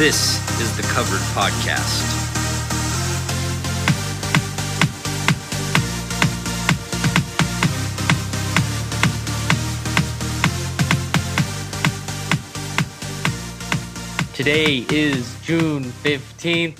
This 0.00 0.40
is 0.62 0.74
the 0.78 0.82
Covered 0.94 1.20
Podcast. 1.34 2.00
Today 14.34 14.86
is 14.88 15.38
June 15.42 15.84
15th, 15.84 16.78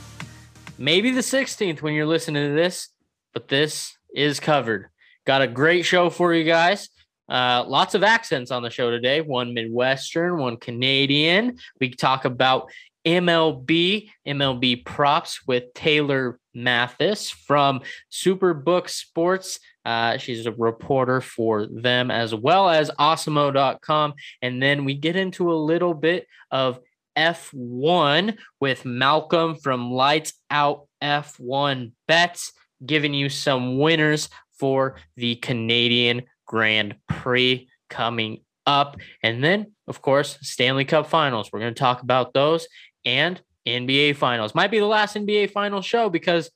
maybe 0.78 1.10
the 1.10 1.20
16th 1.20 1.82
when 1.82 1.92
you're 1.92 2.06
listening 2.06 2.48
to 2.48 2.54
this, 2.54 2.88
but 3.34 3.48
this 3.48 3.98
is 4.14 4.40
covered. 4.40 4.88
Got 5.26 5.42
a 5.42 5.46
great 5.46 5.84
show 5.84 6.08
for 6.08 6.32
you 6.32 6.44
guys. 6.44 6.88
Uh, 7.28 7.64
lots 7.68 7.94
of 7.94 8.02
accents 8.02 8.50
on 8.50 8.62
the 8.64 8.70
show 8.70 8.90
today 8.90 9.20
one 9.20 9.54
Midwestern, 9.54 10.38
one 10.38 10.56
Canadian. 10.56 11.58
We 11.78 11.90
talk 11.90 12.24
about 12.24 12.70
MLB, 13.04 14.10
MLB 14.26 14.84
props 14.84 15.46
with 15.46 15.72
Taylor 15.74 16.38
Mathis 16.54 17.30
from 17.30 17.80
Superbook 18.10 18.88
Sports. 18.88 19.58
Uh, 19.84 20.18
she's 20.18 20.46
a 20.46 20.52
reporter 20.52 21.20
for 21.20 21.66
them 21.66 22.10
as 22.10 22.34
well 22.34 22.68
as 22.68 22.90
Awesemo.com. 22.98 24.14
And 24.42 24.62
then 24.62 24.84
we 24.84 24.94
get 24.94 25.16
into 25.16 25.52
a 25.52 25.54
little 25.54 25.94
bit 25.94 26.26
of 26.50 26.80
F1 27.16 28.36
with 28.60 28.84
Malcolm 28.84 29.56
from 29.56 29.90
Lights 29.90 30.34
Out 30.50 30.86
F1 31.02 31.92
Bets, 32.06 32.52
giving 32.84 33.14
you 33.14 33.28
some 33.28 33.78
winners 33.78 34.28
for 34.58 34.96
the 35.16 35.36
Canadian 35.36 36.22
Grand 36.46 36.96
Prix 37.08 37.68
coming 37.88 38.42
up. 38.66 38.96
And 39.22 39.42
then, 39.42 39.72
of 39.88 40.02
course, 40.02 40.38
Stanley 40.42 40.84
Cup 40.84 41.06
finals. 41.06 41.50
We're 41.52 41.60
going 41.60 41.74
to 41.74 41.78
talk 41.78 42.02
about 42.02 42.34
those 42.34 42.66
and 43.04 43.40
NBA 43.66 44.16
finals. 44.16 44.54
Might 44.54 44.70
be 44.70 44.78
the 44.78 44.86
last 44.86 45.16
NBA 45.16 45.50
final 45.50 45.82
show 45.82 46.08
because 46.08 46.50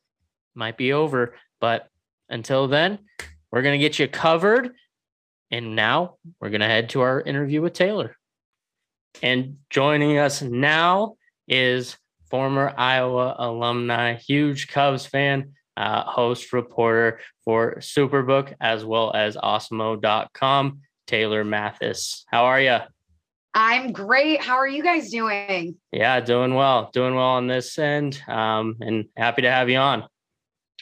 might 0.55 0.77
be 0.77 0.93
over. 0.93 1.35
But 1.61 1.89
until 2.29 2.69
then, 2.69 2.99
we're 3.51 3.63
going 3.63 3.79
to 3.79 3.85
get 3.85 3.99
you 3.99 4.09
covered. 4.09 4.73
And 5.51 5.77
now 5.77 6.17
we're 6.41 6.51
going 6.51 6.61
to 6.61 6.67
head 6.67 6.89
to 6.91 7.03
our 7.03 7.21
interview 7.21 7.63
with 7.63 7.75
Taylor. 7.75 8.17
And 9.23 9.59
joining 9.71 10.19
us 10.19 10.43
now 10.43 11.17
is 11.47 11.97
former 12.31 12.73
Iowa 12.77 13.37
alumni, 13.39 14.15
huge 14.15 14.69
Cubs 14.69 15.07
fan, 15.07 15.53
uh, 15.77 16.03
host, 16.03 16.53
reporter 16.53 17.21
for 17.45 17.77
Superbook, 17.77 18.55
as 18.61 18.85
well 18.85 19.13
as 19.15 19.37
Awesemo.com, 19.37 20.81
Taylor 21.07 21.45
Mathis. 21.45 22.25
How 22.29 22.47
are 22.47 22.61
you? 22.61 22.79
I'm 23.55 23.93
great. 23.93 24.43
How 24.43 24.57
are 24.57 24.67
you 24.67 24.83
guys 24.83 25.11
doing? 25.11 25.77
Yeah, 25.93 26.19
doing 26.21 26.55
well. 26.55 26.91
Doing 26.93 27.15
well 27.15 27.25
on 27.25 27.47
this 27.47 27.79
end. 27.79 28.21
Um, 28.27 28.77
and 28.81 29.07
happy 29.17 29.43
to 29.43 29.51
have 29.51 29.71
you 29.71 29.79
on. 29.79 30.05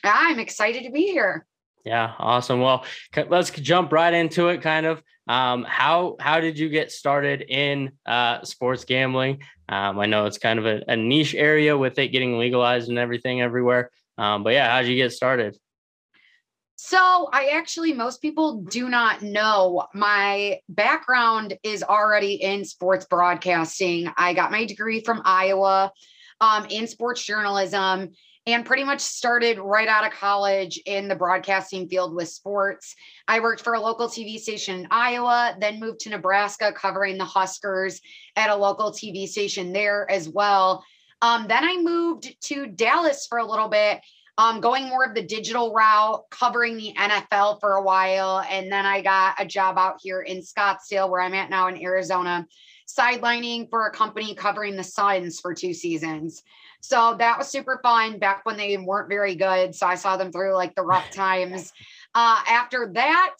I'm 0.02 0.38
excited 0.38 0.84
to 0.84 0.90
be 0.90 1.02
here. 1.02 1.46
Yeah, 1.84 2.14
awesome. 2.18 2.60
Well, 2.60 2.84
let's 3.28 3.50
jump 3.50 3.92
right 3.92 4.14
into 4.14 4.48
it. 4.48 4.62
Kind 4.62 4.86
of, 4.86 5.02
um, 5.28 5.64
how 5.68 6.16
how 6.18 6.40
did 6.40 6.58
you 6.58 6.68
get 6.68 6.92
started 6.92 7.42
in 7.42 7.92
uh, 8.06 8.42
sports 8.42 8.84
gambling? 8.84 9.42
Um, 9.68 9.98
I 9.98 10.06
know 10.06 10.26
it's 10.26 10.38
kind 10.38 10.58
of 10.58 10.66
a, 10.66 10.82
a, 10.88 10.96
niche 10.96 11.34
area 11.34 11.76
with 11.78 11.98
it 11.98 12.08
getting 12.08 12.38
legalized 12.38 12.88
and 12.88 12.98
everything 12.98 13.40
everywhere. 13.40 13.90
Um, 14.18 14.44
but 14.44 14.52
yeah, 14.52 14.70
how 14.70 14.82
did 14.82 14.90
you 14.90 14.96
get 14.96 15.12
started? 15.12 15.56
So, 16.84 17.28
I 17.32 17.50
actually, 17.54 17.92
most 17.92 18.20
people 18.20 18.62
do 18.62 18.88
not 18.88 19.22
know 19.22 19.86
my 19.94 20.58
background 20.68 21.56
is 21.62 21.84
already 21.84 22.34
in 22.34 22.64
sports 22.64 23.06
broadcasting. 23.08 24.10
I 24.16 24.34
got 24.34 24.50
my 24.50 24.64
degree 24.64 24.98
from 24.98 25.22
Iowa 25.24 25.92
um, 26.40 26.66
in 26.70 26.88
sports 26.88 27.24
journalism 27.24 28.10
and 28.48 28.66
pretty 28.66 28.82
much 28.82 28.98
started 28.98 29.60
right 29.60 29.86
out 29.86 30.04
of 30.04 30.12
college 30.12 30.76
in 30.84 31.06
the 31.06 31.14
broadcasting 31.14 31.88
field 31.88 32.16
with 32.16 32.28
sports. 32.28 32.96
I 33.28 33.38
worked 33.38 33.62
for 33.62 33.74
a 33.74 33.80
local 33.80 34.08
TV 34.08 34.40
station 34.40 34.80
in 34.80 34.88
Iowa, 34.90 35.54
then 35.60 35.78
moved 35.78 36.00
to 36.00 36.10
Nebraska 36.10 36.72
covering 36.72 37.16
the 37.16 37.24
Huskers 37.24 38.00
at 38.34 38.50
a 38.50 38.56
local 38.56 38.90
TV 38.90 39.28
station 39.28 39.72
there 39.72 40.10
as 40.10 40.28
well. 40.28 40.84
Um, 41.22 41.46
then 41.46 41.62
I 41.62 41.80
moved 41.80 42.34
to 42.48 42.66
Dallas 42.66 43.28
for 43.28 43.38
a 43.38 43.46
little 43.46 43.68
bit, 43.68 44.00
um, 44.38 44.60
going 44.60 44.88
more 44.88 45.04
of 45.04 45.14
the 45.14 45.22
digital 45.22 45.72
route, 45.72 46.24
covering 46.30 46.76
the 46.76 46.94
NFL 46.98 47.60
for 47.60 47.74
a 47.74 47.82
while. 47.82 48.44
And 48.50 48.72
then 48.72 48.86
I 48.86 49.02
got 49.02 49.34
a 49.38 49.46
job 49.46 49.76
out 49.78 49.98
here 50.02 50.22
in 50.22 50.38
Scottsdale, 50.38 51.10
where 51.10 51.20
I'm 51.20 51.34
at 51.34 51.50
now 51.50 51.68
in 51.68 51.82
Arizona, 51.82 52.46
sidelining 52.88 53.68
for 53.68 53.86
a 53.86 53.92
company 53.92 54.34
covering 54.34 54.76
the 54.76 54.84
Suns 54.84 55.40
for 55.40 55.54
two 55.54 55.74
seasons. 55.74 56.42
So 56.80 57.14
that 57.18 57.38
was 57.38 57.48
super 57.48 57.78
fun 57.82 58.18
back 58.18 58.44
when 58.44 58.56
they 58.56 58.76
weren't 58.76 59.08
very 59.08 59.34
good. 59.34 59.74
So 59.74 59.86
I 59.86 59.94
saw 59.94 60.16
them 60.16 60.32
through 60.32 60.54
like 60.54 60.74
the 60.74 60.82
rough 60.82 61.10
times. 61.12 61.72
Uh, 62.14 62.42
after 62.48 62.90
that, 62.94 63.36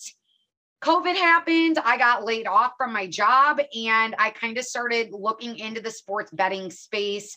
COVID 0.83 1.15
happened. 1.15 1.79
I 1.85 1.97
got 1.97 2.25
laid 2.25 2.47
off 2.47 2.73
from 2.77 2.93
my 2.93 3.07
job 3.07 3.61
and 3.75 4.15
I 4.19 4.31
kind 4.31 4.59
of 4.59 4.65
started 4.65 5.13
looking 5.13 5.59
into 5.59 5.81
the 5.81 5.91
sports 5.91 6.31
betting 6.33 6.71
space. 6.71 7.37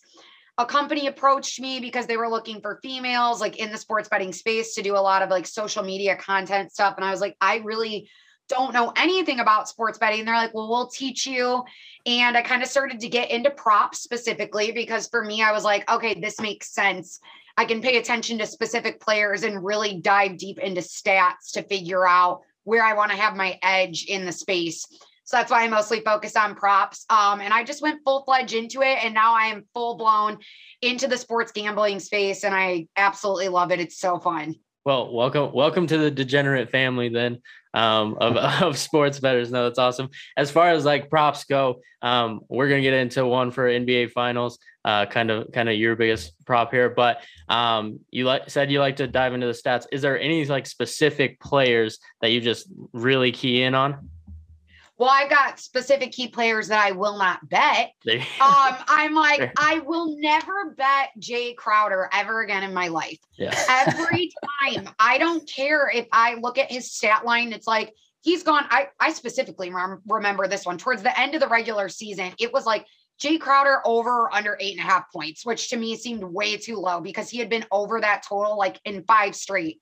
A 0.57 0.65
company 0.65 1.07
approached 1.07 1.59
me 1.59 1.79
because 1.79 2.07
they 2.07 2.17
were 2.17 2.29
looking 2.29 2.61
for 2.61 2.79
females 2.81 3.41
like 3.41 3.57
in 3.57 3.71
the 3.71 3.77
sports 3.77 4.07
betting 4.07 4.31
space 4.31 4.73
to 4.75 4.81
do 4.81 4.95
a 4.95 4.99
lot 4.99 5.21
of 5.21 5.29
like 5.29 5.45
social 5.45 5.83
media 5.83 6.15
content 6.15 6.71
stuff. 6.71 6.95
And 6.95 7.05
I 7.05 7.11
was 7.11 7.19
like, 7.19 7.35
I 7.41 7.57
really 7.57 8.09
don't 8.47 8.73
know 8.73 8.93
anything 8.95 9.39
about 9.39 9.67
sports 9.67 9.97
betting. 9.97 10.19
And 10.19 10.27
they're 10.27 10.35
like, 10.35 10.53
well, 10.53 10.69
we'll 10.69 10.87
teach 10.87 11.25
you. 11.25 11.63
And 12.05 12.37
I 12.37 12.41
kind 12.41 12.61
of 12.61 12.69
started 12.69 12.99
to 12.99 13.09
get 13.09 13.31
into 13.31 13.49
props 13.49 13.99
specifically 13.99 14.71
because 14.71 15.07
for 15.07 15.23
me, 15.23 15.41
I 15.41 15.51
was 15.51 15.63
like, 15.63 15.89
okay, 15.91 16.19
this 16.19 16.39
makes 16.39 16.71
sense. 16.71 17.19
I 17.57 17.65
can 17.65 17.81
pay 17.81 17.97
attention 17.97 18.37
to 18.37 18.45
specific 18.45 18.99
players 18.99 19.43
and 19.43 19.63
really 19.63 19.99
dive 19.99 20.37
deep 20.37 20.59
into 20.59 20.81
stats 20.81 21.51
to 21.53 21.63
figure 21.63 22.07
out 22.07 22.41
where 22.63 22.83
I 22.83 22.93
want 22.93 23.11
to 23.11 23.17
have 23.17 23.35
my 23.35 23.57
edge 23.61 24.05
in 24.05 24.25
the 24.25 24.31
space. 24.31 24.87
So 25.25 25.37
that's 25.37 25.51
why 25.51 25.63
I 25.63 25.67
mostly 25.67 26.01
focus 26.01 26.35
on 26.35 26.55
props. 26.55 27.05
Um, 27.09 27.41
and 27.41 27.53
I 27.53 27.63
just 27.63 27.81
went 27.81 28.01
full 28.03 28.23
fledged 28.23 28.53
into 28.53 28.81
it. 28.81 29.03
And 29.03 29.13
now 29.13 29.33
I 29.33 29.47
am 29.47 29.65
full 29.73 29.95
blown 29.95 30.37
into 30.81 31.07
the 31.07 31.17
sports 31.17 31.51
gambling 31.51 31.99
space. 31.99 32.43
And 32.43 32.53
I 32.53 32.87
absolutely 32.95 33.49
love 33.49 33.71
it. 33.71 33.79
It's 33.79 33.97
so 33.97 34.19
fun. 34.19 34.55
Well, 34.85 35.11
welcome, 35.11 35.51
welcome 35.51 35.87
to 35.87 35.97
the 35.97 36.11
degenerate 36.11 36.69
family 36.69 37.09
then 37.09 37.41
um, 37.73 38.17
of, 38.21 38.37
of 38.61 38.77
sports 38.77 39.19
betters. 39.19 39.51
No, 39.51 39.63
that's 39.63 39.79
awesome. 39.79 40.09
As 40.37 40.51
far 40.51 40.69
as 40.69 40.85
like 40.85 41.09
props 41.09 41.43
go, 41.43 41.81
um, 42.03 42.41
we're 42.49 42.69
gonna 42.69 42.81
get 42.83 42.93
into 42.93 43.25
one 43.25 43.49
for 43.49 43.67
NBA 43.67 44.11
finals, 44.11 44.59
uh, 44.85 45.07
kind 45.07 45.31
of 45.31 45.51
kind 45.51 45.69
of 45.69 45.75
your 45.75 45.95
biggest 45.95 46.33
prop 46.45 46.71
here. 46.71 46.89
But 46.89 47.23
um, 47.49 47.99
you 48.11 48.25
like 48.25 48.49
said 48.51 48.71
you 48.71 48.79
like 48.79 48.97
to 48.97 49.07
dive 49.07 49.33
into 49.33 49.47
the 49.47 49.53
stats. 49.53 49.87
Is 49.91 50.03
there 50.03 50.19
any 50.19 50.45
like 50.45 50.67
specific 50.67 51.39
players 51.39 51.97
that 52.21 52.29
you 52.29 52.41
just 52.41 52.67
really 52.93 53.31
key 53.31 53.63
in 53.63 53.73
on? 53.73 54.09
Well, 54.97 55.09
I've 55.11 55.29
got 55.29 55.59
specific 55.59 56.13
key 56.13 56.29
players 56.29 56.69
that 56.69 56.81
I 56.81 56.91
will 56.91 57.17
not 57.17 57.47
bet. 57.49 57.91
um, 58.39 58.75
I'm 58.87 59.13
like, 59.15 59.51
I 59.57 59.79
will 59.79 60.17
never 60.19 60.73
bet 60.77 61.09
Jae 61.19 61.55
Crowder 61.55 62.09
ever 62.13 62.41
again 62.41 62.63
in 62.63 62.73
my 62.73 62.87
life. 62.87 63.19
Yeah. 63.37 63.53
Every 63.69 64.31
time, 64.63 64.89
I 64.97 65.17
don't 65.17 65.49
care 65.49 65.89
if 65.93 66.07
I 66.11 66.35
look 66.35 66.57
at 66.57 66.71
his 66.71 66.93
stat 66.93 67.25
line, 67.25 67.51
it's 67.51 67.67
like 67.67 67.93
he's 68.21 68.43
gone. 68.43 68.65
I, 68.69 68.87
I 68.99 69.11
specifically 69.11 69.69
rem- 69.69 70.01
remember 70.07 70.47
this 70.47 70.65
one 70.65 70.77
towards 70.77 71.03
the 71.03 71.19
end 71.19 71.35
of 71.35 71.41
the 71.41 71.47
regular 71.49 71.89
season. 71.89 72.31
It 72.39 72.53
was 72.53 72.65
like 72.65 72.85
Jae 73.21 73.39
Crowder 73.39 73.81
over 73.85 74.33
under 74.33 74.57
eight 74.61 74.77
and 74.77 74.87
a 74.87 74.89
half 74.89 75.11
points, 75.11 75.45
which 75.45 75.69
to 75.69 75.77
me 75.77 75.97
seemed 75.97 76.23
way 76.23 76.55
too 76.55 76.77
low 76.77 77.01
because 77.01 77.29
he 77.29 77.37
had 77.37 77.49
been 77.49 77.65
over 77.69 77.99
that 77.99 78.23
total 78.27 78.57
like 78.57 78.79
in 78.85 79.03
five 79.03 79.35
straight. 79.35 79.81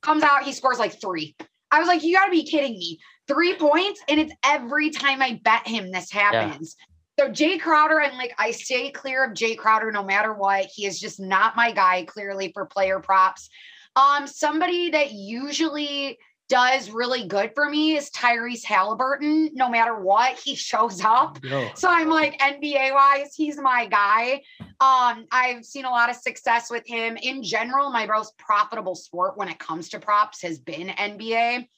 Comes 0.00 0.22
out, 0.22 0.42
he 0.42 0.52
scores 0.52 0.78
like 0.78 0.98
three. 1.00 1.36
I 1.70 1.80
was 1.80 1.88
like, 1.88 2.04
you 2.04 2.14
got 2.14 2.26
to 2.26 2.30
be 2.30 2.44
kidding 2.44 2.78
me 2.78 3.00
three 3.28 3.54
points, 3.54 4.00
and 4.08 4.20
it's 4.20 4.32
every 4.44 4.90
time 4.90 5.22
I 5.22 5.40
bet 5.42 5.66
him 5.66 5.90
this 5.90 6.10
happens. 6.10 6.76
Yeah. 6.78 6.84
So 7.16 7.30
Jae 7.30 7.60
Crowder, 7.60 8.00
I'm 8.00 8.18
like, 8.18 8.34
I 8.38 8.50
stay 8.50 8.90
clear 8.90 9.24
of 9.24 9.32
Jae 9.32 9.56
Crowder 9.56 9.92
no 9.92 10.02
matter 10.02 10.32
what. 10.32 10.66
He 10.66 10.84
is 10.84 10.98
just 10.98 11.20
not 11.20 11.54
my 11.54 11.70
guy, 11.70 12.04
clearly 12.04 12.50
for 12.52 12.66
player 12.66 12.98
props. 12.98 13.48
Um, 13.94 14.26
somebody 14.26 14.90
that 14.90 15.12
usually 15.12 16.18
does 16.48 16.90
really 16.90 17.26
good 17.26 17.52
for 17.54 17.70
me 17.70 17.96
is 17.96 18.10
Tyrese 18.10 18.64
Haliburton. 18.64 19.50
No 19.54 19.68
matter 19.68 19.98
what, 19.98 20.38
he 20.38 20.54
shows 20.54 21.02
up. 21.04 21.42
No. 21.44 21.70
So 21.74 21.88
I'm 21.88 22.08
like 22.08 22.38
NBA 22.40 22.92
wise, 22.92 23.34
he's 23.34 23.58
my 23.58 23.86
guy. 23.86 24.42
Um, 24.80 25.26
I've 25.30 25.64
seen 25.64 25.84
a 25.84 25.90
lot 25.90 26.10
of 26.10 26.16
success 26.16 26.70
with 26.70 26.86
him 26.86 27.16
in 27.16 27.42
general. 27.42 27.90
My 27.90 28.06
most 28.06 28.36
profitable 28.38 28.94
sport 28.94 29.36
when 29.36 29.48
it 29.48 29.58
comes 29.58 29.88
to 29.90 30.00
props 30.00 30.42
has 30.42 30.58
been 30.58 30.88
NBA. 30.88 31.68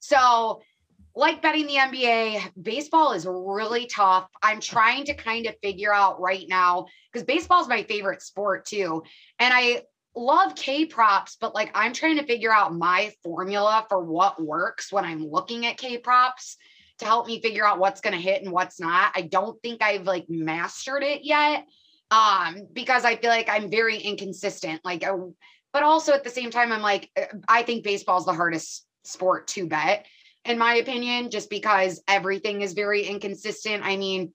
So 0.00 0.62
like 1.14 1.42
betting 1.42 1.66
the 1.66 1.74
NBA, 1.74 2.52
baseball 2.60 3.12
is 3.12 3.26
really 3.26 3.86
tough. 3.86 4.28
I'm 4.42 4.60
trying 4.60 5.04
to 5.04 5.14
kind 5.14 5.46
of 5.46 5.56
figure 5.62 5.92
out 5.92 6.20
right 6.20 6.46
now 6.48 6.86
because 7.12 7.26
baseball 7.26 7.60
is 7.60 7.68
my 7.68 7.82
favorite 7.82 8.22
sport 8.22 8.64
too. 8.66 9.02
And 9.38 9.52
I 9.52 9.82
love 10.14 10.54
K 10.54 10.86
props, 10.86 11.36
but 11.40 11.54
like 11.54 11.70
I'm 11.74 11.92
trying 11.92 12.18
to 12.18 12.26
figure 12.26 12.52
out 12.52 12.74
my 12.74 13.12
formula 13.22 13.86
for 13.88 14.04
what 14.04 14.42
works 14.42 14.92
when 14.92 15.04
I'm 15.04 15.26
looking 15.26 15.66
at 15.66 15.78
K 15.78 15.98
props 15.98 16.56
to 16.98 17.04
help 17.06 17.26
me 17.26 17.40
figure 17.40 17.66
out 17.66 17.78
what's 17.78 18.00
going 18.00 18.14
to 18.14 18.20
hit 18.20 18.42
and 18.42 18.52
what's 18.52 18.78
not. 18.78 19.12
I 19.14 19.22
don't 19.22 19.60
think 19.62 19.82
I've 19.82 20.04
like 20.04 20.26
mastered 20.28 21.02
it 21.02 21.24
yet 21.24 21.66
um, 22.10 22.68
because 22.72 23.04
I 23.04 23.16
feel 23.16 23.30
like 23.30 23.48
I'm 23.48 23.70
very 23.70 23.98
inconsistent. 23.98 24.80
Like, 24.84 25.06
uh, 25.06 25.16
but 25.72 25.82
also 25.82 26.12
at 26.12 26.24
the 26.24 26.30
same 26.30 26.50
time, 26.50 26.72
I'm 26.72 26.82
like, 26.82 27.10
uh, 27.16 27.26
I 27.48 27.62
think 27.62 27.84
baseball 27.84 28.18
is 28.18 28.26
the 28.26 28.32
hardest 28.32 28.86
sport 29.04 29.46
to 29.48 29.66
bet, 29.66 30.06
in 30.44 30.58
my 30.58 30.74
opinion, 30.76 31.30
just 31.30 31.50
because 31.50 32.02
everything 32.08 32.62
is 32.62 32.72
very 32.72 33.02
inconsistent. 33.04 33.84
I 33.84 33.96
mean, 33.96 34.32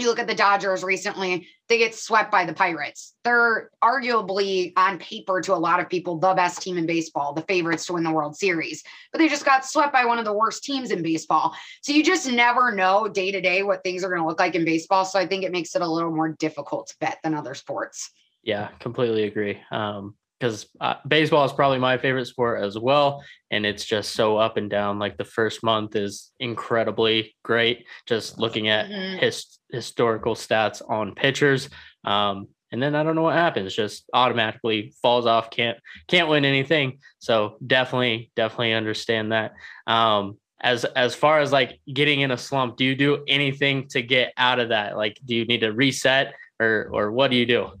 you 0.00 0.06
look 0.06 0.18
at 0.18 0.26
the 0.26 0.34
Dodgers 0.34 0.82
recently, 0.82 1.46
they 1.68 1.78
get 1.78 1.94
swept 1.94 2.32
by 2.32 2.44
the 2.44 2.54
Pirates. 2.54 3.14
They're 3.22 3.70
arguably 3.82 4.72
on 4.76 4.98
paper 4.98 5.40
to 5.42 5.54
a 5.54 5.56
lot 5.56 5.78
of 5.78 5.88
people 5.88 6.18
the 6.18 6.34
best 6.34 6.62
team 6.62 6.78
in 6.78 6.86
baseball, 6.86 7.34
the 7.34 7.42
favorites 7.42 7.86
to 7.86 7.92
win 7.92 8.02
the 8.02 8.10
World 8.10 8.36
Series, 8.36 8.82
but 9.12 9.18
they 9.18 9.28
just 9.28 9.44
got 9.44 9.64
swept 9.64 9.92
by 9.92 10.04
one 10.04 10.18
of 10.18 10.24
the 10.24 10.32
worst 10.32 10.64
teams 10.64 10.90
in 10.90 11.02
baseball. 11.02 11.54
So 11.82 11.92
you 11.92 12.02
just 12.02 12.30
never 12.30 12.72
know 12.72 13.08
day 13.08 13.30
to 13.30 13.40
day 13.40 13.62
what 13.62 13.82
things 13.82 14.02
are 14.02 14.08
going 14.08 14.22
to 14.22 14.26
look 14.26 14.40
like 14.40 14.54
in 14.54 14.64
baseball. 14.64 15.04
So 15.04 15.18
I 15.18 15.26
think 15.26 15.44
it 15.44 15.52
makes 15.52 15.74
it 15.76 15.82
a 15.82 15.86
little 15.86 16.10
more 16.10 16.30
difficult 16.30 16.88
to 16.88 16.96
bet 17.00 17.18
than 17.22 17.34
other 17.34 17.54
sports. 17.54 18.10
Yeah, 18.42 18.68
completely 18.78 19.24
agree. 19.24 19.60
Um, 19.70 20.14
because 20.40 20.66
uh, 20.80 20.94
baseball 21.06 21.44
is 21.44 21.52
probably 21.52 21.78
my 21.78 21.98
favorite 21.98 22.26
sport 22.26 22.62
as 22.62 22.78
well. 22.78 23.22
And 23.50 23.66
it's 23.66 23.84
just 23.84 24.14
so 24.14 24.38
up 24.38 24.56
and 24.56 24.70
down. 24.70 24.98
Like 24.98 25.18
the 25.18 25.24
first 25.24 25.62
month 25.62 25.96
is 25.96 26.32
incredibly 26.40 27.36
great, 27.42 27.86
just 28.06 28.38
looking 28.38 28.68
at 28.68 28.86
mm-hmm. 28.86 29.18
his 29.18 29.58
historical 29.70 30.34
stats 30.34 30.80
on 30.88 31.14
pitchers. 31.14 31.68
Um, 32.04 32.48
and 32.72 32.82
then 32.82 32.94
I 32.94 33.02
don't 33.02 33.16
know 33.16 33.22
what 33.22 33.34
happens, 33.34 33.74
just 33.74 34.04
automatically 34.14 34.94
falls 35.02 35.26
off, 35.26 35.50
can't 35.50 35.76
can't 36.08 36.28
win 36.28 36.44
anything. 36.44 37.00
So 37.18 37.56
definitely, 37.66 38.30
definitely 38.36 38.72
understand 38.74 39.32
that. 39.32 39.52
Um, 39.86 40.38
as 40.60 40.84
as 40.84 41.14
far 41.14 41.40
as 41.40 41.52
like 41.52 41.80
getting 41.92 42.20
in 42.20 42.30
a 42.30 42.38
slump, 42.38 42.76
do 42.76 42.84
you 42.84 42.94
do 42.94 43.24
anything 43.26 43.88
to 43.88 44.02
get 44.02 44.32
out 44.36 44.60
of 44.60 44.68
that? 44.68 44.96
Like, 44.96 45.18
do 45.24 45.34
you 45.34 45.44
need 45.46 45.60
to 45.60 45.72
reset 45.72 46.34
or 46.60 46.88
or 46.92 47.10
what 47.10 47.30
do 47.30 47.36
you 47.36 47.46
do? 47.46 47.72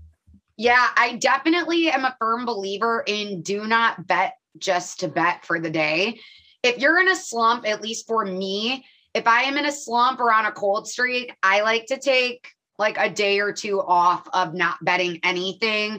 Yeah, 0.60 0.88
I 0.94 1.14
definitely 1.14 1.90
am 1.90 2.04
a 2.04 2.14
firm 2.18 2.44
believer 2.44 3.02
in 3.06 3.40
do 3.40 3.66
not 3.66 4.06
bet 4.06 4.34
just 4.58 5.00
to 5.00 5.08
bet 5.08 5.46
for 5.46 5.58
the 5.58 5.70
day. 5.70 6.20
If 6.62 6.76
you're 6.76 7.00
in 7.00 7.08
a 7.08 7.16
slump, 7.16 7.66
at 7.66 7.80
least 7.80 8.06
for 8.06 8.26
me, 8.26 8.84
if 9.14 9.26
I 9.26 9.44
am 9.44 9.56
in 9.56 9.64
a 9.64 9.72
slump 9.72 10.20
or 10.20 10.30
on 10.30 10.44
a 10.44 10.52
cold 10.52 10.86
streak, 10.86 11.34
I 11.42 11.62
like 11.62 11.86
to 11.86 11.98
take 11.98 12.46
like 12.78 12.98
a 12.98 13.08
day 13.08 13.40
or 13.40 13.54
two 13.54 13.80
off 13.80 14.28
of 14.34 14.52
not 14.52 14.76
betting 14.82 15.20
anything. 15.22 15.92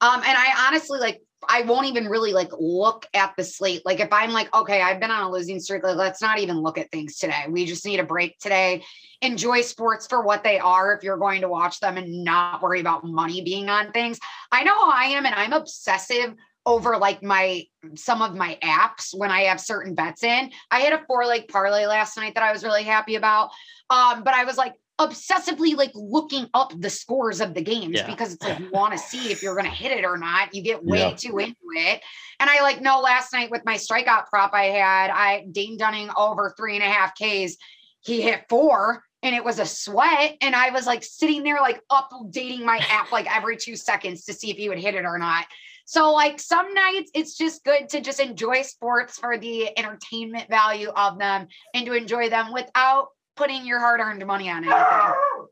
Um, 0.00 0.22
and 0.24 0.38
I 0.38 0.66
honestly 0.66 0.98
like 0.98 1.20
I 1.48 1.62
won't 1.62 1.86
even 1.86 2.08
really 2.08 2.32
like 2.32 2.50
look 2.58 3.06
at 3.14 3.34
the 3.36 3.44
slate. 3.44 3.82
Like 3.84 4.00
if 4.00 4.08
I'm 4.12 4.32
like, 4.32 4.54
okay, 4.54 4.82
I've 4.82 5.00
been 5.00 5.10
on 5.10 5.24
a 5.24 5.30
losing 5.30 5.60
streak, 5.60 5.82
like 5.82 5.96
let's 5.96 6.22
not 6.22 6.38
even 6.38 6.60
look 6.60 6.78
at 6.78 6.90
things 6.90 7.18
today. 7.18 7.44
We 7.48 7.66
just 7.66 7.84
need 7.84 8.00
a 8.00 8.04
break 8.04 8.38
today. 8.38 8.84
Enjoy 9.22 9.62
sports 9.62 10.06
for 10.06 10.22
what 10.22 10.44
they 10.44 10.58
are 10.58 10.94
if 10.94 11.02
you're 11.02 11.16
going 11.16 11.40
to 11.40 11.48
watch 11.48 11.80
them 11.80 11.96
and 11.96 12.24
not 12.24 12.62
worry 12.62 12.80
about 12.80 13.04
money 13.04 13.42
being 13.42 13.68
on 13.68 13.92
things. 13.92 14.18
I 14.52 14.64
know 14.64 14.76
I 14.76 15.06
am 15.06 15.26
and 15.26 15.34
I'm 15.34 15.52
obsessive 15.52 16.34
over 16.66 16.96
like 16.96 17.22
my 17.22 17.62
some 17.94 18.20
of 18.20 18.34
my 18.34 18.58
apps 18.62 19.16
when 19.16 19.30
I 19.30 19.42
have 19.42 19.60
certain 19.60 19.94
bets 19.94 20.24
in. 20.24 20.50
I 20.70 20.80
had 20.80 20.92
a 20.92 21.04
four 21.06 21.24
leg 21.24 21.48
parlay 21.48 21.86
last 21.86 22.16
night 22.16 22.34
that 22.34 22.42
I 22.42 22.52
was 22.52 22.64
really 22.64 22.82
happy 22.82 23.14
about. 23.14 23.50
Um, 23.88 24.24
but 24.24 24.34
I 24.34 24.44
was 24.44 24.56
like, 24.56 24.74
obsessively 24.98 25.76
like 25.76 25.92
looking 25.94 26.48
up 26.54 26.72
the 26.80 26.88
scores 26.88 27.40
of 27.40 27.54
the 27.54 27.60
games 27.60 27.98
yeah. 27.98 28.06
because 28.06 28.32
it's 28.32 28.42
like 28.42 28.58
you 28.58 28.70
want 28.72 28.92
to 28.92 28.98
see 28.98 29.30
if 29.30 29.42
you're 29.42 29.54
going 29.54 29.66
to 29.66 29.76
hit 29.76 29.92
it 29.92 30.04
or 30.04 30.16
not. 30.16 30.54
You 30.54 30.62
get 30.62 30.84
way 30.84 31.00
yeah. 31.00 31.14
too 31.14 31.38
into 31.38 31.56
it. 31.72 32.00
And 32.40 32.48
I 32.48 32.62
like 32.62 32.80
no 32.80 33.00
last 33.00 33.32
night 33.32 33.50
with 33.50 33.62
my 33.64 33.76
strikeout 33.76 34.26
prop 34.26 34.52
I 34.54 34.64
had, 34.64 35.10
I 35.10 35.46
Dane 35.52 35.76
Dunning 35.76 36.08
over 36.16 36.54
three 36.56 36.76
and 36.76 36.84
a 36.84 36.88
half 36.88 37.14
Ks. 37.14 37.56
He 38.00 38.22
hit 38.22 38.44
four 38.48 39.02
and 39.22 39.34
it 39.34 39.44
was 39.44 39.58
a 39.58 39.66
sweat. 39.66 40.36
And 40.40 40.54
I 40.54 40.70
was 40.70 40.86
like 40.86 41.04
sitting 41.04 41.42
there, 41.42 41.60
like 41.60 41.80
updating 41.90 42.64
my 42.64 42.78
app 42.88 43.12
like 43.12 43.34
every 43.34 43.56
two 43.56 43.76
seconds 43.76 44.24
to 44.24 44.32
see 44.32 44.50
if 44.50 44.56
he 44.56 44.68
would 44.68 44.78
hit 44.78 44.94
it 44.94 45.04
or 45.04 45.18
not. 45.18 45.46
So, 45.88 46.12
like 46.12 46.40
some 46.40 46.74
nights, 46.74 47.12
it's 47.14 47.36
just 47.36 47.62
good 47.64 47.88
to 47.90 48.00
just 48.00 48.18
enjoy 48.18 48.62
sports 48.62 49.18
for 49.18 49.38
the 49.38 49.78
entertainment 49.78 50.50
value 50.50 50.88
of 50.88 51.16
them 51.18 51.46
and 51.74 51.86
to 51.86 51.92
enjoy 51.92 52.28
them 52.28 52.52
without 52.52 53.08
putting 53.36 53.64
your 53.66 53.78
hard 53.78 54.00
earned 54.00 54.24
money 54.26 54.50
on 54.50 54.64
anything. 54.64 55.12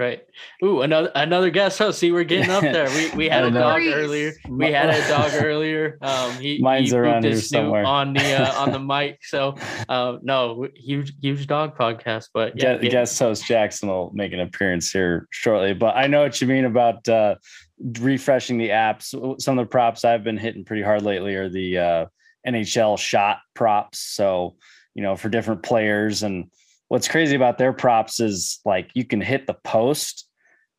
Right. 0.00 0.22
Ooh, 0.64 0.80
another 0.80 1.12
another 1.14 1.50
guest 1.50 1.78
host. 1.78 1.98
See, 1.98 2.10
we're 2.10 2.24
getting 2.24 2.50
up 2.50 2.62
there. 2.62 2.88
We 2.88 3.10
we 3.10 3.28
had 3.28 3.44
a 3.44 3.50
dog 3.50 3.82
earlier. 3.84 4.32
We 4.48 4.72
had 4.72 4.88
a 4.88 5.08
dog 5.08 5.32
earlier. 5.34 5.98
Um, 6.00 6.32
he 6.36 6.58
mine's 6.58 6.90
he 6.90 6.96
around 6.96 7.24
here 7.24 7.38
somewhere 7.38 7.84
on 7.84 8.14
the 8.14 8.32
uh, 8.32 8.62
on 8.62 8.72
the 8.72 8.78
mic. 8.78 9.18
So, 9.22 9.56
uh, 9.90 10.16
no, 10.22 10.68
huge 10.74 11.12
huge 11.20 11.46
dog 11.46 11.76
podcast. 11.76 12.28
But 12.32 12.54
yeah, 12.56 12.78
guest, 12.78 12.92
guest 12.92 13.18
host 13.18 13.44
Jackson 13.44 13.90
will 13.90 14.10
make 14.14 14.32
an 14.32 14.40
appearance 14.40 14.90
here 14.90 15.26
shortly. 15.32 15.74
But 15.74 15.94
I 15.96 16.06
know 16.06 16.22
what 16.22 16.40
you 16.40 16.46
mean 16.46 16.64
about 16.64 17.06
uh, 17.06 17.34
refreshing 17.98 18.56
the 18.56 18.70
apps. 18.70 19.10
Some 19.42 19.58
of 19.58 19.66
the 19.66 19.68
props 19.68 20.06
I've 20.06 20.24
been 20.24 20.38
hitting 20.38 20.64
pretty 20.64 20.82
hard 20.82 21.02
lately 21.02 21.34
are 21.34 21.50
the 21.50 21.76
uh, 21.76 22.06
NHL 22.46 22.96
shot 22.96 23.40
props. 23.54 23.98
So 23.98 24.56
you 24.94 25.02
know, 25.02 25.14
for 25.14 25.28
different 25.28 25.62
players 25.62 26.22
and 26.22 26.50
what's 26.90 27.06
crazy 27.06 27.36
about 27.36 27.56
their 27.56 27.72
props 27.72 28.18
is 28.18 28.58
like 28.64 28.90
you 28.94 29.04
can 29.04 29.20
hit 29.20 29.46
the 29.46 29.54
post 29.54 30.26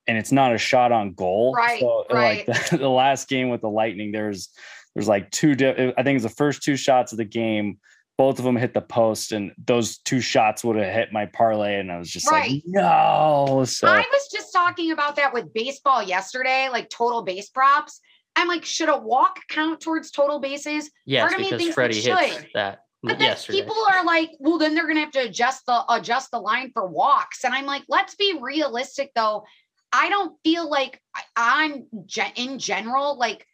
and 0.07 0.17
it's 0.17 0.31
not 0.31 0.53
a 0.53 0.57
shot 0.57 0.91
on 0.91 1.13
goal. 1.13 1.53
Right. 1.55 1.79
So 1.79 2.05
right. 2.11 2.45
like 2.47 2.69
the, 2.69 2.77
the, 2.77 2.89
last 2.89 3.29
game 3.29 3.49
with 3.49 3.61
the 3.61 3.69
Lightning, 3.69 4.11
there's 4.11 4.49
there's 4.93 5.07
like 5.07 5.31
two. 5.31 5.55
Di- 5.55 5.93
I 5.97 6.03
think 6.03 6.17
it's 6.17 6.23
the 6.23 6.29
first 6.29 6.63
two 6.63 6.75
shots 6.75 7.13
of 7.13 7.17
the 7.17 7.25
game. 7.25 7.79
Both 8.17 8.39
of 8.39 8.45
them 8.45 8.57
hit 8.57 8.73
the 8.73 8.81
post, 8.81 9.31
and 9.31 9.53
those 9.65 9.99
two 9.99 10.19
shots 10.19 10.65
would 10.65 10.75
have 10.75 10.93
hit 10.93 11.13
my 11.13 11.27
parlay, 11.27 11.79
and 11.79 11.89
I 11.89 11.97
was 11.97 12.09
just 12.09 12.29
right. 12.29 12.51
like, 12.51 12.63
no. 12.65 13.63
So 13.65 13.87
I 13.87 13.99
was 13.99 14.29
just 14.29 14.51
talking 14.51 14.91
about 14.91 15.15
that 15.15 15.33
with 15.33 15.53
baseball 15.53 16.03
yesterday, 16.03 16.67
like 16.69 16.89
total 16.89 17.23
base 17.23 17.49
props. 17.49 18.01
I'm 18.35 18.49
like, 18.49 18.65
should 18.65 18.89
a 18.89 18.97
walk 18.97 19.39
count 19.49 19.79
towards 19.79 20.11
total 20.11 20.39
bases? 20.39 20.91
Yes, 21.05 21.33
because 21.35 21.73
Freddie 21.73 22.01
hits 22.01 22.45
that. 22.53 22.79
But 23.03 23.17
then 23.17 23.35
people 23.49 23.75
are 23.91 24.05
like, 24.05 24.31
well, 24.39 24.59
then 24.59 24.75
they're 24.75 24.87
gonna 24.87 24.99
have 24.99 25.11
to 25.11 25.23
adjust 25.23 25.65
the 25.65 25.83
adjust 25.89 26.29
the 26.31 26.39
line 26.39 26.71
for 26.71 26.85
walks. 26.85 27.43
And 27.43 27.53
I'm 27.53 27.65
like, 27.65 27.83
let's 27.87 28.15
be 28.15 28.37
realistic 28.39 29.11
though. 29.15 29.43
I 29.91 30.09
don't 30.09 30.37
feel 30.43 30.69
like 30.69 31.01
I'm 31.35 31.87
in 32.35 32.59
general, 32.59 33.17
like 33.17 33.45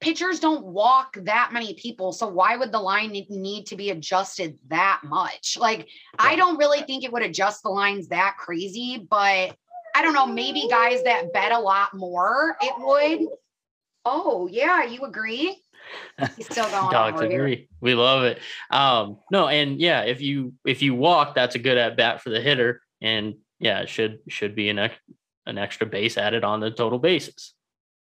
pitchers 0.00 0.40
don't 0.40 0.64
walk 0.64 1.16
that 1.22 1.50
many 1.52 1.74
people. 1.74 2.12
So 2.12 2.26
why 2.26 2.56
would 2.56 2.72
the 2.72 2.80
line 2.80 3.12
need 3.12 3.66
to 3.66 3.76
be 3.76 3.90
adjusted 3.90 4.58
that 4.68 5.00
much? 5.04 5.56
Like, 5.58 5.88
I 6.18 6.34
don't 6.34 6.58
really 6.58 6.82
think 6.82 7.04
it 7.04 7.12
would 7.12 7.22
adjust 7.22 7.62
the 7.62 7.70
lines 7.70 8.08
that 8.08 8.36
crazy, 8.36 9.06
but 9.08 9.56
I 9.94 10.02
don't 10.02 10.12
know, 10.12 10.26
maybe 10.26 10.66
guys 10.68 11.04
that 11.04 11.32
bet 11.32 11.52
a 11.52 11.58
lot 11.58 11.94
more, 11.94 12.56
it 12.60 12.74
would. 12.78 13.28
Oh, 14.04 14.48
yeah, 14.50 14.84
you 14.84 15.02
agree? 15.02 15.61
He's 16.36 16.46
still 16.46 16.68
going. 16.70 16.90
Dogs 16.90 17.20
agree. 17.20 17.56
Here. 17.56 17.66
We 17.80 17.94
love 17.94 18.24
it. 18.24 18.40
Um, 18.70 19.18
no, 19.30 19.48
and 19.48 19.80
yeah, 19.80 20.02
if 20.02 20.20
you 20.20 20.54
if 20.64 20.82
you 20.82 20.94
walk, 20.94 21.34
that's 21.34 21.54
a 21.54 21.58
good 21.58 21.78
at 21.78 21.96
bat 21.96 22.20
for 22.20 22.30
the 22.30 22.40
hitter, 22.40 22.80
and 23.00 23.34
yeah, 23.58 23.80
it 23.80 23.88
should 23.88 24.18
should 24.28 24.54
be 24.54 24.68
an 24.68 24.78
ex- 24.78 25.00
an 25.46 25.58
extra 25.58 25.86
base 25.86 26.16
added 26.16 26.44
on 26.44 26.60
the 26.60 26.70
total 26.70 26.98
bases. 26.98 27.54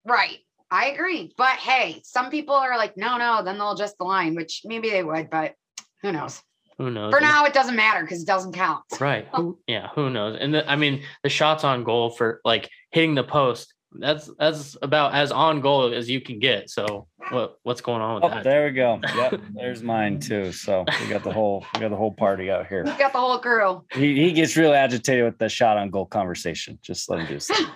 Right. 0.04 0.38
I 0.70 0.90
agree. 0.90 1.32
But 1.36 1.56
hey, 1.56 2.00
some 2.04 2.30
people 2.30 2.54
are 2.54 2.76
like, 2.76 2.96
no, 2.96 3.16
no, 3.16 3.42
then 3.42 3.58
they'll 3.58 3.72
adjust 3.72 3.96
the 3.98 4.04
line, 4.04 4.34
which 4.34 4.62
maybe 4.64 4.90
they 4.90 5.02
would, 5.02 5.30
but 5.30 5.54
who 6.02 6.12
knows? 6.12 6.42
Who 6.76 6.90
knows? 6.90 7.12
For 7.12 7.20
now, 7.20 7.44
it 7.44 7.54
doesn't 7.54 7.74
matter 7.74 8.02
because 8.02 8.22
it 8.22 8.26
doesn't 8.26 8.52
count. 8.52 8.84
Right. 9.00 9.26
Yeah. 9.66 9.88
Who 9.94 10.10
knows? 10.10 10.38
And 10.40 10.54
the, 10.54 10.70
I 10.70 10.76
mean, 10.76 11.02
the 11.22 11.28
shots 11.28 11.64
on 11.64 11.84
goal 11.84 12.10
for 12.10 12.40
like 12.44 12.70
hitting 12.90 13.14
the 13.14 13.24
post 13.24 13.74
that's 13.92 14.30
that's 14.38 14.76
about 14.82 15.14
as 15.14 15.32
on 15.32 15.60
goal 15.60 15.92
as 15.94 16.10
you 16.10 16.20
can 16.20 16.38
get. 16.38 16.68
So 16.70 17.06
what 17.30 17.58
what's 17.62 17.80
going 17.80 18.02
on 18.02 18.16
with 18.16 18.24
oh, 18.24 18.28
that? 18.28 18.44
There 18.44 18.66
we 18.66 18.72
go. 18.72 19.00
Yep, 19.02 19.40
there's 19.54 19.82
mine 19.82 20.20
too. 20.20 20.52
So 20.52 20.84
we 21.00 21.08
got 21.08 21.24
the 21.24 21.32
whole 21.32 21.64
we 21.74 21.80
got 21.80 21.90
the 21.90 21.96
whole 21.96 22.12
party 22.12 22.50
out 22.50 22.66
here. 22.66 22.84
We 22.84 22.92
got 22.92 23.12
the 23.12 23.18
whole 23.18 23.38
crew. 23.38 23.84
He 23.92 24.14
he 24.16 24.32
gets 24.32 24.56
really 24.56 24.76
agitated 24.76 25.24
with 25.24 25.38
the 25.38 25.48
shot 25.48 25.78
on 25.78 25.90
goal 25.90 26.06
conversation. 26.06 26.78
Just 26.82 27.08
let 27.08 27.20
him 27.20 27.26
do 27.26 27.40
something. 27.40 27.74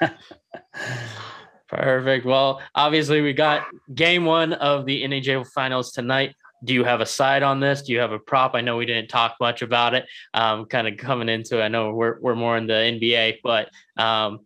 Perfect. 1.68 2.26
Well, 2.26 2.60
obviously 2.74 3.20
we 3.22 3.32
got 3.32 3.66
game 3.94 4.24
one 4.24 4.52
of 4.54 4.84
the 4.84 5.04
NHL 5.04 5.46
finals 5.48 5.92
tonight. 5.92 6.34
Do 6.64 6.74
you 6.74 6.84
have 6.84 7.00
a 7.00 7.06
side 7.06 7.42
on 7.42 7.60
this? 7.60 7.82
Do 7.82 7.92
you 7.92 7.98
have 7.98 8.12
a 8.12 8.18
prop? 8.18 8.54
I 8.54 8.60
know 8.60 8.76
we 8.76 8.86
didn't 8.86 9.08
talk 9.08 9.36
much 9.40 9.62
about 9.62 9.94
it. 9.94 10.06
Um, 10.32 10.66
kind 10.66 10.86
of 10.86 10.96
coming 10.96 11.28
into 11.28 11.60
it. 11.60 11.62
I 11.62 11.68
know 11.68 11.92
we're 11.92 12.20
we're 12.20 12.34
more 12.36 12.56
in 12.56 12.66
the 12.66 12.74
NBA, 12.74 13.38
but 13.42 13.70
um, 13.96 14.40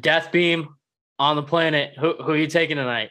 Death 0.00 0.32
Beam 0.32 0.68
on 1.18 1.36
the 1.36 1.42
planet. 1.42 1.94
Who 1.98 2.14
who 2.14 2.32
are 2.32 2.36
you 2.36 2.46
taking 2.46 2.76
tonight? 2.76 3.10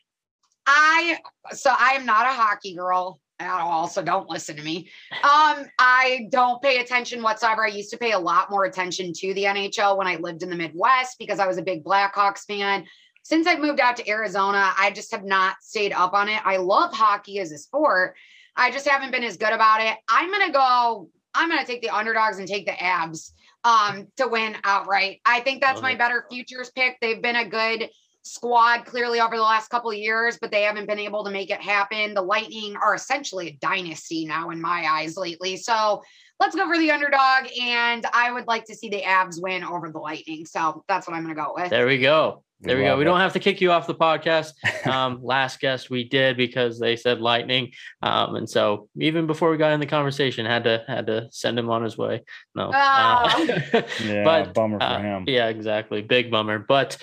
I 0.68 1.18
so 1.52 1.74
I 1.78 1.92
am 1.92 2.06
not 2.06 2.26
a 2.26 2.32
hockey 2.32 2.76
girl 2.76 3.20
at 3.40 3.62
all, 3.62 3.88
so 3.88 4.02
don't 4.02 4.30
listen 4.30 4.56
to 4.56 4.64
me. 4.64 4.90
Um, 5.12 5.66
I 5.78 6.28
don't 6.30 6.62
pay 6.62 6.78
attention 6.80 7.22
whatsoever. 7.22 7.66
I 7.66 7.70
used 7.70 7.92
to 7.92 7.98
pay 7.98 8.14
a 8.14 8.20
lot 8.20 8.50
more 8.50 8.66
attention 8.66 9.12
to 9.14 9.34
the 9.34 9.44
NHL 9.44 9.98
when 9.98 10.08
I 10.08 10.16
lived 10.16 10.42
in 10.42 10.50
the 10.50 10.56
Midwest 10.56 11.18
because 11.20 11.40
I 11.40 11.48
was 11.48 11.58
a 11.58 11.62
big 11.62 11.84
Blackhawks 11.84 12.46
fan. 12.46 12.86
Since 13.24 13.48
I've 13.48 13.60
moved 13.60 13.80
out 13.80 13.98
to 13.98 14.08
Arizona, 14.08 14.72
I 14.78 14.92
just 14.92 15.12
have 15.12 15.26
not 15.26 15.58
stayed 15.62 15.92
up 15.92 16.14
on 16.14 16.30
it. 16.30 16.40
I 16.46 16.58
love 16.58 16.94
hockey 16.94 17.40
as 17.40 17.52
a 17.52 17.58
sport. 17.58 18.16
I 18.56 18.72
just 18.72 18.88
haven't 18.88 19.12
been 19.12 19.24
as 19.24 19.36
good 19.36 19.52
about 19.52 19.82
it. 19.82 19.98
I'm 20.08 20.32
gonna 20.32 20.54
go 20.54 21.10
I'm 21.36 21.52
to 21.52 21.66
take 21.66 21.82
the 21.82 21.90
underdogs 21.90 22.40
and 22.40 22.48
take 22.48 22.66
the 22.66 22.72
Avs 22.72 23.32
um, 23.66 24.08
to 24.16 24.28
win 24.28 24.56
outright. 24.64 25.20
I 25.26 25.42
think 25.42 25.62
that's 25.62 25.82
my 25.82 25.96
better 25.96 26.26
futures 26.30 26.72
pick. 26.76 26.98
They've 27.02 27.22
been 27.22 27.36
a 27.36 27.50
good 27.50 27.90
squad 28.22 28.86
clearly 28.86 29.20
over 29.20 29.36
the 29.36 29.42
last 29.42 29.70
couple 29.70 29.90
of 29.90 29.98
years, 29.98 30.38
but 30.40 30.52
they 30.52 30.62
haven't 30.62 30.88
been 30.88 31.00
able 31.00 31.24
to 31.24 31.32
make 31.32 31.50
it 31.50 31.62
happen. 31.62 32.14
The 32.14 32.22
Lightning 32.22 32.76
are 32.76 32.96
essentially 32.96 33.48
a 33.50 33.58
dynasty 33.60 34.26
now 34.26 34.52
in 34.52 34.62
my 34.62 34.86
eyes 34.88 35.18
lately. 35.18 35.58
So 35.58 36.04
let's 36.40 36.56
go 36.56 36.66
for 36.68 36.78
the 36.78 36.92
underdog. 36.92 37.48
And 37.62 38.06
I 38.14 38.32
would 38.32 38.48
like 38.48 38.66
to 38.66 38.76
see 38.76 38.90
the 38.90 39.02
Avs 39.02 39.42
win 39.42 39.64
over 39.64 39.90
the 39.90 40.00
Lightning. 40.00 40.46
So 40.46 40.84
that's 40.88 41.08
what 41.08 41.16
I'm 41.16 41.24
going 41.24 41.36
to 41.36 41.42
go 41.42 41.54
with. 41.56 41.70
There 41.70 41.88
we 41.88 41.98
go. 41.98 42.44
There 42.62 42.78
we 42.78 42.84
go. 42.84 42.96
We 42.96 43.04
it. 43.04 43.06
don't 43.06 43.20
have 43.20 43.34
to 43.34 43.40
kick 43.40 43.62
you 43.62 43.72
off 43.72 43.88
the 43.88 43.96
podcast. 43.96 44.54
Um, 44.86 45.20
last 45.24 45.60
guest 45.60 45.90
we 45.90 46.04
did 46.04 46.38
because 46.38 46.80
they 46.80 46.96
said 46.96 47.20
lightning, 47.20 47.72
um, 48.04 48.36
and 48.36 48.48
so 48.48 48.88
even 49.00 49.26
before 49.26 49.50
we 49.50 49.58
got 49.58 49.72
in 49.74 49.80
the 49.80 49.88
conversation, 49.88 50.46
had 50.46 50.64
to 50.66 50.84
had 50.88 51.08
to 51.08 51.28
send 51.32 51.58
him 51.58 51.72
on 51.72 51.84
his 51.84 51.98
way. 51.98 52.24
No, 52.54 52.70
uh, 52.72 53.28
Yeah, 54.04 54.24
but 54.24 54.54
bummer 54.54 54.78
for 54.78 54.86
uh, 54.86 55.02
him. 55.02 55.24
yeah, 55.26 55.48
exactly. 55.48 56.04
Big 56.04 56.30
bummer. 56.30 56.60
But 56.60 56.98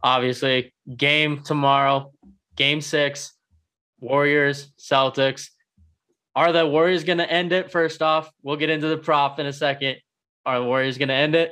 obviously, 0.00 0.72
game 0.96 1.42
tomorrow, 1.42 2.12
game 2.54 2.80
six, 2.80 3.32
Warriors, 3.98 4.72
Celtics. 4.78 5.48
Are 6.34 6.52
the 6.52 6.66
Warriors 6.66 7.04
going 7.04 7.18
to 7.18 7.30
end 7.30 7.52
it? 7.52 7.70
First 7.70 8.02
off, 8.02 8.30
we'll 8.42 8.56
get 8.56 8.70
into 8.70 8.88
the 8.88 8.96
prop 8.96 9.38
in 9.38 9.46
a 9.46 9.52
second. 9.52 9.96
Are 10.46 10.60
the 10.60 10.64
Warriors 10.64 10.98
going 10.98 11.08
to 11.08 11.14
end 11.14 11.34
it? 11.34 11.50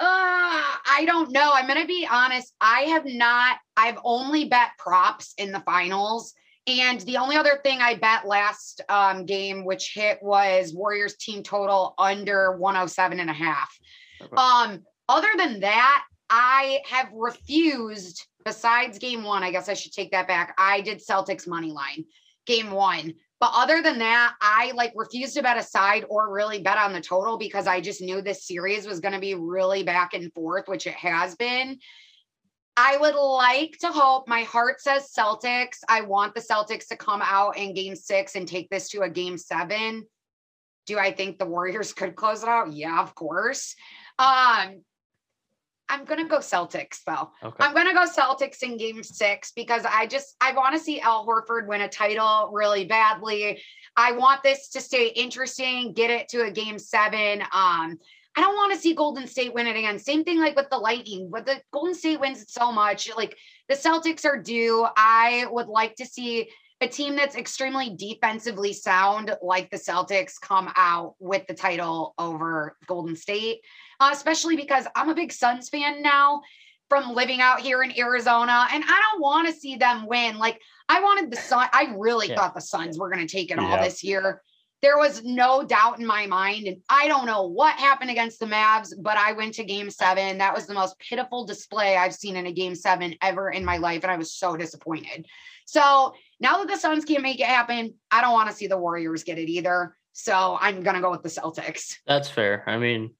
Uh, 0.00 0.06
I 0.06 1.04
don't 1.06 1.30
know. 1.30 1.52
I'm 1.52 1.66
going 1.66 1.80
to 1.80 1.86
be 1.86 2.08
honest. 2.10 2.54
I 2.60 2.82
have 2.82 3.04
not, 3.04 3.58
I've 3.76 3.98
only 4.04 4.46
bet 4.46 4.70
props 4.78 5.34
in 5.36 5.52
the 5.52 5.60
finals. 5.60 6.32
And 6.66 7.00
the 7.02 7.18
only 7.18 7.36
other 7.36 7.60
thing 7.62 7.80
I 7.80 7.94
bet 7.94 8.26
last 8.26 8.80
um, 8.88 9.24
game, 9.24 9.64
which 9.64 9.92
hit 9.94 10.18
was 10.22 10.74
Warriors 10.74 11.16
team 11.16 11.42
total 11.42 11.94
under 11.98 12.56
107 12.56 13.20
and 13.20 13.30
a 13.30 13.34
half. 13.34 13.70
Okay. 14.20 14.34
Um, 14.36 14.82
other 15.08 15.28
than 15.36 15.60
that, 15.60 16.04
I 16.28 16.80
have 16.86 17.08
refused, 17.12 18.26
besides 18.44 18.98
game 18.98 19.22
one, 19.22 19.44
I 19.44 19.52
guess 19.52 19.68
I 19.68 19.74
should 19.74 19.92
take 19.92 20.10
that 20.10 20.26
back. 20.26 20.54
I 20.58 20.80
did 20.80 21.00
Celtics 21.06 21.46
money 21.46 21.70
line 21.70 22.04
game 22.46 22.70
one. 22.70 23.14
But 23.38 23.50
other 23.54 23.82
than 23.82 23.98
that, 23.98 24.34
I 24.40 24.72
like 24.74 24.92
refused 24.94 25.34
to 25.34 25.42
bet 25.42 25.58
a 25.58 25.62
side 25.62 26.06
or 26.08 26.32
really 26.32 26.62
bet 26.62 26.78
on 26.78 26.92
the 26.92 27.00
total 27.00 27.36
because 27.36 27.66
I 27.66 27.80
just 27.80 28.00
knew 28.00 28.22
this 28.22 28.46
series 28.46 28.86
was 28.86 29.00
going 29.00 29.12
to 29.12 29.20
be 29.20 29.34
really 29.34 29.82
back 29.82 30.14
and 30.14 30.32
forth, 30.32 30.68
which 30.68 30.86
it 30.86 30.94
has 30.94 31.34
been. 31.34 31.78
I 32.78 32.96
would 32.98 33.14
like 33.14 33.76
to 33.80 33.88
hope 33.88 34.28
my 34.28 34.42
heart 34.42 34.80
says 34.80 35.12
Celtics. 35.16 35.78
I 35.88 36.02
want 36.02 36.34
the 36.34 36.40
Celtics 36.40 36.88
to 36.88 36.96
come 36.96 37.22
out 37.22 37.56
in 37.56 37.74
game 37.74 37.96
six 37.96 38.36
and 38.36 38.46
take 38.46 38.68
this 38.70 38.88
to 38.90 39.02
a 39.02 39.10
game 39.10 39.38
seven. 39.38 40.04
Do 40.86 40.98
I 40.98 41.12
think 41.12 41.38
the 41.38 41.46
Warriors 41.46 41.92
could 41.94 42.16
close 42.16 42.42
it 42.42 42.48
out? 42.48 42.72
Yeah, 42.72 43.02
of 43.02 43.14
course. 43.14 43.74
Um, 44.18 44.82
I'm 45.88 46.04
gonna 46.04 46.26
go 46.26 46.38
Celtics 46.38 47.00
though. 47.06 47.30
Okay. 47.42 47.64
I'm 47.64 47.74
gonna 47.74 47.94
go 47.94 48.06
Celtics 48.06 48.62
in 48.62 48.76
game 48.76 49.02
six 49.02 49.52
because 49.52 49.84
I 49.84 50.06
just 50.06 50.34
I 50.40 50.52
want 50.52 50.74
to 50.74 50.80
see 50.80 51.00
Al 51.00 51.26
Horford 51.26 51.68
win 51.68 51.82
a 51.82 51.88
title 51.88 52.50
really 52.52 52.84
badly. 52.84 53.62
I 53.96 54.12
want 54.12 54.42
this 54.42 54.68
to 54.70 54.80
stay 54.80 55.08
interesting, 55.08 55.92
get 55.92 56.10
it 56.10 56.28
to 56.30 56.42
a 56.42 56.50
game 56.50 56.78
seven. 56.78 57.42
Um, 57.52 57.98
I 58.36 58.42
don't 58.42 58.54
want 58.54 58.74
to 58.74 58.78
see 58.78 58.94
Golden 58.94 59.26
State 59.26 59.54
win 59.54 59.66
it 59.66 59.76
again. 59.76 59.98
Same 59.98 60.22
thing 60.22 60.38
like 60.38 60.56
with 60.56 60.68
the 60.70 60.76
Lightning, 60.76 61.30
but 61.32 61.46
the 61.46 61.60
Golden 61.72 61.94
State 61.94 62.20
wins 62.20 62.42
it 62.42 62.50
so 62.50 62.70
much. 62.70 63.10
Like 63.16 63.36
the 63.68 63.74
Celtics 63.74 64.26
are 64.26 64.40
due. 64.40 64.86
I 64.96 65.46
would 65.50 65.68
like 65.68 65.94
to 65.96 66.04
see 66.04 66.50
a 66.82 66.86
team 66.86 67.16
that's 67.16 67.36
extremely 67.36 67.96
defensively 67.96 68.74
sound, 68.74 69.34
like 69.40 69.70
the 69.70 69.78
Celtics, 69.78 70.38
come 70.40 70.70
out 70.76 71.14
with 71.18 71.46
the 71.46 71.54
title 71.54 72.12
over 72.18 72.76
Golden 72.86 73.16
State, 73.16 73.60
uh, 74.00 74.10
especially 74.12 74.56
because 74.56 74.86
I'm 74.94 75.08
a 75.08 75.14
big 75.14 75.32
Suns 75.32 75.68
fan 75.68 76.02
now 76.02 76.42
from 76.88 77.14
living 77.14 77.40
out 77.40 77.60
here 77.60 77.82
in 77.82 77.98
Arizona, 77.98 78.68
and 78.72 78.84
I 78.86 79.02
don't 79.12 79.20
want 79.20 79.48
to 79.48 79.54
see 79.54 79.76
them 79.76 80.06
win. 80.06 80.38
Like 80.38 80.60
I 80.88 81.00
wanted 81.00 81.30
the 81.30 81.36
Sun. 81.36 81.68
I 81.72 81.94
really 81.96 82.28
Yeah. 82.28 82.36
thought 82.36 82.54
the 82.54 82.60
Suns 82.60 82.98
were 82.98 83.10
going 83.10 83.26
to 83.26 83.32
take 83.32 83.50
it 83.50 83.58
all 83.58 83.80
this 83.80 84.04
year. 84.04 84.42
There 84.82 84.98
was 84.98 85.24
no 85.24 85.64
doubt 85.64 85.98
in 85.98 86.06
my 86.06 86.26
mind, 86.26 86.66
and 86.66 86.76
I 86.88 87.08
don't 87.08 87.26
know 87.26 87.44
what 87.48 87.74
happened 87.76 88.10
against 88.10 88.38
the 88.38 88.46
Mavs, 88.46 88.92
but 89.00 89.16
I 89.16 89.32
went 89.32 89.54
to 89.54 89.64
Game 89.64 89.90
Seven. 89.90 90.38
That 90.38 90.54
was 90.54 90.66
the 90.66 90.74
most 90.74 90.96
pitiful 90.98 91.44
display 91.44 91.96
I've 91.96 92.14
seen 92.14 92.36
in 92.36 92.46
a 92.46 92.52
Game 92.52 92.74
Seven 92.74 93.16
ever 93.22 93.50
in 93.50 93.64
my 93.64 93.78
life, 93.78 94.02
and 94.02 94.12
I 94.12 94.16
was 94.16 94.32
so 94.32 94.56
disappointed. 94.56 95.26
So 95.64 96.14
now 96.38 96.58
that 96.58 96.68
the 96.68 96.76
Suns 96.76 97.04
can't 97.04 97.22
make 97.22 97.40
it 97.40 97.46
happen, 97.46 97.94
I 98.12 98.20
don't 98.20 98.34
want 98.34 98.50
to 98.50 98.54
see 98.54 98.66
the 98.68 98.78
Warriors 98.78 99.24
get 99.24 99.38
it 99.38 99.48
either. 99.48 99.96
So 100.12 100.56
I'm 100.60 100.82
gonna 100.82 101.00
go 101.00 101.10
with 101.10 101.22
the 101.22 101.30
Celtics. 101.30 101.96
That's 102.06 102.28
fair. 102.28 102.62
I 102.66 102.76
mean, 102.76 103.14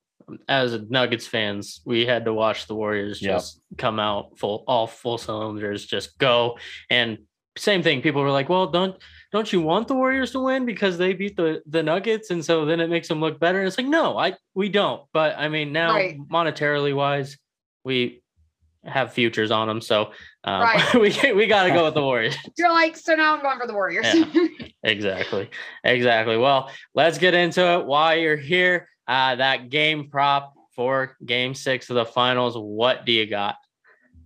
as 0.48 0.78
Nuggets 0.88 1.26
fans, 1.26 1.80
we 1.84 2.04
had 2.06 2.24
to 2.24 2.32
watch 2.34 2.66
the 2.66 2.74
Warriors 2.74 3.22
Yep. 3.22 3.32
just 3.36 3.60
come 3.78 4.00
out 4.00 4.38
full, 4.38 4.64
all 4.66 4.86
full 4.86 5.18
cylinders, 5.18 5.86
just 5.86 6.18
go. 6.18 6.58
And 6.90 7.18
same 7.58 7.82
thing. 7.82 8.02
People 8.02 8.22
were 8.22 8.30
like, 8.30 8.48
"Well, 8.48 8.66
don't 8.66 8.96
don't 9.32 9.50
you 9.52 9.60
want 9.62 9.88
the 9.88 9.94
Warriors 9.94 10.32
to 10.32 10.40
win 10.40 10.66
because 10.66 10.98
they 10.98 11.12
beat 11.14 11.36
the 11.36 11.62
the 11.66 11.82
Nuggets, 11.82 12.30
and 12.30 12.44
so 12.44 12.64
then 12.66 12.80
it 12.80 12.90
makes 12.90 13.08
them 13.08 13.20
look 13.20 13.38
better?" 13.40 13.58
And 13.60 13.66
it's 13.66 13.78
like, 13.78 13.86
no, 13.86 14.18
I 14.18 14.34
we 14.54 14.68
don't. 14.68 15.02
But 15.12 15.38
I 15.38 15.48
mean, 15.48 15.72
now 15.72 15.94
Right. 15.94 16.18
monetarily 16.30 16.94
wise, 16.94 17.38
we 17.84 18.22
have 18.84 19.12
futures 19.14 19.50
on 19.50 19.68
them, 19.68 19.80
so 19.80 20.12
um, 20.44 20.60
Right. 20.62 20.94
we 21.24 21.32
we 21.32 21.46
got 21.46 21.64
to 21.64 21.70
go 21.70 21.84
with 21.86 21.94
the 21.94 22.02
Warriors. 22.02 22.36
You're 22.58 22.72
like, 22.72 22.96
so 22.96 23.14
now 23.14 23.34
I'm 23.34 23.42
going 23.42 23.58
for 23.58 23.66
the 23.66 23.74
Warriors. 23.74 24.06
Yeah. 24.12 24.46
Exactly. 24.82 25.48
Exactly. 25.82 26.36
Well, 26.36 26.70
let's 26.94 27.16
get 27.18 27.32
into 27.34 27.64
it. 27.78 27.86
While 27.86 28.16
you're 28.18 28.36
here, 28.36 28.88
uh, 29.08 29.36
that 29.36 29.70
game 29.70 30.08
prop 30.10 30.54
for 30.74 31.16
game 31.24 31.54
six 31.54 31.88
of 31.90 31.96
the 31.96 32.04
finals. 32.04 32.56
What 32.56 33.04
do 33.06 33.12
you 33.12 33.26
got? 33.26 33.56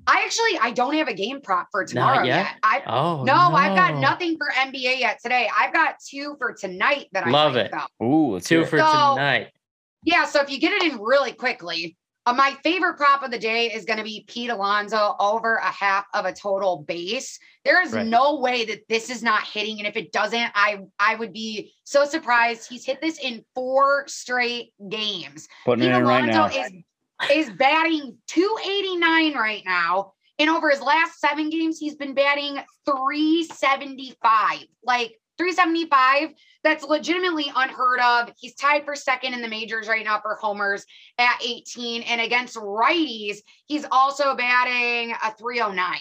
I 0.06 0.22
actually 0.24 0.58
I 0.60 0.72
don't 0.72 0.94
have 0.94 1.08
a 1.08 1.14
game 1.14 1.40
prop 1.40 1.68
for 1.70 1.84
tomorrow 1.84 2.24
yet? 2.24 2.44
yet. 2.44 2.54
I 2.62 2.82
Oh, 2.86 3.22
no, 3.22 3.34
I've 3.34 3.76
got 3.76 3.96
nothing 3.96 4.36
for 4.36 4.48
NBA 4.56 4.98
yet 5.00 5.20
today. 5.22 5.48
I've 5.56 5.72
got 5.72 5.96
two 6.04 6.34
for 6.38 6.52
tonight 6.52 7.06
that 7.12 7.26
I 7.26 7.30
Love 7.30 7.56
it. 7.56 7.70
though. 7.70 8.04
Ooh, 8.04 8.40
Two 8.40 8.64
for 8.64 8.78
So- 8.78 9.14
tonight. 9.14 9.48
Yeah, 10.04 10.24
so 10.24 10.40
if 10.40 10.50
you 10.50 10.58
get 10.58 10.72
it 10.72 10.90
in 10.92 10.98
really 10.98 11.32
quickly, 11.32 11.96
uh, 12.26 12.32
my 12.32 12.54
favorite 12.62 12.96
prop 12.96 13.22
of 13.22 13.30
the 13.30 13.38
day 13.38 13.66
is 13.72 13.84
going 13.84 13.96
to 13.98 14.04
be 14.04 14.24
Pete 14.28 14.50
Alonso 14.50 15.16
over 15.18 15.56
a 15.56 15.70
half 15.70 16.04
of 16.14 16.26
a 16.26 16.32
total 16.32 16.84
base. 16.86 17.38
There 17.64 17.82
is 17.82 17.92
Right. 17.92 18.06
no 18.06 18.36
way 18.36 18.64
that 18.66 18.88
this 18.88 19.10
is 19.10 19.22
not 19.22 19.44
hitting, 19.44 19.78
and 19.78 19.86
if 19.86 19.96
it 19.96 20.12
doesn't, 20.12 20.50
I 20.54 20.80
I 20.98 21.14
would 21.14 21.32
be 21.32 21.72
so 21.84 22.04
surprised. 22.04 22.68
He's 22.68 22.84
hit 22.84 23.00
this 23.00 23.18
in 23.18 23.44
four 23.54 24.06
straight 24.08 24.72
games. 24.88 25.48
putting 25.64 25.84
Pete 25.84 25.94
in 25.94 26.04
right 26.04 26.26
now. 26.26 26.46
Alonso 26.48 26.60
is 26.60 26.72
is 27.48 27.50
batting 27.56 28.16
289 28.28 29.34
right 29.34 29.62
now. 29.64 30.12
And 30.38 30.48
over 30.48 30.70
his 30.70 30.80
last 30.80 31.20
seven 31.20 31.50
games, 31.50 31.78
he's 31.78 31.96
been 31.96 32.14
batting 32.14 32.58
375. 32.86 34.66
Like 34.82 35.12
375, 35.38 36.30
that's 36.62 36.84
legitimately 36.84 37.46
unheard 37.54 38.00
of. 38.00 38.32
He's 38.38 38.54
tied 38.54 38.84
for 38.84 38.94
second 38.94 39.34
in 39.34 39.42
the 39.42 39.48
majors 39.48 39.88
right 39.88 40.04
now 40.04 40.20
for 40.20 40.36
homers 40.36 40.84
at 41.18 41.40
18. 41.44 42.02
And 42.02 42.20
against 42.20 42.56
righties, 42.56 43.38
he's 43.66 43.86
also 43.90 44.34
batting 44.34 45.14
a 45.22 45.34
309. 45.38 45.98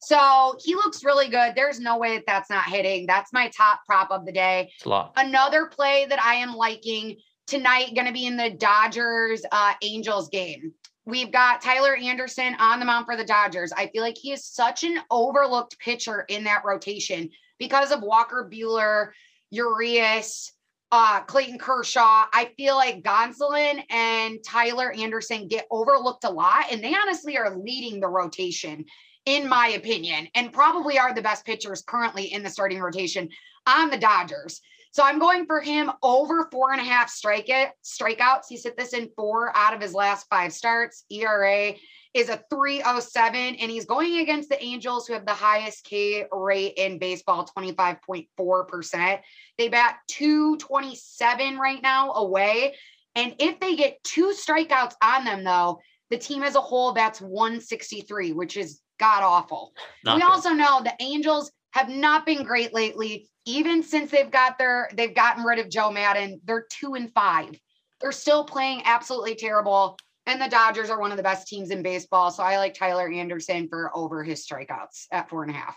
So 0.00 0.56
he 0.62 0.74
looks 0.74 1.04
really 1.04 1.28
good. 1.28 1.54
There's 1.54 1.78
no 1.78 1.96
way 1.96 2.16
that 2.16 2.24
that's 2.26 2.50
not 2.50 2.64
hitting. 2.64 3.06
That's 3.06 3.32
my 3.32 3.48
top 3.56 3.80
prop 3.86 4.10
of 4.10 4.26
the 4.26 4.32
day. 4.32 4.70
It's 4.74 4.84
a 4.84 4.88
lot. 4.88 5.12
Another 5.16 5.66
play 5.66 6.06
that 6.08 6.20
I 6.20 6.34
am 6.34 6.54
liking 6.54 7.16
tonight 7.46 7.94
going 7.94 8.06
to 8.06 8.12
be 8.12 8.26
in 8.26 8.36
the 8.36 8.50
Dodgers 8.50 9.42
uh, 9.52 9.74
Angels 9.80 10.28
game. 10.28 10.72
We've 11.04 11.32
got 11.32 11.62
Tyler 11.62 11.96
Anderson 11.96 12.56
on 12.58 12.78
the 12.78 12.86
mound 12.86 13.06
for 13.06 13.16
the 13.16 13.24
Dodgers. 13.24 13.72
I 13.72 13.88
feel 13.88 14.02
like 14.02 14.16
he 14.16 14.32
is 14.32 14.44
such 14.44 14.84
an 14.84 14.98
overlooked 15.10 15.78
pitcher 15.78 16.24
in 16.28 16.44
that 16.44 16.62
rotation 16.64 17.30
because 17.58 17.92
of 17.92 18.02
Walker 18.02 18.48
Buehler, 18.52 19.10
Urias, 19.52 20.52
uh, 20.90 21.20
Clayton 21.20 21.58
Kershaw. 21.58 22.24
I 22.32 22.50
feel 22.56 22.74
like 22.74 23.02
Gonsolin 23.02 23.82
and 23.90 24.38
Tyler 24.42 24.90
Anderson 24.92 25.46
get 25.46 25.66
overlooked 25.70 26.24
a 26.24 26.30
lot, 26.30 26.64
and 26.72 26.82
they 26.82 26.94
honestly 26.94 27.36
are 27.36 27.56
leading 27.56 28.00
the 28.00 28.08
rotation, 28.08 28.86
in 29.26 29.46
my 29.48 29.68
opinion, 29.68 30.26
and 30.34 30.52
probably 30.52 30.98
are 30.98 31.14
the 31.14 31.22
best 31.22 31.44
pitchers 31.44 31.82
currently 31.86 32.32
in 32.32 32.42
the 32.42 32.50
starting 32.50 32.80
rotation 32.80 33.28
on 33.66 33.90
the 33.90 33.98
Dodgers. 33.98 34.62
So 34.90 35.02
I'm 35.02 35.18
going 35.18 35.46
for 35.46 35.60
him 35.60 35.90
over 36.02 36.48
four 36.50 36.72
and 36.72 36.80
a 36.80 36.84
half 36.84 37.10
strike 37.10 37.48
it, 37.48 37.70
strikeouts. 37.84 38.44
He's 38.48 38.64
hit 38.64 38.76
this 38.76 38.92
in 38.92 39.10
four 39.16 39.54
out 39.56 39.74
of 39.74 39.80
his 39.80 39.94
last 39.94 40.26
five 40.28 40.52
starts. 40.52 41.04
ERA 41.10 41.74
is 42.14 42.28
a 42.28 42.42
307, 42.50 43.56
and 43.56 43.70
he's 43.70 43.86
going 43.86 44.18
against 44.18 44.48
the 44.48 44.62
Angels, 44.62 45.06
who 45.06 45.14
have 45.14 45.24
the 45.24 45.32
highest 45.32 45.84
K 45.84 46.26
rate 46.30 46.74
in 46.76 46.98
baseball, 46.98 47.48
25.4%. 47.56 49.20
They 49.56 49.68
bat 49.68 49.96
227 50.08 51.58
right 51.58 51.82
now 51.82 52.12
away. 52.12 52.74
And 53.14 53.34
if 53.38 53.60
they 53.60 53.76
get 53.76 54.02
two 54.04 54.32
strikeouts 54.32 54.94
on 55.02 55.24
them, 55.24 55.44
though, 55.44 55.80
the 56.10 56.18
team 56.18 56.42
as 56.42 56.54
a 56.54 56.60
whole 56.60 56.92
bats 56.92 57.20
163, 57.20 58.32
which 58.32 58.56
is 58.56 58.80
god 58.98 59.22
awful. 59.22 59.72
Not 60.04 60.16
we 60.16 60.20
good. 60.20 60.30
also 60.30 60.50
know 60.50 60.80
the 60.82 60.94
Angels 61.00 61.50
have 61.72 61.88
not 61.88 62.26
been 62.26 62.44
great 62.44 62.74
lately. 62.74 63.28
Even 63.46 63.82
since 63.82 64.10
they've 64.10 64.30
got 64.30 64.58
their 64.58 64.88
they've 64.94 65.14
gotten 65.14 65.42
rid 65.42 65.58
of 65.58 65.70
Joe 65.70 65.90
Maddon, 65.90 66.40
they're 66.44 66.66
two 66.70 66.94
and 66.94 67.12
five. 67.12 67.58
They're 68.00 68.12
still 68.12 68.44
playing 68.44 68.82
absolutely 68.84 69.34
terrible. 69.34 69.96
And 70.26 70.40
the 70.40 70.48
Dodgers 70.48 70.88
are 70.88 71.00
one 71.00 71.10
of 71.10 71.16
the 71.16 71.22
best 71.22 71.48
teams 71.48 71.70
in 71.70 71.82
baseball. 71.82 72.30
So 72.30 72.42
I 72.42 72.58
like 72.58 72.74
Tyler 72.74 73.10
Anderson 73.10 73.68
for 73.68 73.90
over 73.94 74.22
his 74.22 74.46
strikeouts 74.46 75.06
at 75.10 75.28
four 75.28 75.42
and 75.42 75.50
a 75.50 75.54
half. 75.54 75.76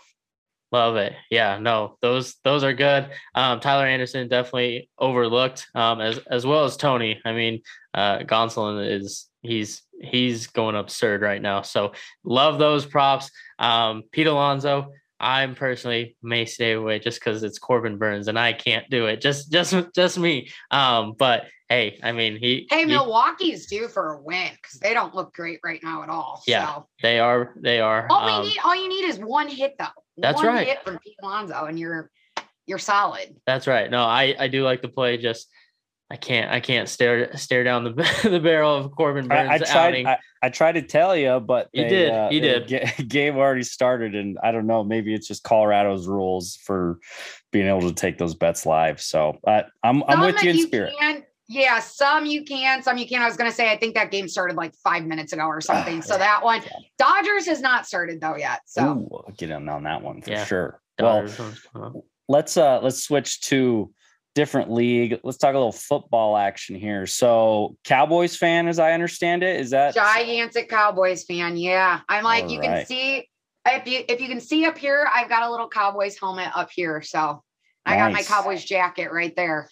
Love 0.72 0.96
it. 0.96 1.12
Yeah, 1.30 1.58
no, 1.58 1.96
those 2.02 2.34
those 2.42 2.64
are 2.64 2.72
good. 2.72 3.08
Um, 3.36 3.60
Tyler 3.60 3.86
Anderson 3.86 4.28
definitely 4.28 4.90
overlooked, 4.98 5.68
um, 5.76 6.00
as 6.00 6.18
as 6.28 6.44
well 6.44 6.64
as 6.64 6.76
Tony. 6.76 7.20
I 7.24 7.32
mean, 7.32 7.62
uh, 7.94 8.18
Gonsolin 8.18 9.00
is 9.00 9.28
he's 9.42 9.82
he's 10.00 10.48
going 10.48 10.74
absurd 10.74 11.22
right 11.22 11.40
now. 11.40 11.62
So 11.62 11.92
love 12.24 12.58
those 12.58 12.84
props. 12.84 13.30
Um, 13.60 14.02
Pete 14.10 14.26
Alonso, 14.26 14.92
I'm 15.18 15.54
personally 15.54 16.16
may 16.22 16.44
stay 16.44 16.72
away 16.72 16.98
just 16.98 17.20
because 17.20 17.42
it's 17.42 17.58
Corbin 17.58 17.96
Burnes 17.96 18.28
and 18.28 18.38
I 18.38 18.52
can't 18.52 18.88
do 18.90 19.06
it. 19.06 19.20
Just 19.20 19.50
just 19.50 19.74
just 19.94 20.18
me. 20.18 20.50
Um, 20.70 21.14
but 21.18 21.44
hey, 21.68 21.98
I 22.02 22.12
mean 22.12 22.36
he 22.36 22.66
Hey, 22.70 22.80
he- 22.80 22.86
Milwaukee's 22.86 23.66
due 23.66 23.88
for 23.88 24.14
a 24.14 24.22
win 24.22 24.50
because 24.60 24.78
they 24.80 24.94
don't 24.94 25.14
look 25.14 25.34
great 25.34 25.60
right 25.64 25.80
now 25.82 26.02
at 26.02 26.08
all. 26.08 26.42
Yeah. 26.46 26.66
So 26.66 26.88
they 27.02 27.18
are 27.18 27.54
they 27.60 27.80
are. 27.80 28.06
all 28.10 28.28
um, 28.28 28.42
we 28.42 28.48
need 28.50 28.58
all 28.64 28.76
you 28.76 28.88
need 28.88 29.04
is 29.04 29.18
one 29.18 29.48
hit 29.48 29.74
though. 29.78 29.86
That's 30.18 30.36
one 30.36 30.46
right. 30.46 30.66
hit 30.66 30.84
from 30.84 30.98
Pete 30.98 31.16
Alonso 31.22 31.64
and 31.64 31.78
you're 31.78 32.10
you're 32.66 32.78
solid. 32.78 33.34
That's 33.46 33.66
right. 33.66 33.90
No, 33.90 34.02
I 34.02 34.34
I 34.38 34.48
do 34.48 34.64
like 34.64 34.82
the 34.82 34.88
play. 34.88 35.16
Just 35.16 35.48
I 36.08 36.16
can't 36.16 36.50
I 36.52 36.60
can't 36.60 36.88
stare 36.88 37.36
stare 37.36 37.64
down 37.64 37.82
the 37.82 37.90
the 38.30 38.38
barrel 38.38 38.76
of 38.76 38.92
Corbin 38.92 39.26
Burnes 39.26 39.50
I, 39.50 39.54
I 39.54 39.58
tried. 39.58 39.76
outing. 39.88 40.06
I, 40.06 40.18
I 40.40 40.48
tried 40.50 40.72
to 40.72 40.82
tell 40.82 41.16
you, 41.16 41.40
but 41.40 41.68
You 41.72 41.82
they, 41.82 41.88
did, 41.88 42.12
uh, 42.12 42.28
you 42.30 42.40
did. 42.40 42.68
ga- 42.68 43.02
Game 43.08 43.36
already 43.36 43.64
started, 43.64 44.14
and 44.14 44.38
I 44.40 44.52
don't 44.52 44.68
know. 44.68 44.84
Maybe 44.84 45.14
it's 45.14 45.26
just 45.26 45.42
Colorado's 45.42 46.06
rules 46.06 46.56
for 46.62 47.00
being 47.50 47.66
able 47.66 47.80
to 47.88 47.92
take 47.92 48.18
those 48.18 48.34
bets 48.36 48.64
live. 48.66 49.00
So 49.00 49.38
I, 49.46 49.64
I'm 49.82 50.04
I'm 50.04 50.20
with 50.20 50.40
you 50.44 50.50
in 50.50 50.56
you 50.56 50.66
spirit. 50.66 50.94
Can, 51.00 51.24
yeah, 51.48 51.80
some 51.80 52.24
you 52.24 52.44
can, 52.44 52.84
some 52.84 52.98
you 52.98 53.08
can. 53.08 53.20
I 53.22 53.26
was 53.26 53.36
gonna 53.36 53.50
say 53.50 53.72
I 53.72 53.76
think 53.76 53.96
that 53.96 54.12
game 54.12 54.28
started 54.28 54.56
like 54.56 54.76
five 54.76 55.04
minutes 55.04 55.32
ago 55.32 55.46
or 55.46 55.60
something. 55.60 56.02
so 56.02 56.16
that 56.16 56.44
one, 56.44 56.62
Dodgers 56.98 57.46
has 57.46 57.60
not 57.60 57.84
started 57.84 58.20
though 58.20 58.36
yet. 58.36 58.60
So 58.66 58.82
Ooh, 58.84 59.24
I'll 59.26 59.34
get 59.36 59.50
in 59.50 59.68
on 59.68 59.82
that 59.82 60.02
one 60.02 60.22
for 60.22 60.30
Yeah. 60.30 60.44
sure. 60.44 60.80
Well, 61.00 61.22
Dodgers, 61.26 61.66
uh, 61.74 61.90
let's 62.28 62.56
uh 62.56 62.78
let's 62.80 63.02
switch 63.02 63.40
to 63.42 63.92
different 64.36 64.70
league. 64.70 65.18
Let's 65.24 65.38
talk 65.38 65.54
a 65.54 65.58
little 65.58 65.72
football 65.72 66.36
action 66.36 66.76
here. 66.76 67.06
So, 67.06 67.76
Cowboys 67.82 68.36
fan, 68.36 68.68
as 68.68 68.78
I 68.78 68.92
understand 68.92 69.42
it, 69.42 69.58
is 69.58 69.70
that 69.70 69.94
gigantic 69.94 70.68
Cowboys 70.68 71.24
fan. 71.24 71.56
Yeah, 71.56 72.00
I'm 72.08 72.22
like 72.22 72.48
you 72.48 72.60
can 72.60 72.86
see 72.86 73.28
if 73.66 73.88
you 73.88 74.04
if 74.08 74.20
you 74.20 74.28
can 74.28 74.40
see 74.40 74.66
up 74.66 74.78
here, 74.78 75.08
I've 75.12 75.28
got 75.28 75.42
a 75.42 75.50
little 75.50 75.68
Cowboys 75.68 76.16
helmet 76.20 76.50
up 76.54 76.68
here. 76.70 77.02
So 77.02 77.42
I 77.86 77.96
got 77.96 78.12
my 78.12 78.22
Cowboys 78.22 78.64
jacket 78.64 79.10
right 79.10 79.34
there. 79.34 79.68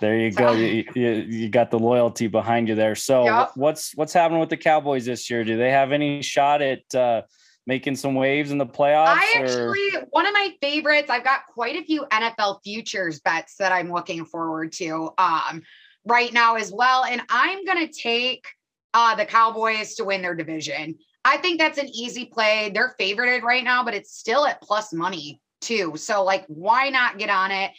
there? 0.00 0.18
You 0.18 0.32
go. 0.32 0.52
You, 0.52 0.84
you, 0.94 1.08
you 1.10 1.48
got 1.48 1.70
the 1.70 1.78
loyalty 1.78 2.26
behind 2.26 2.68
you 2.68 2.74
there. 2.74 2.96
So, 2.96 3.24
Yep. 3.24 3.52
what's 3.54 3.94
what's 3.94 4.12
happening 4.12 4.40
with 4.40 4.50
the 4.50 4.56
Cowboys 4.56 5.06
this 5.06 5.30
year? 5.30 5.44
Do 5.44 5.56
they 5.56 5.70
have 5.70 5.92
any 5.92 6.22
shot 6.22 6.60
at 6.60 6.92
uh, 6.92 7.22
making 7.68 7.94
some 7.94 8.14
waves 8.14 8.50
in 8.50 8.58
the 8.58 8.66
playoffs? 8.66 9.18
I 9.18 9.34
or- 9.36 9.44
actually 9.44 9.90
one 10.10 10.26
of 10.26 10.32
my 10.32 10.54
favorites. 10.60 11.10
I've 11.10 11.22
got 11.22 11.42
quite 11.52 11.76
a 11.76 11.84
few 11.84 12.06
NFL 12.10 12.60
futures 12.64 13.20
bets 13.20 13.56
that 13.56 13.70
I'm 13.70 13.92
looking 13.92 14.24
forward 14.24 14.72
to 14.72 15.10
um 15.18 15.62
right 16.04 16.32
now 16.32 16.56
as 16.56 16.72
well. 16.72 17.04
And 17.04 17.22
I'm 17.28 17.64
gonna 17.64 17.86
take 17.86 18.46
uh 18.94 19.14
the 19.14 19.26
Cowboys 19.26 19.94
to 19.96 20.04
win 20.04 20.22
their 20.22 20.34
division. 20.34 20.96
I 21.24 21.36
think 21.36 21.60
that's 21.60 21.78
an 21.78 21.88
easy 21.88 22.24
play. 22.24 22.70
They're 22.72 22.94
favorited 22.98 23.42
right 23.42 23.62
now, 23.62 23.84
but 23.84 23.94
it's 23.94 24.16
still 24.16 24.46
at 24.46 24.62
plus 24.62 24.92
money 24.92 25.40
too. 25.60 25.92
So 25.96 26.24
like 26.24 26.46
why 26.48 26.88
not 26.88 27.18
get 27.18 27.28
on 27.28 27.50
it? 27.52 27.70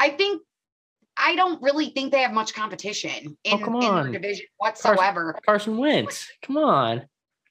I 0.00 0.10
think 0.10 0.42
I 1.16 1.36
don't 1.36 1.62
really 1.62 1.90
think 1.90 2.10
they 2.12 2.22
have 2.22 2.32
much 2.32 2.52
competition 2.52 3.38
in, 3.44 3.54
Oh, 3.54 3.64
come 3.64 3.76
in 3.76 3.94
their 3.94 4.12
division 4.12 4.46
whatsoever. 4.58 5.38
Carson 5.46 5.78
Wentz. 5.78 6.30
Come 6.42 6.58
on. 6.58 7.06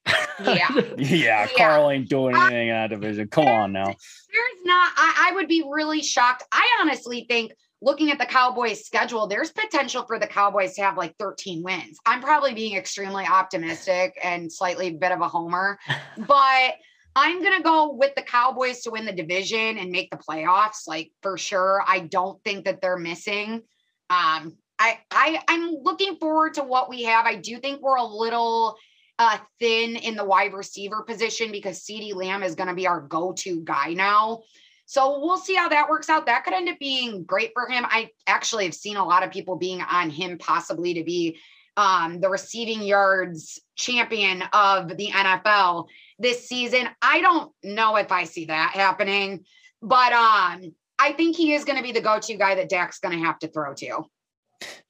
Yeah. 0.43 0.67
yeah. 0.97 1.47
Carl 1.55 1.89
ain't 1.89 2.09
doing 2.09 2.35
anything 2.35 2.67
in 2.67 2.73
that 2.73 2.89
division. 2.89 3.29
Come 3.29 3.47
on 3.47 3.71
now. 3.71 3.85
There's 3.85 4.65
not, 4.65 4.91
I, 4.97 5.29
I 5.29 5.35
would 5.35 5.47
be 5.47 5.63
really 5.65 6.03
shocked. 6.03 6.43
I 6.51 6.77
honestly 6.81 7.25
think 7.29 7.53
looking 7.81 8.11
at 8.11 8.19
the 8.19 8.25
Cowboys 8.25 8.85
schedule, 8.85 9.27
there's 9.27 9.51
potential 9.51 10.03
for 10.03 10.19
the 10.19 10.27
Cowboys 10.27 10.73
to 10.73 10.81
have 10.81 10.97
like 10.97 11.15
13 11.19 11.63
wins. 11.63 11.97
I'm 12.05 12.21
probably 12.21 12.53
being 12.53 12.75
extremely 12.75 13.25
optimistic 13.25 14.17
and 14.21 14.51
slightly 14.51 14.87
a 14.87 14.91
bit 14.91 15.11
of 15.11 15.21
a 15.21 15.27
homer, 15.27 15.79
but 16.27 16.73
I'm 17.15 17.41
going 17.41 17.57
to 17.57 17.63
go 17.63 17.93
with 17.93 18.13
the 18.15 18.21
Cowboys 18.21 18.81
to 18.81 18.91
win 18.91 19.05
the 19.05 19.13
division 19.13 19.77
and 19.77 19.89
make 19.89 20.09
the 20.09 20.17
playoffs, 20.17 20.87
like 20.87 21.11
for 21.21 21.37
sure. 21.37 21.81
I 21.87 21.99
don't 21.99 22.43
think 22.43 22.65
that 22.65 22.81
they're 22.81 22.97
missing. 22.97 23.61
Um, 24.09 24.57
I, 24.77 24.99
I, 25.09 25.41
I'm 25.47 25.75
looking 25.81 26.17
forward 26.17 26.55
to 26.55 26.63
what 26.63 26.89
we 26.89 27.03
have. 27.03 27.25
I 27.25 27.35
do 27.35 27.57
think 27.59 27.81
we're 27.81 27.95
a 27.95 28.03
little 28.03 28.75
uh, 29.17 29.37
thin 29.59 29.95
in 29.95 30.15
the 30.15 30.25
wide 30.25 30.53
receiver 30.53 31.03
position 31.03 31.51
because 31.51 31.83
CeeDee 31.83 32.15
Lamb 32.15 32.43
is 32.43 32.55
going 32.55 32.67
to 32.67 32.75
be 32.75 32.87
our 32.87 33.01
go-to 33.01 33.61
guy 33.61 33.93
now. 33.93 34.41
So 34.85 35.19
we'll 35.19 35.37
see 35.37 35.55
how 35.55 35.69
that 35.69 35.89
works 35.89 36.09
out. 36.09 36.27
That 36.27 36.43
could 36.43 36.53
end 36.53 36.69
up 36.69 36.77
being 36.79 37.23
great 37.23 37.51
for 37.53 37.67
him. 37.67 37.85
I 37.87 38.11
actually 38.27 38.65
have 38.65 38.75
seen 38.75 38.97
a 38.97 39.05
lot 39.05 39.23
of 39.23 39.31
people 39.31 39.55
being 39.55 39.81
on 39.81 40.09
him 40.09 40.37
possibly 40.37 40.95
to 40.95 41.03
be 41.03 41.39
um, 41.77 42.19
the 42.19 42.29
receiving 42.29 42.83
yards 42.83 43.59
champion 43.75 44.43
of 44.53 44.95
the 44.95 45.07
NFL 45.07 45.87
this 46.19 46.47
season. 46.47 46.87
I 47.01 47.21
don't 47.21 47.51
know 47.63 47.95
if 47.95 48.11
I 48.11 48.25
see 48.25 48.45
that 48.45 48.71
happening, 48.71 49.45
but 49.81 50.13
um, 50.13 50.73
I 50.99 51.13
think 51.13 51.35
he 51.35 51.53
is 51.53 51.65
going 51.65 51.77
to 51.77 51.83
be 51.83 51.91
the 51.91 52.01
go-to 52.01 52.35
guy 52.35 52.55
that 52.55 52.69
Dak's 52.69 52.99
going 52.99 53.17
to 53.17 53.25
have 53.25 53.39
to 53.39 53.47
throw 53.47 53.73
to. 53.75 54.05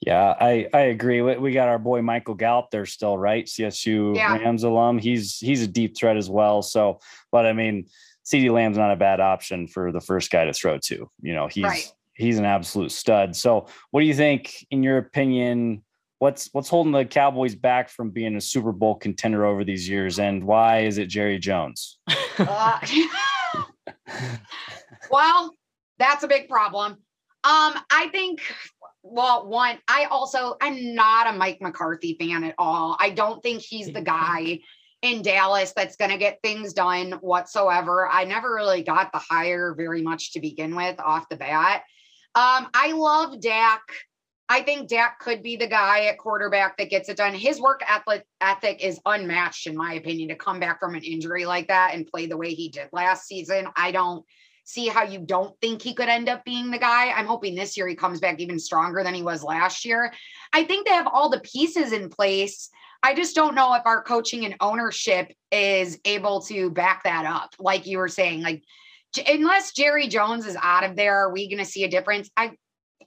Yeah, 0.02 0.36
I 0.40 0.68
I 0.74 0.80
agree. 0.82 1.22
We, 1.22 1.38
we 1.38 1.52
got 1.52 1.68
our 1.68 1.80
boy 1.80 2.02
Michael 2.02 2.36
Gallup 2.36 2.70
there 2.72 2.86
still, 2.86 3.18
right? 3.18 3.46
CSU 3.46 4.16
Yeah. 4.16 4.38
Rams 4.38 4.64
alum. 4.64 4.98
He's 5.00 5.38
he's 5.38 5.64
a 5.64 5.68
deep 5.68 5.98
threat 5.98 6.18
as 6.18 6.30
well. 6.30 6.62
So, 6.62 7.00
but 7.32 7.46
I 7.46 7.54
mean, 7.54 7.88
CeeDee 8.26 8.52
Lamb's 8.52 8.78
not 8.78 8.92
a 8.92 8.96
bad 8.96 9.20
option 9.20 9.68
for 9.68 9.92
the 9.92 10.02
first 10.02 10.32
guy 10.32 10.46
to 10.46 10.54
throw 10.54 10.78
to. 10.80 11.10
You 11.22 11.34
know, 11.34 11.48
he's 11.48 11.64
Right. 11.64 11.92
he's 12.14 12.38
an 12.38 12.46
absolute 12.46 12.92
stud. 12.92 13.36
So, 13.36 13.68
what 13.92 14.02
do 14.02 14.06
you 14.08 14.14
think, 14.16 14.66
in 14.72 14.84
your 14.84 14.98
opinion? 14.98 15.84
What's 16.20 16.50
what's 16.54 16.70
holding 16.70 16.94
the 16.94 17.04
Cowboys 17.06 17.56
back 17.56 17.90
from 17.90 18.10
being 18.10 18.36
a 18.36 18.42
Super 18.42 18.72
Bowl 18.72 18.96
contender 18.96 19.46
over 19.46 19.64
these 19.64 19.88
years, 19.90 20.18
and 20.18 20.44
why 20.44 20.80
is 20.82 20.98
it 20.98 21.08
Jerry 21.08 21.40
Jones? 21.40 21.98
Uh, 22.38 22.80
well, 25.12 25.52
that's 26.00 26.24
a 26.24 26.28
big 26.28 26.48
problem. 26.50 26.94
Um, 27.44 27.76
I 27.92 28.08
think, 28.12 28.42
well, 29.08 29.48
one, 29.48 29.78
I 29.88 30.06
also, 30.06 30.58
I'm 30.60 30.96
not 30.96 31.28
a 31.28 31.38
Mike 31.38 31.62
McCarthy 31.62 32.18
fan 32.20 32.44
at 32.44 32.56
all. 32.58 32.98
I 33.00 33.12
don't 33.12 33.42
think 33.44 33.62
he's 33.62 33.94
the 33.94 34.02
guy 34.02 34.60
in 35.04 35.22
Dallas 35.22 35.74
that's 35.76 35.96
going 35.96 36.10
to 36.10 36.18
get 36.18 36.40
things 36.42 36.74
done 36.74 37.12
whatsoever. 37.22 38.10
I 38.10 38.26
never 38.26 38.54
really 38.54 38.82
got 38.82 39.12
the 39.12 39.20
hire 39.20 39.76
very 39.76 40.02
much 40.02 40.34
to 40.34 40.40
begin 40.40 40.76
with 40.76 41.00
off 41.00 41.30
the 41.30 41.36
bat. 41.36 41.84
Um, 42.34 42.68
I 42.74 42.94
love 42.96 43.40
Dak. 43.40 43.82
I 44.50 44.62
think 44.62 44.90
Dak 44.90 45.20
could 45.20 45.44
be 45.44 45.56
the 45.56 45.68
guy 45.68 46.06
at 46.06 46.18
quarterback 46.18 46.78
that 46.78 46.90
gets 46.90 47.08
it 47.08 47.18
done. 47.18 47.36
His 47.36 47.60
work 47.60 47.82
ethic, 47.88 48.26
ethic 48.42 48.84
is 48.84 49.00
unmatched, 49.06 49.68
in 49.68 49.78
my 49.78 49.94
opinion, 49.94 50.30
to 50.30 50.36
come 50.36 50.60
back 50.60 50.80
from 50.80 50.96
an 50.96 51.04
injury 51.04 51.46
like 51.46 51.68
that 51.68 51.92
and 51.94 52.08
play 52.08 52.26
the 52.26 52.38
way 52.38 52.54
he 52.54 52.70
did 52.70 52.90
last 52.92 53.28
season. 53.28 53.68
I 53.76 53.92
don't 53.92 54.26
see 54.66 54.88
how 54.88 55.04
you 55.04 55.20
don't 55.20 55.58
think 55.62 55.82
he 55.82 55.94
could 55.94 56.10
end 56.10 56.28
up 56.28 56.44
being 56.44 56.72
the 56.72 56.78
guy. 56.78 57.12
I'm 57.12 57.28
hoping 57.28 57.56
this 57.56 57.78
year 57.78 57.88
he 57.88 57.96
comes 57.96 58.20
back 58.20 58.40
even 58.40 58.60
stronger 58.60 59.04
than 59.04 59.14
he 59.14 59.22
was 59.22 59.44
last 59.44 59.86
year. 59.86 60.12
I 60.54 60.64
think 60.64 60.86
they 60.86 60.94
have 60.94 61.08
all 61.08 61.30
the 61.30 61.40
pieces 61.40 61.94
in 61.94 62.10
place. 62.10 62.70
I 63.04 63.14
just 63.14 63.36
don't 63.36 63.56
know 63.56 63.76
if 63.76 63.84
our 63.86 64.04
coaching 64.04 64.44
and 64.44 64.56
ownership 64.60 65.32
is 65.52 66.00
able 66.04 66.42
to 66.44 66.72
back 66.72 67.04
that 67.04 67.26
up. 67.26 67.54
Like 67.60 67.86
you 67.86 68.00
were 68.00 68.10
saying, 68.10 68.42
like 68.42 68.64
unless 69.28 69.72
Jerry 69.72 70.08
Jones 70.08 70.46
is 70.46 70.58
out 70.62 70.84
of 70.84 70.96
there, 70.96 71.16
are 71.16 71.32
we 71.32 71.48
going 71.48 71.64
to 71.64 71.70
see 71.70 71.84
a 71.84 71.90
difference? 71.90 72.30
I 72.36 72.52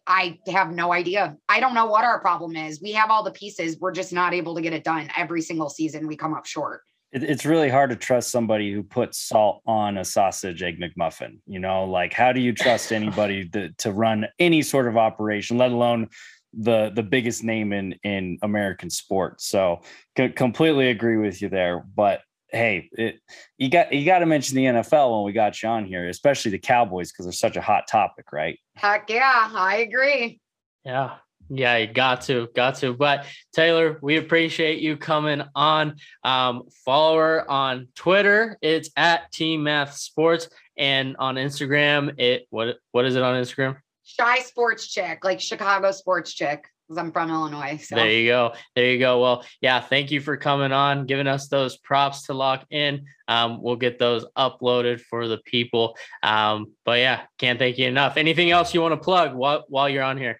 I 0.06 0.38
have 0.46 0.70
no 0.70 0.92
idea. 0.92 1.36
I 1.50 1.60
don't 1.60 1.74
know 1.74 1.86
what 1.86 2.04
our 2.04 2.18
problem 2.20 2.56
is. 2.56 2.80
We 2.80 2.92
have 2.92 3.10
all 3.10 3.22
the 3.22 3.30
pieces. 3.30 3.78
We're 3.78 3.92
just 3.92 4.12
not 4.12 4.32
able 4.32 4.54
to 4.54 4.62
get 4.62 4.72
it 4.72 4.82
done. 4.84 5.10
Every 5.14 5.42
single 5.42 5.68
season 5.68 6.06
we 6.06 6.16
come 6.16 6.32
up 6.32 6.46
short. 6.46 6.82
It, 7.12 7.22
it's 7.22 7.44
really 7.44 7.68
hard 7.68 7.90
to 7.90 7.96
trust 7.96 8.30
somebody 8.30 8.72
who 8.72 8.82
puts 8.82 9.18
salt 9.18 9.62
on 9.66 9.98
a 9.98 10.04
sausage 10.04 10.62
egg 10.62 10.80
McMuffin. 10.80 11.38
You 11.46 11.58
know, 11.60 11.84
like 11.84 12.12
how 12.12 12.32
do 12.32 12.40
you 12.40 12.52
trust 12.52 12.92
anybody 12.92 13.48
to, 13.52 13.70
to 13.70 13.92
run 13.92 14.26
any 14.38 14.62
sort 14.62 14.88
of 14.88 14.96
operation, 14.96 15.58
let 15.58 15.72
alone 15.72 16.08
the 16.54 16.90
the 16.94 17.02
biggest 17.02 17.44
name 17.44 17.72
in 17.72 17.94
in 18.02 18.38
American 18.42 18.90
sports? 18.90 19.46
So 19.46 19.80
c- 20.16 20.30
completely 20.30 20.90
agree 20.90 21.16
with 21.16 21.42
you 21.42 21.48
there. 21.48 21.84
But 21.94 22.20
hey, 22.50 22.88
it, 22.92 23.20
you 23.56 23.68
got 23.68 23.92
you 23.92 24.04
got 24.04 24.20
to 24.20 24.26
mention 24.26 24.56
the 24.56 24.64
NFL 24.64 25.16
when 25.16 25.24
we 25.24 25.32
got 25.32 25.62
you 25.62 25.68
on 25.68 25.84
here, 25.84 26.08
especially 26.08 26.50
the 26.50 26.58
Cowboys 26.58 27.12
because 27.12 27.26
they're 27.26 27.32
such 27.32 27.56
a 27.56 27.62
hot 27.62 27.84
topic, 27.88 28.32
right? 28.32 28.58
Heck 28.76 29.10
yeah, 29.10 29.50
I 29.54 29.76
agree. 29.78 30.40
Yeah. 30.84 31.16
Yeah, 31.50 31.76
you 31.78 31.86
got 31.86 32.22
to, 32.22 32.48
got 32.54 32.76
to. 32.76 32.92
But 32.94 33.26
Taylor, 33.52 33.98
we 34.02 34.16
appreciate 34.16 34.80
you 34.80 34.96
coming 34.96 35.42
on. 35.54 35.96
Um, 36.22 36.64
follow 36.84 37.16
her 37.16 37.50
on 37.50 37.88
Twitter. 37.94 38.58
It's 38.60 38.90
at 38.96 39.32
Team 39.32 39.62
Math 39.62 39.94
Sports, 39.94 40.48
and 40.76 41.16
on 41.18 41.36
Instagram, 41.36 42.18
it 42.20 42.46
what 42.50 42.76
what 42.92 43.06
is 43.06 43.16
it 43.16 43.22
on 43.22 43.42
Instagram? 43.42 43.76
Shy 44.04 44.40
sports 44.40 44.88
chick, 44.88 45.24
like 45.24 45.40
Chicago 45.40 45.90
sports 45.90 46.32
chick, 46.32 46.64
because 46.88 46.98
I'm 46.98 47.12
from 47.12 47.30
Illinois. 47.30 47.76
So 47.82 47.96
There 47.96 48.10
you 48.10 48.28
go. 48.28 48.54
There 48.74 48.90
you 48.90 48.98
go. 48.98 49.20
Well, 49.20 49.44
yeah, 49.60 49.80
thank 49.80 50.10
you 50.10 50.20
for 50.20 50.36
coming 50.36 50.72
on, 50.72 51.04
giving 51.04 51.26
us 51.26 51.48
those 51.48 51.76
props 51.76 52.22
to 52.24 52.34
lock 52.34 52.64
in. 52.70 53.04
Um, 53.26 53.62
we'll 53.62 53.76
get 53.76 53.98
those 53.98 54.24
uploaded 54.36 55.00
for 55.00 55.28
the 55.28 55.38
people. 55.38 55.96
Um, 56.22 56.72
but 56.86 56.98
yeah, 56.98 57.22
can't 57.38 57.58
thank 57.58 57.76
you 57.76 57.86
enough. 57.86 58.16
Anything 58.16 58.50
else 58.50 58.72
you 58.72 58.80
want 58.80 58.92
to 58.92 59.04
plug 59.04 59.34
while 59.34 59.64
while 59.68 59.88
you're 59.88 60.02
on 60.02 60.16
here? 60.16 60.38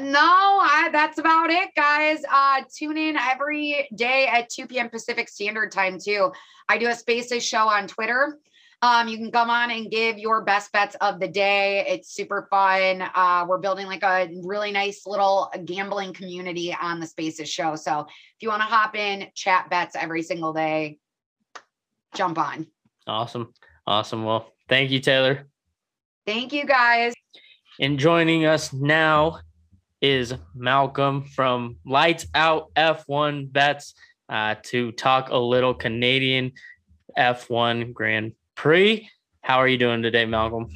No, 0.00 0.18
I, 0.20 0.88
that's 0.90 1.18
about 1.18 1.50
it, 1.50 1.68
guys. 1.76 2.22
Uh, 2.30 2.62
tune 2.76 2.98
in 2.98 3.16
every 3.16 3.88
day 3.94 4.26
at 4.26 4.50
2 4.50 4.66
p.m. 4.66 4.88
Pacific 4.88 5.28
Standard 5.28 5.70
Time, 5.70 5.98
too. 6.04 6.32
I 6.68 6.78
do 6.78 6.88
a 6.88 6.94
Spaces 6.94 7.44
show 7.44 7.68
on 7.68 7.86
Twitter. 7.86 8.38
Um, 8.82 9.06
you 9.06 9.16
can 9.16 9.30
come 9.30 9.50
on 9.50 9.70
and 9.70 9.90
give 9.90 10.18
your 10.18 10.44
best 10.44 10.72
bets 10.72 10.96
of 11.00 11.20
the 11.20 11.28
day. 11.28 11.84
It's 11.88 12.12
super 12.12 12.48
fun. 12.50 13.08
Uh, 13.14 13.46
we're 13.48 13.58
building 13.58 13.86
like 13.86 14.02
a 14.02 14.28
really 14.42 14.72
nice 14.72 15.06
little 15.06 15.50
gambling 15.64 16.12
community 16.12 16.76
on 16.78 16.98
the 16.98 17.06
Spaces 17.06 17.48
show. 17.48 17.76
So 17.76 18.00
if 18.00 18.42
you 18.42 18.48
want 18.48 18.62
to 18.62 18.66
hop 18.66 18.96
in, 18.96 19.28
chat 19.34 19.70
bets 19.70 19.94
every 19.94 20.22
single 20.22 20.52
day, 20.52 20.98
jump 22.14 22.36
on. 22.36 22.66
Awesome. 23.06 23.54
Awesome. 23.86 24.24
Well, 24.24 24.52
thank 24.68 24.90
you, 24.90 24.98
Taylor. 24.98 25.46
Thank 26.26 26.52
you, 26.52 26.66
guys. 26.66 27.14
And 27.80 27.98
joining 27.98 28.44
us 28.44 28.72
now 28.72 29.40
is 30.04 30.34
Malcolm 30.54 31.24
from 31.24 31.76
Lights 31.86 32.26
Out 32.34 32.68
F1 32.74 33.50
Bets 33.50 33.94
uh, 34.28 34.54
to 34.64 34.92
talk 34.92 35.30
a 35.30 35.38
little 35.38 35.72
Canadian 35.72 36.52
F1 37.16 37.94
Grand 37.94 38.32
Prix. 38.54 39.08
How 39.40 39.56
are 39.56 39.66
you 39.66 39.78
doing 39.78 40.02
today, 40.02 40.26
Malcolm? 40.26 40.68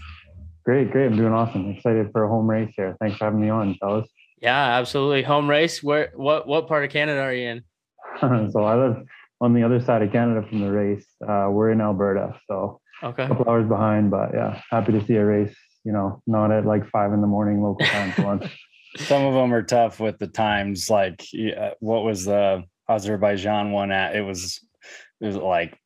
Great, 0.64 0.91
great. 0.91 1.09
I'm 1.09 1.17
doing 1.19 1.35
awesome. 1.35 1.69
Excited 1.71 2.09
for 2.11 2.25
a 2.25 2.29
home 2.29 2.49
race 2.49 2.73
here. 2.75 2.97
Thanks 3.01 3.19
for 3.19 3.27
having 3.27 3.43
me 3.43 3.51
on, 3.51 3.75
fellas. 3.75 4.09
Yeah, 4.41 4.79
absolutely. 4.79 5.25
Home 5.25 5.49
race. 5.51 5.83
Where 5.83 6.11
what 6.14 6.47
what 6.49 6.67
part 6.67 6.85
of 6.87 6.91
Canada 6.91 7.21
are 7.21 7.35
you 7.35 7.49
in? 7.49 7.62
so 8.51 8.64
I 8.64 8.77
live 8.77 8.97
on 9.43 9.53
the 9.53 9.62
other 9.62 9.79
side 9.81 10.01
of 10.01 10.11
Canada 10.11 10.47
from 10.49 10.61
the 10.61 10.73
race. 10.73 11.05
Uh, 11.23 11.49
we're 11.51 11.71
in 11.71 11.83
Alberta, 11.83 12.35
so 12.49 12.81
Okay. 13.03 13.25
a 13.25 13.29
couple 13.29 13.47
hours 13.49 13.69
behind, 13.69 14.11
but 14.11 14.31
yeah, 14.33 14.61
happy 14.71 14.93
to 14.93 15.05
see 15.07 15.17
a 15.17 15.25
race. 15.25 15.55
You 15.85 15.93
know, 15.93 16.23
not 16.27 16.51
at 16.51 16.64
like 16.64 16.88
five 16.88 17.12
in 17.12 17.21
the 17.21 17.27
morning 17.27 17.62
local 17.62 17.85
time 17.87 18.12
for 18.12 18.23
once. 18.33 18.47
Some 18.96 19.24
of 19.24 19.35
them 19.35 19.53
are 19.53 19.62
tough 19.62 20.01
with 20.01 20.18
the 20.18 20.27
times. 20.27 20.88
Like, 20.88 21.24
what 21.81 22.05
was 22.05 22.24
the 22.24 22.64
Azerbaijan 22.88 23.70
one 23.70 23.92
at? 23.92 24.16
It 24.16 24.22
was, 24.22 24.61
it 25.20 25.27
was 25.27 25.37
like, 25.37 25.79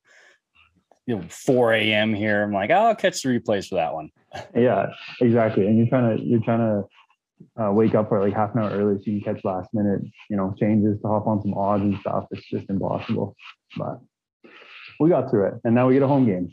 you 1.06 1.16
know, 1.16 1.24
4 1.28 1.74
a.m. 1.74 2.14
here. 2.14 2.42
I'm 2.42 2.52
like, 2.52 2.70
oh, 2.70 2.74
I'll 2.74 2.94
catch 2.94 3.22
the 3.22 3.28
replays 3.28 3.68
for 3.68 3.74
that 3.76 3.92
one. 3.92 4.10
yeah, 4.56 4.86
exactly. 5.20 5.66
And 5.66 5.76
you're 5.76 5.88
trying 5.88 6.16
to 6.16 6.22
you're 6.22 6.40
trying 6.40 6.60
to 6.60 7.62
uh, 7.62 7.72
wake 7.72 7.94
up 7.94 8.08
for 8.08 8.20
like 8.20 8.34
half 8.34 8.54
an 8.54 8.62
hour 8.62 8.70
early 8.70 8.96
so 8.98 9.10
you 9.10 9.20
can 9.20 9.34
catch 9.34 9.44
last 9.44 9.68
minute, 9.72 10.02
you 10.30 10.36
know, 10.36 10.54
changes 10.58 11.00
to 11.02 11.08
hop 11.08 11.26
on 11.26 11.42
some 11.42 11.54
odds 11.54 11.82
and 11.82 11.98
stuff. 12.00 12.26
It's 12.30 12.48
just 12.48 12.70
impossible. 12.70 13.36
But 13.76 14.00
we 15.00 15.08
got 15.08 15.30
through 15.30 15.46
it, 15.46 15.54
and 15.64 15.74
now 15.74 15.88
we 15.88 15.94
get 15.94 16.02
a 16.02 16.08
home 16.08 16.26
game. 16.26 16.52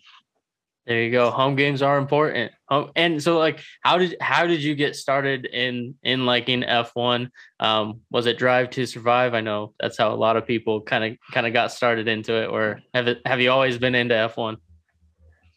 There 0.90 1.04
you 1.04 1.12
go. 1.12 1.30
Home 1.30 1.56
games 1.56 1.84
are 1.84 2.00
important. 2.00 2.52
And 2.96 3.22
so 3.22 3.38
like 3.38 3.60
how 3.82 4.00
did 4.00 4.18
how 4.22 4.48
did 4.48 4.64
you 4.64 4.74
get 4.74 4.96
started 4.96 5.46
in 5.46 5.94
in 6.02 6.26
liking 6.26 6.64
F1? 6.64 7.30
Um, 7.60 8.02
was 8.10 8.26
it 8.26 8.40
Drive 8.40 8.72
to 8.72 8.88
Survive? 8.88 9.36
I 9.36 9.42
know 9.42 9.76
that's 9.80 10.00
how 10.00 10.12
a 10.12 10.18
lot 10.18 10.36
of 10.36 10.48
people 10.48 10.82
kind 10.82 11.04
of 11.04 11.18
kind 11.32 11.46
of 11.46 11.54
got 11.54 11.72
started 11.72 12.08
into 12.08 12.34
it 12.34 12.48
or 12.48 12.82
have 12.96 13.08
it 13.08 13.20
have 13.24 13.40
you 13.40 13.52
always 13.52 13.78
been 13.78 13.94
into 13.94 14.16
F1? 14.16 14.58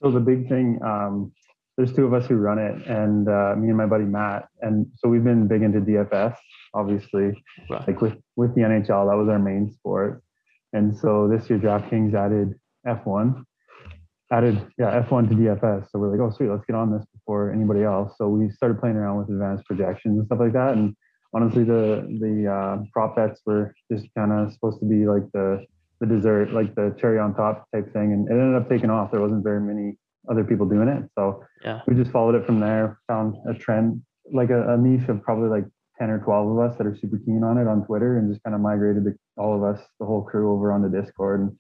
So 0.03 0.11
the 0.11 0.21
big 0.21 0.51
thing, 0.51 0.79
um, 0.85 1.33
there's 1.79 1.95
two 1.95 2.05
of 2.05 2.13
us 2.13 2.27
who 2.27 2.35
run 2.35 2.59
it, 2.59 2.87
and 2.87 3.27
uh, 3.27 3.55
me 3.57 3.69
and 3.69 3.77
my 3.79 3.87
buddy 3.87 4.05
Matt, 4.05 4.49
and 4.61 4.87
so 4.99 5.09
we've 5.09 5.25
been 5.25 5.49
big 5.49 5.63
into 5.63 5.81
DFS, 5.81 6.37
obviously, 6.75 7.43
Right. 7.71 7.87
like 7.89 8.03
with 8.03 8.17
with 8.37 8.55
the 8.55 8.61
NHL, 8.63 9.09
that 9.09 9.17
was 9.17 9.31
our 9.31 9.39
main 9.39 9.71
sport, 9.71 10.23
and 10.75 10.95
so 10.95 11.27
this 11.27 11.49
year 11.49 11.59
DraftKings 11.59 12.13
added 12.13 12.55
F1, 12.87 13.45
added 14.33 14.67
yeah 14.79 15.03
F1 15.03 15.29
to 15.29 15.35
DFS. 15.35 15.91
So 15.91 15.99
we're 15.99 16.11
like, 16.11 16.21
oh 16.21 16.35
sweet, 16.35 16.49
let's 16.49 16.65
get 16.65 16.75
on 16.75 16.91
this 16.91 17.05
before 17.15 17.53
anybody 17.53 17.83
else. 17.83 18.15
So 18.19 18.29
we 18.29 18.51
started 18.51 18.81
playing 18.81 18.97
around 18.97 19.19
with 19.19 19.29
advanced 19.29 19.65
projections 19.67 20.19
and 20.19 20.27
stuff 20.27 20.41
like 20.41 20.53
that, 20.55 20.73
and 20.73 20.97
honestly, 21.35 21.65
the 21.65 22.07
the 22.21 22.51
uh, 22.51 22.85
prop 22.93 23.17
bets 23.17 23.41
were 23.47 23.75
just 23.91 24.07
kind 24.17 24.33
of 24.33 24.53
supposed 24.53 24.81
to 24.81 24.87
be 24.87 25.07
like 25.07 25.31
the 25.33 25.65
the 26.01 26.07
dessert, 26.07 26.53
like 26.53 26.75
the 26.75 26.97
cherry 26.99 27.19
on 27.19 27.35
top 27.35 27.67
type 27.73 27.93
thing, 27.93 28.13
and 28.13 28.29
it 28.29 28.33
ended 28.33 28.61
up 28.61 28.69
taking 28.69 28.91
off. 28.91 29.11
There 29.13 29.21
wasn't 29.21 29.45
very 29.45 29.61
many 29.61 29.97
other 30.31 30.45
people 30.45 30.67
doing 30.67 30.89
it, 30.89 31.05
so 31.17 31.45
Yeah. 31.65 31.81
we 31.87 31.95
just 31.95 32.11
followed 32.11 32.35
it 32.35 32.45
from 32.47 32.61
there. 32.61 32.99
Found 33.09 33.37
a 33.49 33.55
trend, 33.55 34.03
like 34.33 34.51
a, 34.51 34.75
a 34.75 34.77
niche 34.77 35.09
of 35.09 35.23
probably 35.23 35.49
like 35.49 35.65
ten 35.99 36.11
or 36.11 36.19
twelve 36.19 36.51
of 36.51 36.59
us 36.59 36.77
that 36.79 36.87
are 36.87 36.97
super 36.97 37.19
keen 37.19 37.43
on 37.45 37.59
it 37.59 37.67
on 37.67 37.85
Twitter, 37.87 38.19
and 38.19 38.31
just 38.31 38.43
kind 38.43 38.55
of 38.55 38.61
migrated 38.61 39.05
the, 39.05 39.17
all 39.37 39.55
of 39.55 39.63
us, 39.63 39.81
the 40.01 40.07
whole 40.07 40.23
crew, 40.23 40.53
over 40.53 40.73
onto 40.73 40.89
Discord, 40.89 41.41
and 41.41 41.57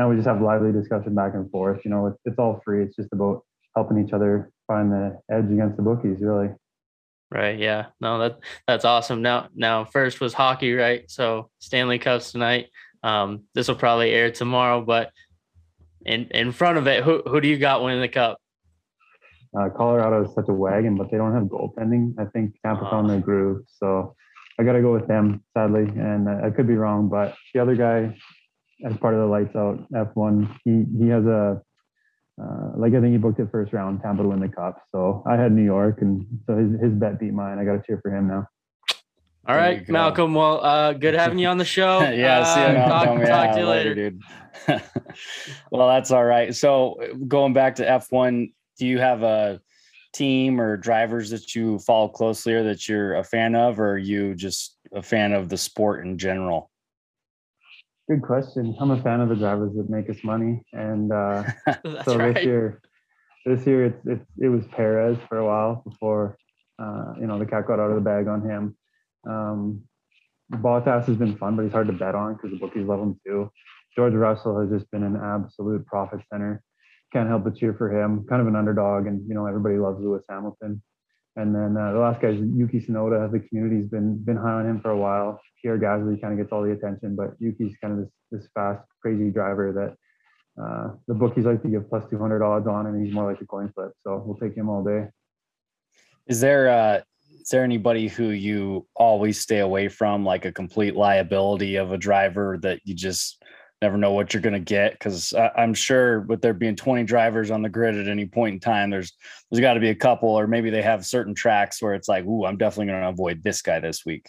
now 0.00 0.08
we 0.08 0.16
just 0.16 0.26
have 0.26 0.40
lively 0.40 0.72
discussion 0.72 1.14
back 1.14 1.34
and 1.34 1.50
forth. 1.50 1.82
You 1.84 1.90
know, 1.90 2.06
it's, 2.06 2.18
it's 2.24 2.38
all 2.38 2.62
free. 2.64 2.82
It's 2.82 2.96
just 2.96 3.10
about 3.12 3.44
helping 3.76 4.02
each 4.02 4.14
other 4.14 4.50
find 4.66 4.90
the 4.90 5.20
edge 5.30 5.44
against 5.52 5.76
the 5.76 5.82
bookies, 5.82 6.22
really. 6.22 6.48
Right. 7.30 7.58
Yeah. 7.58 7.86
No, 8.00 8.18
that 8.20 8.38
that's 8.66 8.86
awesome. 8.86 9.20
Now 9.20 9.48
now 9.54 9.84
first 9.84 10.18
was 10.18 10.32
hockey, 10.32 10.72
right? 10.72 11.02
So 11.10 11.50
Stanley 11.58 11.98
Cups 11.98 12.32
tonight. 12.32 12.68
Um, 13.02 13.42
this 13.54 13.68
will 13.68 13.74
probably 13.76 14.10
air 14.10 14.30
tomorrow, 14.30 14.80
but 14.80 15.12
in 16.06 16.28
in 16.30 16.50
front 16.50 16.78
of 16.78 16.86
it, 16.86 17.04
who 17.04 17.22
who 17.26 17.38
do 17.42 17.46
you 17.48 17.58
got 17.58 17.82
winning 17.84 18.00
the 18.00 18.08
cup? 18.08 18.38
Uh, 19.54 19.68
Colorado 19.76 20.24
is 20.24 20.34
such 20.34 20.48
a 20.48 20.52
wagon, 20.52 20.96
but 20.96 21.10
they 21.10 21.18
don't 21.18 21.34
have 21.34 21.44
goaltending. 21.44 22.14
I 22.18 22.24
think 22.32 22.54
Tampa 22.64 22.84
Ah. 22.86 22.90
found 22.90 23.10
their 23.10 23.20
groove, 23.20 23.64
so 23.68 24.16
I 24.58 24.64
got 24.64 24.72
to 24.72 24.80
go 24.80 24.92
with 24.92 25.06
them, 25.08 25.44
sadly. 25.54 25.82
And 25.82 26.26
I 26.28 26.48
could 26.50 26.66
be 26.66 26.76
wrong, 26.76 27.08
but 27.10 27.36
the 27.52 27.60
other 27.60 27.76
guy, 27.76 28.16
as 28.84 28.96
part 28.98 29.14
of 29.14 29.20
the 29.20 29.26
lights 29.26 29.54
out 29.56 29.78
F1, 29.92 30.50
he 30.64 30.84
he 30.98 31.08
has 31.08 31.24
a 31.24 31.60
uh, 32.40 32.72
like 32.76 32.94
I 32.94 33.00
think 33.00 33.12
he 33.12 33.18
booked 33.18 33.38
it 33.40 33.48
first 33.52 33.72
round, 33.72 34.00
Tampa 34.02 34.22
to 34.22 34.28
win 34.28 34.40
the 34.40 34.48
cup. 34.48 34.80
So 34.90 35.22
I 35.26 35.36
had 35.36 35.52
New 35.52 35.64
York, 35.64 36.00
and 36.00 36.26
so 36.46 36.56
his 36.56 36.80
his 36.80 36.92
bet 36.92 37.18
beat 37.20 37.32
mine. 37.34 37.58
I 37.58 37.64
got 37.64 37.72
to 37.72 37.82
cheer 37.86 37.98
for 38.02 38.10
him 38.14 38.28
now. 38.28 38.46
All 39.48 39.54
There 39.54 39.56
right. 39.56 39.88
Malcolm. 39.88 40.34
Well, 40.34 40.62
uh, 40.64 40.92
good 40.92 41.14
having 41.14 41.38
you 41.38 41.48
on 41.48 41.58
the 41.58 41.64
show. 41.64 42.00
yeah, 42.10 42.44
see 42.44 42.60
you 42.60 42.66
Uh, 42.66 42.72
Malcolm. 42.72 43.18
talk, 43.20 43.26
Yeah, 43.28 43.52
to 43.52 43.58
you 43.60 43.66
later. 43.66 43.94
dude. 43.94 44.22
well, 45.70 45.88
that's 45.88 46.10
all 46.10 46.24
right. 46.24 46.54
So 46.54 46.96
going 47.26 47.52
back 47.52 47.74
to 47.76 47.84
F1, 47.84 48.52
do 48.78 48.86
you 48.86 48.98
have 48.98 49.22
a 49.22 49.60
team 50.12 50.60
or 50.60 50.76
drivers 50.76 51.30
that 51.30 51.54
you 51.54 51.78
follow 51.80 52.08
closely 52.08 52.52
or 52.54 52.62
that 52.64 52.88
you're 52.88 53.14
a 53.16 53.24
fan 53.24 53.54
of, 53.54 53.80
or 53.80 53.92
are 53.92 53.98
you 53.98 54.34
just 54.34 54.76
a 54.92 55.02
fan 55.02 55.32
of 55.32 55.48
the 55.48 55.56
sport 55.56 56.04
in 56.06 56.18
general? 56.18 56.70
Good 58.10 58.22
question. 58.22 58.74
I'm 58.80 58.90
a 58.90 59.00
fan 59.00 59.20
of 59.20 59.28
the 59.28 59.36
drivers 59.36 59.72
that 59.76 59.88
make 59.88 60.10
us 60.10 60.16
money, 60.24 60.64
and 60.72 61.12
uh, 61.12 61.44
so 62.04 62.16
right. 62.16 62.34
this 62.34 62.44
year, 62.44 62.82
this 63.46 63.64
year 63.64 63.84
it's, 63.84 64.04
it's 64.04 64.26
it 64.40 64.48
was 64.48 64.64
Perez 64.72 65.16
for 65.28 65.38
a 65.38 65.46
while 65.46 65.84
before 65.88 66.36
uh, 66.82 67.12
you 67.20 67.28
know 67.28 67.38
the 67.38 67.46
cat 67.46 67.68
got 67.68 67.78
out 67.78 67.90
of 67.90 67.94
the 67.94 68.00
bag 68.00 68.26
on 68.26 68.42
him. 68.42 68.76
Um, 69.28 69.82
Bottas 70.52 71.06
has 71.06 71.18
been 71.18 71.36
fun, 71.36 71.54
but 71.54 71.62
he's 71.62 71.70
hard 71.70 71.86
to 71.86 71.92
bet 71.92 72.16
on 72.16 72.34
because 72.34 72.50
the 72.50 72.56
bookies 72.56 72.84
love 72.84 72.98
him 72.98 73.20
too. 73.24 73.48
George 73.94 74.14
Russell 74.14 74.58
has 74.60 74.70
just 74.70 74.90
been 74.90 75.04
an 75.04 75.14
absolute 75.14 75.86
profit 75.86 76.18
center. 76.32 76.64
Can't 77.12 77.28
help 77.28 77.44
but 77.44 77.54
cheer 77.54 77.74
for 77.74 77.96
him. 77.96 78.26
Kind 78.28 78.42
of 78.42 78.48
an 78.48 78.56
underdog, 78.56 79.06
and 79.06 79.22
you 79.28 79.36
know 79.36 79.46
everybody 79.46 79.76
loves 79.76 80.00
Lewis 80.00 80.24
Hamilton. 80.28 80.82
And 81.36 81.54
then 81.54 81.76
uh, 81.76 81.92
the 81.92 81.98
last 81.98 82.20
guy 82.20 82.28
is 82.28 82.40
Yuki 82.40 82.80
Tsunoda. 82.80 83.30
The 83.30 83.40
community's 83.40 83.88
been 83.88 84.16
been 84.24 84.36
high 84.36 84.52
on 84.52 84.66
him 84.66 84.80
for 84.80 84.90
a 84.90 84.96
while. 84.96 85.40
Pierre 85.62 85.78
Gasly 85.78 86.20
kind 86.20 86.32
of 86.32 86.38
gets 86.38 86.52
all 86.52 86.62
the 86.62 86.72
attention, 86.72 87.14
but 87.14 87.34
Yuki's 87.38 87.76
kind 87.80 87.94
of 87.94 88.00
this 88.00 88.10
this 88.32 88.48
fast, 88.54 88.82
crazy 89.00 89.30
driver 89.30 89.72
that 89.72 90.62
uh, 90.62 90.94
the 91.06 91.14
bookies 91.14 91.44
like 91.44 91.62
to 91.62 91.68
give 91.68 91.88
plus 91.88 92.08
200 92.10 92.42
odds 92.42 92.66
on, 92.66 92.86
and 92.86 93.04
he's 93.04 93.14
more 93.14 93.30
like 93.30 93.40
a 93.40 93.46
coin 93.46 93.70
flip. 93.74 93.92
So 94.02 94.22
we'll 94.24 94.36
take 94.36 94.56
him 94.56 94.68
all 94.68 94.82
day. 94.82 95.08
Is 96.26 96.40
there 96.40 96.68
uh 96.68 97.00
is 97.40 97.48
there 97.48 97.64
anybody 97.64 98.08
who 98.08 98.30
you 98.30 98.86
always 98.94 99.40
stay 99.40 99.60
away 99.60 99.88
from, 99.88 100.24
like 100.24 100.44
a 100.44 100.52
complete 100.52 100.94
liability 100.94 101.76
of 101.76 101.92
a 101.92 101.98
driver 101.98 102.58
that 102.62 102.80
you 102.84 102.94
just 102.94 103.39
never 103.82 103.96
know 103.96 104.12
what 104.12 104.32
you're 104.32 104.42
going 104.42 104.52
to 104.52 104.60
get? 104.60 104.92
Because 104.92 105.32
I'm 105.56 105.74
sure 105.74 106.20
with 106.20 106.42
there 106.42 106.54
being 106.54 106.76
20 106.76 107.04
drivers 107.04 107.50
on 107.50 107.62
the 107.62 107.68
grid 107.68 107.96
at 107.96 108.08
any 108.08 108.26
point 108.26 108.54
in 108.54 108.60
time, 108.60 108.90
there's 108.90 109.12
there's 109.50 109.60
got 109.60 109.74
to 109.74 109.80
be 109.80 109.88
a 109.88 109.94
couple, 109.94 110.28
or 110.28 110.46
maybe 110.46 110.70
they 110.70 110.82
have 110.82 111.06
certain 111.06 111.34
tracks 111.34 111.80
where 111.82 111.94
it's 111.94 112.08
like, 112.08 112.24
ooh, 112.24 112.44
I'm 112.44 112.56
definitely 112.56 112.86
going 112.86 113.02
to 113.02 113.08
avoid 113.08 113.42
this 113.42 113.62
guy 113.62 113.80
this 113.80 114.04
week. 114.04 114.26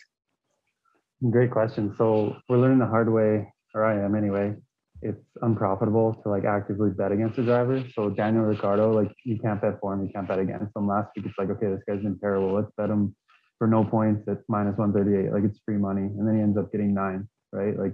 Great 1.29 1.51
question. 1.51 1.93
So 1.97 2.37
we're 2.49 2.57
learning 2.57 2.79
the 2.79 2.87
hard 2.87 3.11
way, 3.11 3.53
or 3.75 3.85
I 3.85 4.03
am 4.03 4.15
anyway. 4.15 4.55
It's 5.03 5.23
unprofitable 5.41 6.19
to 6.23 6.29
like 6.29 6.45
actively 6.45 6.91
bet 6.91 7.11
against 7.11 7.37
a 7.39 7.43
driver. 7.43 7.83
So 7.95 8.09
Daniel 8.09 8.43
Ricciardo, 8.43 8.91
like 8.91 9.11
you 9.25 9.37
can't 9.39 9.61
bet 9.61 9.79
for 9.79 9.93
him, 9.93 10.05
you 10.05 10.11
can't 10.13 10.27
bet 10.27 10.39
against 10.39 10.75
him. 10.75 10.87
Last 10.87 11.09
week, 11.15 11.25
it's 11.25 11.35
like, 11.37 11.49
okay, 11.49 11.67
this 11.67 11.81
guy's 11.87 12.03
been 12.03 12.19
terrible. 12.19 12.53
Let's 12.53 12.71
bet 12.77 12.89
him 12.89 13.15
for 13.57 13.67
no 13.67 13.83
points 13.83 14.27
at 14.27 14.39
minus 14.47 14.77
138. 14.77 15.33
Like 15.33 15.43
it's 15.43 15.59
free 15.65 15.77
money. 15.77 16.01
And 16.01 16.27
then 16.27 16.35
he 16.35 16.41
ends 16.41 16.57
up 16.57 16.71
getting 16.71 16.93
nine, 16.93 17.27
right? 17.51 17.77
Like 17.77 17.93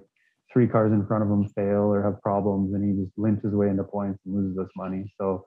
three 0.52 0.68
cars 0.68 0.92
in 0.92 1.06
front 1.06 1.24
of 1.24 1.30
him 1.30 1.48
fail 1.56 1.84
or 1.94 2.02
have 2.04 2.22
problems 2.22 2.74
and 2.74 2.84
he 2.84 3.04
just 3.04 3.18
limps 3.18 3.44
his 3.44 3.54
way 3.54 3.68
into 3.68 3.84
points 3.84 4.20
and 4.26 4.36
loses 4.36 4.58
us 4.58 4.70
money. 4.76 5.12
So 5.20 5.46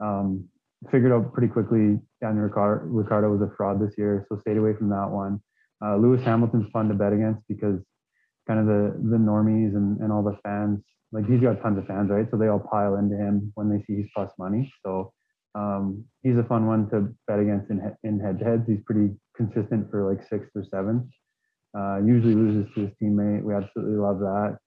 um, 0.00 0.48
figured 0.90 1.12
out 1.12 1.32
pretty 1.32 1.48
quickly 1.48 1.98
Daniel 2.20 2.44
Ricciardo 2.44 3.30
was 3.30 3.42
a 3.42 3.54
fraud 3.56 3.80
this 3.80 3.94
year. 3.96 4.26
So 4.28 4.38
stayed 4.40 4.56
away 4.56 4.74
from 4.74 4.88
that 4.90 5.08
one. 5.10 5.40
Uh, 5.84 5.96
Lewis 5.96 6.22
Hamilton's 6.22 6.70
fun 6.70 6.88
to 6.88 6.94
bet 6.94 7.12
against 7.12 7.42
because 7.48 7.80
kind 8.46 8.60
of 8.60 8.66
the 8.66 8.94
the 9.10 9.16
normies 9.16 9.74
and, 9.74 9.98
and 10.00 10.12
all 10.12 10.22
the 10.22 10.36
fans, 10.42 10.80
like 11.12 11.26
he's 11.26 11.40
got 11.40 11.60
tons 11.62 11.78
of 11.78 11.86
fans, 11.86 12.10
right? 12.10 12.26
So 12.30 12.36
they 12.36 12.48
all 12.48 12.60
pile 12.70 12.96
into 12.96 13.16
him 13.16 13.52
when 13.54 13.68
they 13.68 13.82
see 13.84 14.02
he's 14.02 14.10
plus 14.14 14.30
money. 14.38 14.72
So 14.84 15.12
um, 15.54 16.04
he's 16.22 16.36
a 16.36 16.44
fun 16.44 16.66
one 16.66 16.88
to 16.90 17.12
bet 17.26 17.40
against 17.40 17.70
in, 17.70 17.80
in 18.04 18.20
head 18.20 18.38
to 18.38 18.44
heads. 18.44 18.62
He's 18.66 18.82
pretty 18.86 19.14
consistent 19.36 19.90
for 19.90 20.08
like 20.08 20.26
sixth 20.28 20.50
or 20.54 20.64
seventh. 20.70 21.04
Uh, 21.76 21.98
usually 22.04 22.34
loses 22.34 22.72
to 22.74 22.82
his 22.82 22.90
teammate. 23.02 23.42
We 23.42 23.54
absolutely 23.54 23.96
love 23.96 24.18
that. 24.18 24.58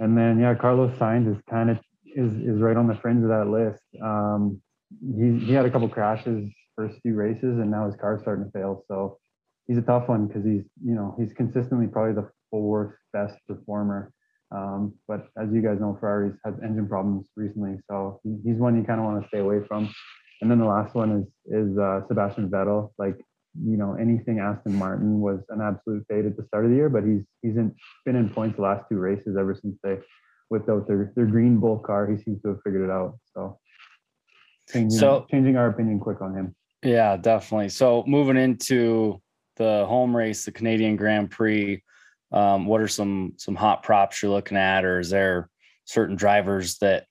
And 0.00 0.16
then 0.16 0.38
yeah, 0.38 0.54
Carlos 0.54 0.96
Sainz 0.98 1.30
is 1.30 1.40
kind 1.50 1.70
of 1.70 1.78
is 2.04 2.32
is 2.34 2.60
right 2.60 2.76
on 2.76 2.86
the 2.86 2.94
fringe 2.96 3.22
of 3.22 3.28
that 3.28 3.48
list. 3.48 3.82
Um, 4.02 4.60
he 5.00 5.46
he 5.46 5.52
had 5.52 5.64
a 5.64 5.70
couple 5.70 5.88
crashes 5.88 6.50
first 6.76 6.98
few 7.02 7.14
races, 7.14 7.58
and 7.58 7.70
now 7.70 7.86
his 7.86 7.96
car's 8.00 8.20
starting 8.22 8.44
to 8.44 8.50
fail. 8.50 8.84
So 8.88 9.18
he's 9.66 9.78
a 9.78 9.82
tough 9.82 10.08
one 10.08 10.26
because 10.26 10.44
he's 10.44 10.64
you 10.84 10.94
know 10.94 11.14
he's 11.18 11.32
consistently 11.32 11.86
probably 11.86 12.14
the 12.14 12.28
fourth 12.50 12.94
best 13.12 13.36
performer. 13.46 14.12
Um, 14.50 14.94
but 15.08 15.26
as 15.36 15.48
you 15.52 15.62
guys 15.62 15.80
know, 15.80 15.96
Ferrari's 16.00 16.36
had 16.44 16.58
engine 16.62 16.88
problems 16.88 17.28
recently, 17.36 17.78
so 17.90 18.20
he's 18.44 18.56
one 18.56 18.76
you 18.76 18.84
kind 18.84 19.00
of 19.00 19.06
want 19.06 19.22
to 19.22 19.28
stay 19.28 19.38
away 19.38 19.60
from. 19.66 19.92
And 20.40 20.50
then 20.50 20.58
the 20.58 20.66
last 20.66 20.94
one 20.94 21.10
is 21.22 21.26
is 21.46 21.78
uh, 21.78 22.00
Sebastian 22.08 22.48
Vettel. 22.50 22.90
Like 22.98 23.16
you 23.62 23.76
know, 23.76 23.94
anything 23.94 24.40
Aston 24.40 24.74
Martin 24.74 25.20
was 25.20 25.40
an 25.48 25.60
absolute 25.60 26.04
fade 26.08 26.26
at 26.26 26.36
the 26.36 26.44
start 26.46 26.64
of 26.64 26.70
the 26.70 26.76
year, 26.76 26.88
but 26.88 27.04
he's 27.04 27.22
he's 27.42 27.56
in, 27.56 27.74
been 28.04 28.16
in 28.16 28.28
points 28.28 28.56
the 28.56 28.62
last 28.62 28.84
two 28.88 28.98
races 28.98 29.36
ever 29.38 29.54
since 29.60 29.76
they 29.82 29.98
whipped 30.48 30.68
out 30.68 30.86
their 30.86 31.12
their 31.14 31.26
green 31.26 31.58
bull 31.58 31.78
car. 31.78 32.06
He 32.06 32.22
seems 32.22 32.42
to 32.42 32.48
have 32.48 32.62
figured 32.64 32.82
it 32.82 32.90
out. 32.90 33.18
So 33.34 33.58
changing, 34.70 34.98
so 34.98 35.26
changing 35.30 35.56
our 35.56 35.68
opinion 35.68 36.00
quick 36.00 36.20
on 36.20 36.34
him. 36.34 36.54
Yeah, 36.82 37.16
definitely. 37.16 37.68
So 37.68 38.04
moving 38.06 38.36
into 38.36 39.22
the 39.56 39.86
home 39.86 40.16
race, 40.16 40.44
the 40.44 40.52
Canadian 40.52 40.96
Grand 40.96 41.30
Prix. 41.30 41.82
Um, 42.32 42.66
what 42.66 42.80
are 42.80 42.88
some 42.88 43.34
some 43.36 43.54
hot 43.54 43.84
props 43.84 44.20
you're 44.20 44.32
looking 44.32 44.56
at, 44.56 44.84
or 44.84 44.98
is 44.98 45.10
there 45.10 45.48
certain 45.84 46.16
drivers 46.16 46.78
that 46.78 47.06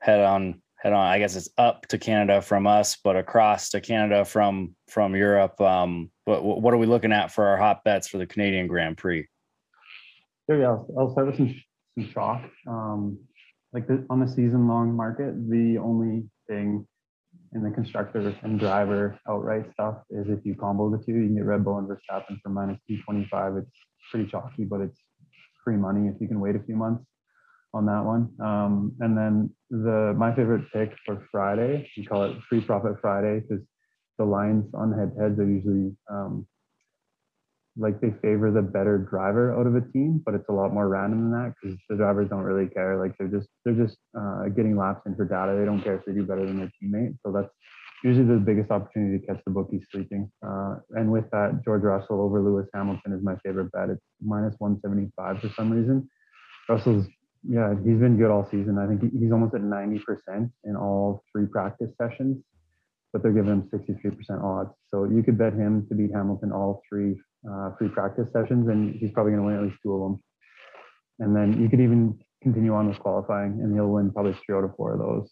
head 0.00 0.20
on 0.20 0.62
head 0.78 0.92
on. 0.92 1.06
I 1.06 1.18
guess 1.18 1.36
it's 1.36 1.48
up 1.58 1.86
to 1.88 1.98
Canada 1.98 2.40
from 2.40 2.66
us, 2.66 2.96
but 3.02 3.16
across 3.16 3.70
to 3.70 3.80
Canada 3.80 4.24
from 4.24 4.74
from 4.88 5.14
Europe. 5.14 5.60
Um, 5.60 6.10
what 6.24 6.42
what 6.44 6.74
are 6.74 6.78
we 6.78 6.86
looking 6.86 7.12
at 7.12 7.32
for 7.32 7.46
our 7.46 7.56
hot 7.56 7.84
bets 7.84 8.08
for 8.08 8.18
the 8.18 8.26
Canadian 8.26 8.66
Grand 8.66 8.96
Prix? 8.96 9.28
Yeah, 10.48 10.68
I'll, 10.68 10.88
I'll 10.98 11.12
start 11.12 11.26
with 11.26 11.36
some 11.36 11.54
some 11.98 12.10
chalk. 12.12 12.42
Um, 12.66 13.18
like 13.72 13.86
the, 13.86 14.06
on 14.08 14.20
the 14.20 14.28
season 14.28 14.66
long 14.66 14.94
market, 14.94 15.34
the 15.50 15.78
only 15.78 16.24
thing 16.48 16.86
in 17.52 17.62
the 17.62 17.70
constructor 17.70 18.34
and 18.42 18.58
driver 18.58 19.18
outright 19.28 19.70
stuff 19.72 19.96
is 20.10 20.26
if 20.28 20.44
you 20.44 20.54
combo 20.54 20.90
the 20.90 21.02
two, 21.04 21.12
you 21.12 21.26
can 21.26 21.36
get 21.36 21.44
Red 21.44 21.64
Bull 21.64 21.78
and 21.78 21.88
Verstappen 21.88 22.38
for 22.42 22.48
minus 22.48 22.78
225. 22.88 23.56
It's 23.56 23.70
pretty 24.10 24.30
chalky, 24.30 24.64
but 24.64 24.80
it's 24.80 24.98
free 25.64 25.76
money 25.76 26.08
if 26.08 26.20
you 26.20 26.28
can 26.28 26.40
wait 26.40 26.56
a 26.56 26.60
few 26.60 26.76
months 26.76 27.04
on 27.78 27.86
that 27.86 28.04
one. 28.04 28.28
Um, 28.44 28.92
and 29.00 29.16
then 29.16 29.50
the 29.70 30.14
my 30.16 30.34
favorite 30.34 30.64
pick 30.72 30.92
for 31.06 31.26
Friday, 31.30 31.88
we 31.96 32.04
call 32.04 32.24
it 32.24 32.36
Free 32.48 32.60
Profit 32.60 32.96
Friday 33.00 33.40
because 33.40 33.64
the 34.18 34.24
lines 34.24 34.66
on 34.74 34.92
head 34.92 35.12
heads 35.18 35.38
are 35.38 35.48
usually 35.48 35.96
um, 36.10 36.46
like 37.78 38.00
they 38.00 38.10
favor 38.20 38.50
the 38.50 38.62
better 38.62 38.98
driver 38.98 39.58
out 39.58 39.66
of 39.66 39.76
a 39.76 39.80
team, 39.92 40.20
but 40.24 40.34
it's 40.34 40.48
a 40.48 40.52
lot 40.52 40.74
more 40.74 40.88
random 40.88 41.30
than 41.30 41.32
that 41.32 41.54
because 41.54 41.78
the 41.88 41.96
drivers 41.96 42.28
don't 42.28 42.42
really 42.42 42.68
care. 42.68 42.98
Like 42.98 43.16
they're 43.18 43.28
just 43.28 43.48
they're 43.64 43.74
just 43.74 43.96
uh, 44.18 44.48
getting 44.54 44.76
laps 44.76 45.02
in 45.06 45.14
for 45.14 45.24
data. 45.24 45.56
They 45.58 45.64
don't 45.64 45.80
care 45.80 45.96
if 45.96 46.04
they 46.04 46.12
do 46.12 46.24
better 46.24 46.44
than 46.44 46.58
their 46.58 46.72
teammate. 46.82 47.16
So 47.24 47.32
that's 47.32 47.52
usually 48.02 48.26
the 48.26 48.40
biggest 48.40 48.70
opportunity 48.70 49.20
to 49.20 49.26
catch 49.26 49.42
the 49.44 49.52
bookies 49.52 49.86
sleeping. 49.92 50.30
Uh, 50.44 50.76
and 50.90 51.10
with 51.10 51.30
that, 51.30 51.60
George 51.64 51.82
Russell 51.82 52.20
over 52.20 52.42
Lewis 52.42 52.66
Hamilton 52.74 53.12
is 53.12 53.22
my 53.22 53.36
favorite 53.44 53.70
bet. 53.72 53.90
It's 53.90 54.02
minus 54.20 54.54
175 54.58 55.40
for 55.40 55.48
some 55.56 55.70
reason. 55.70 56.08
Russell's 56.68 57.06
yeah, 57.46 57.74
he's 57.84 57.98
been 57.98 58.16
good 58.16 58.30
all 58.30 58.48
season. 58.50 58.78
I 58.78 58.86
think 58.86 59.12
he's 59.12 59.32
almost 59.32 59.54
at 59.54 59.60
90% 59.60 60.50
in 60.64 60.76
all 60.76 61.22
three 61.32 61.46
practice 61.46 61.90
sessions, 62.00 62.42
but 63.12 63.22
they're 63.22 63.32
giving 63.32 63.50
him 63.50 63.70
63% 63.72 64.42
odds. 64.42 64.70
So 64.90 65.04
you 65.04 65.22
could 65.22 65.38
bet 65.38 65.52
him 65.52 65.86
to 65.88 65.94
beat 65.94 66.10
Hamilton 66.12 66.52
all 66.52 66.82
three 66.88 67.20
uh, 67.48 67.70
free 67.78 67.88
practice 67.88 68.26
sessions, 68.32 68.68
and 68.68 68.94
he's 68.96 69.10
probably 69.12 69.32
going 69.32 69.42
to 69.42 69.46
win 69.46 69.56
at 69.56 69.62
least 69.62 69.78
two 69.82 69.94
of 69.94 70.00
them. 70.00 70.22
And 71.20 71.36
then 71.36 71.60
you 71.62 71.68
could 71.68 71.80
even 71.80 72.18
continue 72.42 72.74
on 72.74 72.88
with 72.88 72.98
qualifying, 72.98 73.60
and 73.62 73.72
he'll 73.74 73.88
win 73.88 74.10
probably 74.12 74.36
three 74.44 74.56
out 74.56 74.64
of 74.64 74.74
four 74.76 74.94
of 74.94 74.98
those. 74.98 75.30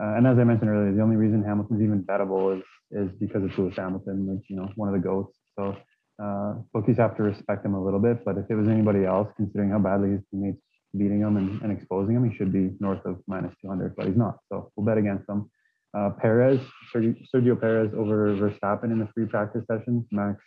Uh, 0.00 0.16
and 0.16 0.26
as 0.26 0.38
I 0.38 0.44
mentioned 0.44 0.70
earlier, 0.70 0.94
the 0.94 1.02
only 1.02 1.16
reason 1.16 1.42
Hamilton's 1.44 1.82
even 1.82 2.02
bettable 2.02 2.56
is 2.58 2.64
is 2.90 3.10
because 3.18 3.42
it's 3.44 3.56
Lewis 3.56 3.74
Hamilton, 3.76 4.26
like 4.26 4.44
you 4.48 4.56
know, 4.56 4.68
one 4.76 4.88
of 4.88 4.94
the 4.94 5.00
goats. 5.00 5.36
So 5.58 5.76
uh, 6.22 6.54
bookies 6.72 6.98
have 6.98 7.16
to 7.16 7.22
respect 7.22 7.64
him 7.64 7.74
a 7.74 7.82
little 7.82 8.00
bit. 8.00 8.24
But 8.24 8.36
if 8.36 8.44
it 8.50 8.54
was 8.54 8.68
anybody 8.68 9.04
else, 9.04 9.28
considering 9.36 9.70
how 9.70 9.78
badly 9.78 10.10
his 10.10 10.20
teammates 10.30 10.60
beating 10.96 11.20
him 11.20 11.36
and, 11.36 11.60
and 11.62 11.72
exposing 11.72 12.16
him, 12.16 12.28
he 12.28 12.36
should 12.36 12.52
be 12.52 12.70
north 12.80 13.04
of 13.04 13.18
minus 13.26 13.54
200, 13.62 13.96
but 13.96 14.06
he's 14.06 14.16
not. 14.16 14.38
So 14.50 14.70
we'll 14.76 14.86
bet 14.86 14.98
against 14.98 15.28
him. 15.28 15.50
Uh, 15.96 16.10
Perez, 16.10 16.60
Sergio, 16.94 17.60
Perez 17.60 17.92
over 17.96 18.34
Verstappen 18.34 18.84
in 18.84 18.98
the 18.98 19.08
free 19.14 19.26
practice 19.26 19.64
sessions. 19.70 20.06
Max 20.10 20.42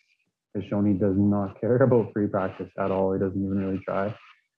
has 0.56 0.64
shown 0.66 0.86
he 0.86 0.94
does 0.94 1.16
not 1.18 1.60
care 1.62 1.78
about 1.78 2.12
free 2.14 2.28
practice 2.28 2.70
at 2.80 2.92
all. 2.92 3.14
He 3.14 3.20
doesn't 3.20 3.40
even 3.44 3.58
really 3.58 3.80
try, 3.86 4.16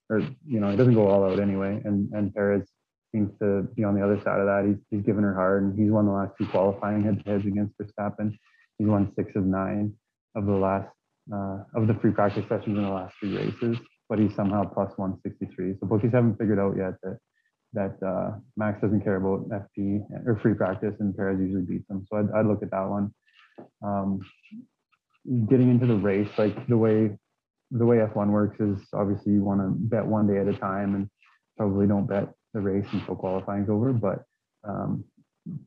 or 0.09 0.19
you 0.45 0.59
know, 0.59 0.69
he 0.69 0.77
doesn't 0.77 0.93
go 0.93 1.07
all 1.07 1.29
out 1.29 1.39
anyway. 1.39 1.81
And 1.83 2.09
and 2.13 2.33
Perez 2.33 2.63
seems 3.11 3.31
to 3.39 3.63
be 3.75 3.83
on 3.83 3.95
the 3.95 4.03
other 4.03 4.17
side 4.23 4.39
of 4.39 4.45
that. 4.45 4.63
He's 4.65 4.77
he's 4.89 5.05
given 5.05 5.23
her 5.23 5.33
hard, 5.33 5.63
and 5.63 5.77
he's 5.77 5.91
won 5.91 6.05
the 6.05 6.13
last 6.13 6.31
two 6.37 6.47
qualifying 6.47 7.03
head 7.03 7.21
to 7.23 7.31
heads 7.31 7.45
against 7.45 7.73
Verstappen. 7.77 8.37
He's 8.77 8.87
won 8.87 9.11
six 9.17 9.35
of 9.35 9.45
nine 9.45 9.93
of 10.35 10.45
the 10.45 10.53
last 10.53 10.89
uh, 11.33 11.63
of 11.75 11.87
the 11.87 11.95
free 11.95 12.11
practice 12.11 12.45
sessions 12.47 12.77
in 12.77 12.83
the 12.83 12.89
last 12.89 13.13
three 13.19 13.35
races 13.35 13.77
but 14.09 14.19
he's 14.19 14.35
somehow 14.35 14.63
plus 14.63 14.91
163. 14.97 15.75
So 15.79 15.87
bookies 15.87 16.11
haven't 16.13 16.37
figured 16.37 16.59
out 16.59 16.75
yet 16.77 16.93
that 17.03 17.17
that 17.73 17.97
uh, 18.05 18.37
Max 18.55 18.81
doesn't 18.81 19.03
care 19.03 19.17
about 19.17 19.49
FP 19.49 20.01
or 20.25 20.39
free 20.41 20.53
practice, 20.53 20.95
and 20.99 21.15
Perez 21.15 21.39
usually 21.39 21.63
beats 21.63 21.89
him. 21.89 22.05
So 22.09 22.17
I'd, 22.17 22.31
I'd 22.35 22.45
look 22.45 22.63
at 22.63 22.71
that 22.71 22.87
one. 22.87 23.13
Um, 23.83 24.21
getting 25.49 25.69
into 25.69 25.85
the 25.85 25.95
race, 25.95 26.29
like 26.37 26.67
the 26.67 26.77
way 26.77 27.17
the 27.71 27.85
way 27.85 27.97
F1 27.97 28.29
works 28.29 28.59
is 28.61 28.79
obviously 28.93 29.33
you 29.33 29.43
want 29.43 29.59
to 29.59 29.67
bet 29.67 30.05
one 30.05 30.27
day 30.27 30.39
at 30.39 30.47
a 30.47 30.57
time, 30.57 30.95
and 30.95 31.09
probably 31.57 31.87
don't 31.87 32.07
bet 32.07 32.29
the 32.53 32.61
race 32.61 32.85
until 32.93 33.15
qualifying's 33.15 33.69
over. 33.69 33.91
But 33.91 34.23
um, 34.63 35.03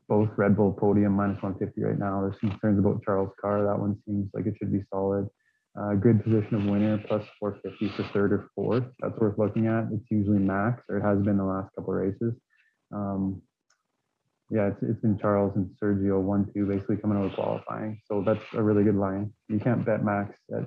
both 0.07 0.29
Red 0.37 0.55
Bull 0.55 0.73
podium 0.73 1.13
minus 1.13 1.41
150 1.41 1.83
right 1.83 1.99
now. 1.99 2.21
There's 2.21 2.39
concerns 2.39 2.79
about 2.79 3.03
Charles 3.03 3.31
Carr. 3.39 3.63
That 3.63 3.79
one 3.79 3.97
seems 4.05 4.29
like 4.33 4.45
it 4.45 4.55
should 4.57 4.71
be 4.71 4.83
solid. 4.91 5.27
Uh, 5.79 5.93
good 5.93 6.21
position 6.21 6.55
of 6.55 6.65
winner 6.65 6.97
plus 7.07 7.25
450 7.39 7.95
for 7.95 8.03
third 8.11 8.33
or 8.33 8.49
fourth. 8.55 8.83
That's 8.99 9.17
worth 9.17 9.37
looking 9.37 9.67
at. 9.67 9.85
It's 9.93 10.05
usually 10.11 10.39
max, 10.39 10.83
or 10.89 10.97
it 10.97 11.01
has 11.01 11.23
been 11.23 11.37
the 11.37 11.45
last 11.45 11.73
couple 11.75 11.93
of 11.93 12.01
races. 12.01 12.33
Um, 12.93 13.41
yeah, 14.49 14.67
it's, 14.67 14.83
it's 14.83 14.99
been 14.99 15.17
Charles 15.17 15.55
and 15.55 15.69
Sergio 15.81 16.21
one 16.21 16.51
two 16.53 16.65
basically 16.65 16.97
coming 16.97 17.23
of 17.23 17.33
qualifying. 17.33 18.01
So 18.05 18.21
that's 18.25 18.43
a 18.53 18.61
really 18.61 18.83
good 18.83 18.97
line. 18.97 19.31
You 19.47 19.59
can't 19.59 19.85
bet 19.85 20.03
max 20.03 20.37
at 20.53 20.65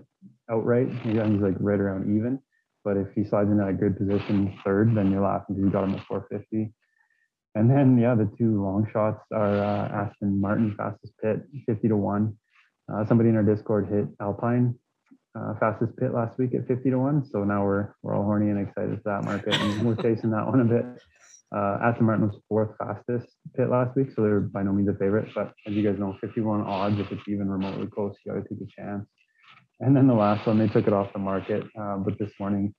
outright. 0.50 0.88
He's 1.02 1.16
like 1.16 1.56
right 1.60 1.78
around 1.78 2.16
even. 2.16 2.40
But 2.82 2.96
if 2.96 3.08
he 3.14 3.24
slides 3.24 3.50
into 3.50 3.66
a 3.66 3.74
good 3.74 3.98
position 3.98 4.58
third, 4.64 4.94
then 4.94 5.10
you're 5.10 5.22
laughing 5.22 5.56
because 5.56 5.64
you 5.64 5.70
got 5.70 5.84
him 5.84 5.94
at 5.94 6.06
450. 6.06 6.72
And 7.54 7.70
then 7.70 7.98
yeah, 7.98 8.14
the 8.14 8.30
two 8.38 8.62
long 8.62 8.88
shots 8.90 9.20
are 9.32 9.54
uh, 9.58 9.88
Aston 9.88 10.40
Martin 10.40 10.74
fastest 10.78 11.12
pit, 11.22 11.42
50 11.66 11.88
to 11.88 11.96
one. 11.96 12.38
Uh, 12.90 13.04
somebody 13.06 13.28
in 13.28 13.36
our 13.36 13.42
Discord 13.42 13.88
hit 13.88 14.06
Alpine 14.20 14.74
uh, 15.38 15.54
fastest 15.58 15.96
pit 15.96 16.14
last 16.14 16.38
week 16.38 16.54
at 16.54 16.66
50 16.66 16.90
to 16.90 16.98
1. 16.98 17.26
So 17.30 17.44
now 17.44 17.64
we're 17.64 17.94
we're 18.02 18.14
all 18.14 18.24
horny 18.24 18.50
and 18.50 18.66
excited 18.66 19.00
for 19.02 19.10
that 19.10 19.24
market. 19.24 19.54
And 19.54 19.86
we're 19.86 19.96
chasing 19.96 20.30
that 20.30 20.46
one 20.46 20.60
a 20.60 20.64
bit. 20.64 20.84
Uh, 21.54 21.78
Aston 21.82 22.06
Martin 22.06 22.26
was 22.26 22.40
fourth 22.48 22.70
fastest 22.78 23.32
pit 23.56 23.70
last 23.70 23.96
week, 23.96 24.08
so 24.14 24.22
they're 24.22 24.40
by 24.40 24.62
no 24.62 24.72
means 24.72 24.88
a 24.88 24.92
favorite. 24.94 25.28
But 25.34 25.52
as 25.66 25.74
you 25.74 25.88
guys 25.88 25.98
know, 25.98 26.16
51 26.20 26.62
odds, 26.62 26.98
if 26.98 27.12
it's 27.12 27.28
even 27.28 27.48
remotely 27.48 27.86
close, 27.86 28.14
you 28.24 28.32
got 28.32 28.42
to 28.42 28.48
take 28.48 28.66
a 28.66 28.82
chance. 28.82 29.06
And 29.80 29.96
then 29.96 30.06
the 30.06 30.14
last 30.14 30.46
one, 30.46 30.58
they 30.58 30.68
took 30.68 30.86
it 30.86 30.92
off 30.92 31.12
the 31.12 31.18
market. 31.18 31.64
Uh, 31.78 31.98
but 31.98 32.18
this 32.18 32.32
morning, 32.40 32.74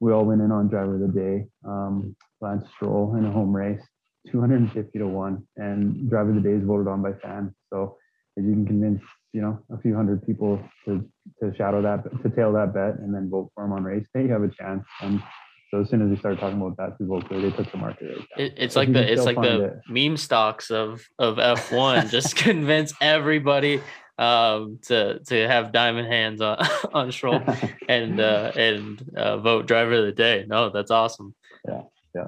we 0.00 0.12
all 0.12 0.24
went 0.24 0.42
in 0.42 0.52
on 0.52 0.68
driver 0.68 0.94
of 0.94 1.00
the 1.12 1.20
day, 1.20 1.46
um, 1.66 2.14
Lance 2.40 2.64
Stroll 2.76 3.16
in 3.16 3.24
a 3.24 3.30
home 3.30 3.54
race, 3.54 3.82
250 4.30 4.98
to 4.98 5.06
1. 5.06 5.46
And 5.56 6.10
driver 6.10 6.30
of 6.30 6.36
the 6.36 6.42
day 6.42 6.54
is 6.54 6.64
voted 6.64 6.86
on 6.86 7.02
by 7.02 7.12
fans. 7.22 7.52
So 7.72 7.96
if 8.36 8.44
you 8.44 8.52
can 8.52 8.66
convince 8.66 9.02
you 9.32 9.40
know 9.40 9.58
a 9.72 9.80
few 9.80 9.94
hundred 9.94 10.26
people 10.26 10.60
to 10.84 11.08
to 11.50 11.56
shadow 11.56 11.82
that 11.82 12.04
to 12.22 12.30
tail 12.30 12.52
that 12.52 12.72
bet 12.74 12.98
and 12.98 13.14
then 13.14 13.28
vote 13.30 13.50
for 13.54 13.64
him 13.64 13.72
on 13.72 13.84
race 13.84 14.06
day, 14.14 14.22
you 14.22 14.32
have 14.32 14.42
a 14.42 14.48
chance. 14.48 14.84
And 15.02 15.22
so 15.70 15.80
as 15.80 15.88
soon 15.88 16.02
as 16.02 16.10
we 16.10 16.16
started 16.16 16.40
talking 16.40 16.60
about 16.60 16.76
that, 16.78 16.98
people 16.98 17.20
they 17.30 17.50
took 17.50 17.70
the 17.70 17.78
market 17.78 18.04
rate. 18.04 18.26
It, 18.36 18.54
it's 18.56 18.76
like 18.76 18.92
the 18.92 19.12
it's 19.12 19.24
like 19.24 19.36
the 19.36 19.64
it. 19.64 19.80
meme 19.88 20.16
stocks 20.16 20.70
of 20.70 21.02
of 21.18 21.38
F 21.38 21.72
one. 21.72 22.08
just 22.18 22.36
convince 22.36 22.92
everybody. 23.00 23.80
um, 24.20 24.78
to 24.82 25.18
to 25.20 25.48
have 25.48 25.72
diamond 25.72 26.06
hands 26.06 26.40
on 26.42 26.58
on 26.92 27.10
Stroll 27.10 27.42
and 27.88 28.20
uh, 28.20 28.52
and 28.54 29.02
uh, 29.16 29.38
vote 29.38 29.66
driver 29.66 29.94
of 29.94 30.04
the 30.04 30.12
day. 30.12 30.44
No, 30.46 30.70
that's 30.70 30.90
awesome. 30.90 31.34
Yeah, 31.66 31.82
yeah, 32.14 32.26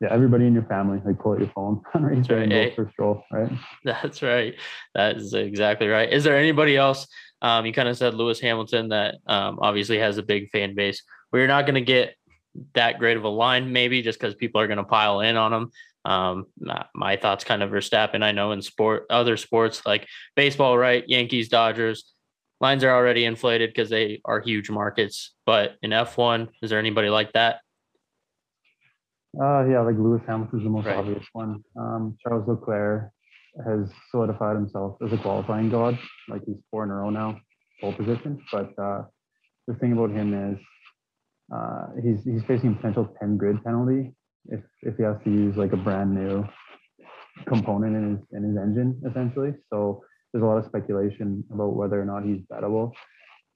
yeah. 0.00 0.08
Everybody 0.10 0.46
in 0.46 0.54
your 0.54 0.64
family, 0.64 1.00
like 1.04 1.18
pull 1.18 1.32
out 1.32 1.40
your 1.40 1.50
phone 1.54 1.82
and 1.94 2.06
raise 2.06 2.30
right, 2.30 2.42
and 2.42 2.52
vote 2.52 2.74
for 2.74 2.90
Stroll, 2.92 3.22
right? 3.30 3.52
That's 3.84 4.22
right. 4.22 4.54
That 4.94 5.16
is 5.16 5.34
exactly 5.34 5.88
right. 5.88 6.10
Is 6.10 6.24
there 6.24 6.38
anybody 6.38 6.76
else? 6.76 7.06
Um, 7.42 7.66
you 7.66 7.72
kind 7.72 7.88
of 7.88 7.96
said 7.96 8.14
Lewis 8.14 8.40
Hamilton 8.40 8.88
that 8.90 9.16
um, 9.26 9.58
obviously 9.60 9.98
has 9.98 10.18
a 10.18 10.22
big 10.22 10.50
fan 10.50 10.74
base. 10.74 11.02
We're 11.32 11.46
not 11.46 11.64
going 11.66 11.74
to 11.76 11.80
get 11.80 12.14
that 12.74 12.98
great 12.98 13.16
of 13.16 13.24
a 13.24 13.28
line, 13.28 13.72
maybe 13.72 14.02
just 14.02 14.18
because 14.18 14.34
people 14.34 14.60
are 14.60 14.66
going 14.66 14.78
to 14.78 14.84
pile 14.84 15.20
in 15.20 15.36
on 15.36 15.52
him. 15.52 15.70
Um, 16.04 16.46
my 16.94 17.16
thoughts 17.16 17.44
kind 17.44 17.62
of 17.62 17.70
Verstappen. 17.70 18.22
I 18.22 18.32
know 18.32 18.52
in 18.52 18.62
sport, 18.62 19.06
other 19.10 19.36
sports 19.36 19.82
like 19.86 20.06
baseball, 20.34 20.76
right? 20.76 21.04
Yankees, 21.06 21.48
Dodgers, 21.48 22.14
lines 22.60 22.84
are 22.84 22.90
already 22.94 23.24
inflated 23.24 23.70
because 23.70 23.90
they 23.90 24.20
are 24.24 24.40
huge 24.40 24.70
markets. 24.70 25.34
But 25.46 25.76
in 25.82 25.90
F1, 25.90 26.48
is 26.62 26.70
there 26.70 26.78
anybody 26.78 27.08
like 27.10 27.32
that? 27.32 27.60
Uh, 29.40 29.64
yeah, 29.64 29.80
like 29.80 29.96
Lewis 29.96 30.22
Hamilton's 30.26 30.64
the 30.64 30.70
most 30.70 30.86
Right. 30.86 30.96
obvious 30.96 31.24
one. 31.32 31.62
Um, 31.76 32.16
Charles 32.20 32.48
Leclerc 32.48 33.10
has 33.66 33.90
solidified 34.10 34.56
himself 34.56 34.96
as 35.04 35.12
a 35.12 35.18
qualifying 35.18 35.70
god. 35.70 35.98
Like 36.28 36.42
he's 36.46 36.56
four 36.70 36.84
in 36.84 36.90
a 36.90 36.94
row 36.94 37.10
now, 37.10 37.40
pole 37.80 37.92
position. 37.92 38.42
But 38.52 38.72
uh, 38.78 39.02
the 39.66 39.74
thing 39.74 39.92
about 39.92 40.10
him 40.10 40.34
is 40.34 40.58
uh, 41.54 41.86
he's 42.02 42.24
he's 42.24 42.42
facing 42.46 42.72
a 42.72 42.74
potential 42.76 43.14
10 43.20 43.36
grid 43.36 43.62
penalty 43.64 44.14
if 44.46 44.60
if 44.82 44.96
he 44.96 45.02
has 45.02 45.16
to 45.24 45.30
use 45.30 45.56
like 45.56 45.72
a 45.72 45.76
brand 45.76 46.14
new 46.14 46.44
component 47.46 47.96
in 47.96 48.10
his 48.10 48.20
in 48.32 48.42
his 48.48 48.56
engine 48.56 49.00
essentially. 49.08 49.54
So 49.70 50.02
there's 50.32 50.42
a 50.42 50.46
lot 50.46 50.58
of 50.58 50.66
speculation 50.66 51.44
about 51.52 51.74
whether 51.74 52.00
or 52.00 52.04
not 52.04 52.24
he's 52.24 52.42
bettable. 52.52 52.92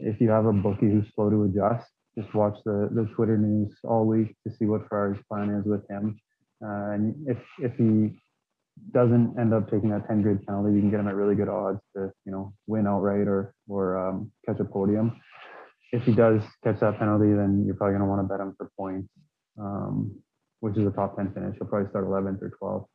If 0.00 0.20
you 0.20 0.30
have 0.30 0.46
a 0.46 0.52
bookie 0.52 0.90
who's 0.90 1.06
slow 1.14 1.30
to 1.30 1.44
adjust, 1.44 1.86
just 2.18 2.34
watch 2.34 2.56
the, 2.64 2.88
the 2.92 3.08
Twitter 3.14 3.38
news 3.38 3.72
all 3.84 4.06
week 4.06 4.34
to 4.46 4.54
see 4.56 4.64
what 4.64 4.88
Ferrari's 4.88 5.22
plan 5.28 5.50
is 5.50 5.64
with 5.64 5.88
him. 5.88 6.18
Uh, 6.64 6.92
and 6.94 7.14
if 7.28 7.38
if 7.58 7.72
he 7.76 8.18
doesn't 8.92 9.36
end 9.38 9.54
up 9.54 9.70
taking 9.70 9.90
that 9.90 10.06
10 10.08 10.22
grid 10.22 10.46
penalty, 10.46 10.74
you 10.74 10.80
can 10.80 10.90
get 10.90 11.00
him 11.00 11.08
at 11.08 11.14
really 11.14 11.34
good 11.34 11.48
odds 11.48 11.80
to 11.96 12.10
you 12.24 12.32
know 12.32 12.52
win 12.66 12.86
outright 12.86 13.26
or 13.28 13.54
or 13.68 13.98
um, 13.98 14.30
catch 14.46 14.60
a 14.60 14.64
podium. 14.64 15.20
If 15.92 16.02
he 16.04 16.12
does 16.12 16.42
catch 16.64 16.80
that 16.80 16.98
penalty, 16.98 17.32
then 17.32 17.64
you're 17.66 17.76
probably 17.76 17.96
going 17.96 18.02
to 18.02 18.08
want 18.08 18.22
to 18.22 18.28
bet 18.28 18.40
him 18.40 18.54
for 18.56 18.70
points, 18.76 19.08
um, 19.60 20.16
which 20.60 20.76
is 20.76 20.86
a 20.86 20.90
top 20.90 21.16
10 21.16 21.32
finish. 21.34 21.54
He'll 21.58 21.68
probably 21.68 21.88
start 21.90 22.06
11th 22.06 22.42
or 22.42 22.52
12th. 22.60 22.86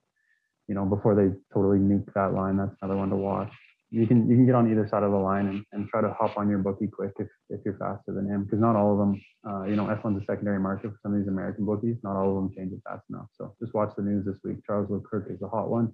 You 0.68 0.76
know, 0.76 0.86
before 0.86 1.16
they 1.16 1.34
totally 1.54 1.80
nuke 1.80 2.14
that 2.14 2.34
line, 2.34 2.58
that's 2.58 2.76
another 2.82 2.98
one 2.98 3.10
to 3.10 3.16
watch 3.16 3.52
you 3.92 4.06
can 4.06 4.30
you 4.30 4.36
can 4.36 4.46
get 4.46 4.56
on 4.56 4.72
either 4.72 4.88
side 4.88 5.04
of 5.04 5.12
the 5.12 5.18
line 5.18 5.48
and, 5.48 5.64
and 5.72 5.88
try 5.90 6.02
to 6.02 6.14
hop 6.14 6.38
on 6.38 6.50
your 6.50 6.60
bookie 6.60 6.88
quick 6.88 7.12
if, 7.20 7.28
if 7.50 7.60
you're 7.66 7.78
faster 7.78 8.14
than 8.14 8.28
him. 8.28 8.44
Because 8.44 8.60
not 8.60 8.76
all 8.76 8.94
of 8.94 9.00
them 9.00 9.22
uh, 9.48 9.64
you 9.64 9.76
know 9.76 9.86
F1's 9.86 10.22
a 10.22 10.26
secondary 10.26 10.60
market 10.60 10.92
for 10.92 11.00
some 11.02 11.14
of 11.14 11.20
these 11.20 11.28
American 11.28 11.66
bookies. 11.66 11.98
Not 12.04 12.16
all 12.16 12.30
of 12.30 12.36
them 12.36 12.52
change 12.56 12.72
it 12.72 12.82
fast 12.88 13.04
enough. 13.10 13.28
So 13.34 13.56
just 13.60 13.74
watch 13.74 13.94
the 13.96 14.04
news 14.04 14.26
this 14.26 14.38
week. 14.44 14.58
Charles 14.66 14.90
Leclerc 14.90 15.28
is 15.30 15.42
a 15.42 15.48
hot 15.48 15.70
one. 15.70 15.92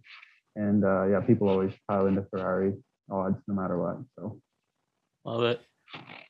And 0.55 0.83
uh, 0.83 1.07
yeah 1.07 1.21
people 1.21 1.49
always 1.49 1.73
pile 1.89 2.07
into 2.07 2.23
Ferrari 2.29 2.73
odds 3.09 3.37
no 3.47 3.55
matter 3.55 3.79
what. 3.79 3.97
So 4.17 4.39
Love 5.23 5.43
it. 5.43 5.61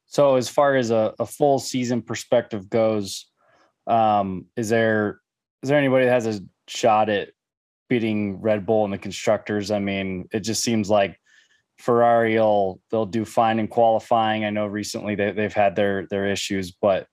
So 0.06 0.36
as 0.36 0.48
far 0.48 0.76
as 0.76 0.92
a, 0.92 1.14
a 1.20 1.26
full 1.26 1.60
season 1.60 2.02
perspective 2.02 2.70
goes, 2.70 3.26
um, 3.88 4.46
is 4.56 4.70
there 4.70 5.20
is 5.64 5.70
there 5.70 5.78
anybody 5.78 6.06
that 6.06 6.12
has 6.12 6.28
a 6.28 6.42
shot 6.68 7.10
at 7.10 7.30
beating 7.90 8.40
Red 8.40 8.66
Bull 8.66 8.84
and 8.86 8.94
the 8.94 8.98
constructors? 8.98 9.72
I 9.72 9.80
mean, 9.80 10.28
it 10.32 10.42
just 10.42 10.64
seems 10.64 10.90
like 10.90 11.20
Ferrari 11.78 12.38
will 12.38 12.82
they'll 12.90 13.06
do 13.06 13.26
fine 13.26 13.60
in 13.60 13.68
qualifying. 13.68 14.46
I 14.46 14.50
know 14.50 14.66
recently 14.66 15.16
they, 15.16 15.32
they've 15.32 15.54
had 15.54 15.76
their 15.76 16.08
their 16.08 16.28
issues, 16.28 16.72
but 16.72 17.08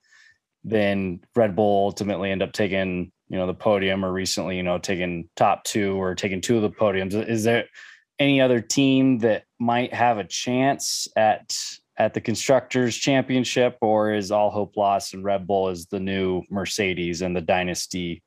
then 0.64 1.20
Red 1.34 1.56
Bull 1.56 1.86
ultimately 1.86 2.30
end 2.30 2.42
up 2.42 2.52
taking 2.52 3.12
you 3.28 3.38
know 3.38 3.46
the 3.46 3.54
podium 3.54 4.04
or 4.04 4.12
recently 4.12 4.56
you 4.56 4.62
know 4.62 4.78
taking 4.78 5.28
top 5.36 5.64
two 5.64 6.00
or 6.00 6.14
taking 6.14 6.40
two 6.40 6.56
of 6.56 6.62
the 6.62 6.70
podiums. 6.70 7.12
Is 7.28 7.44
there 7.44 7.64
any 8.18 8.40
other 8.40 8.60
team 8.60 9.18
that 9.18 9.44
might 9.58 9.92
have 9.92 10.18
a 10.18 10.24
chance 10.24 11.08
at 11.16 11.54
at 11.98 12.14
the 12.14 12.20
constructors 12.20 12.96
championship 12.96 13.76
or 13.80 14.14
is 14.14 14.30
all 14.30 14.50
hope 14.50 14.76
lost 14.76 15.12
and 15.12 15.24
red 15.24 15.46
bull 15.46 15.68
is 15.68 15.86
the 15.86 16.00
new 16.00 16.42
mercedes 16.50 17.20
and 17.20 17.36
the 17.36 17.40
dynasty 17.40 18.22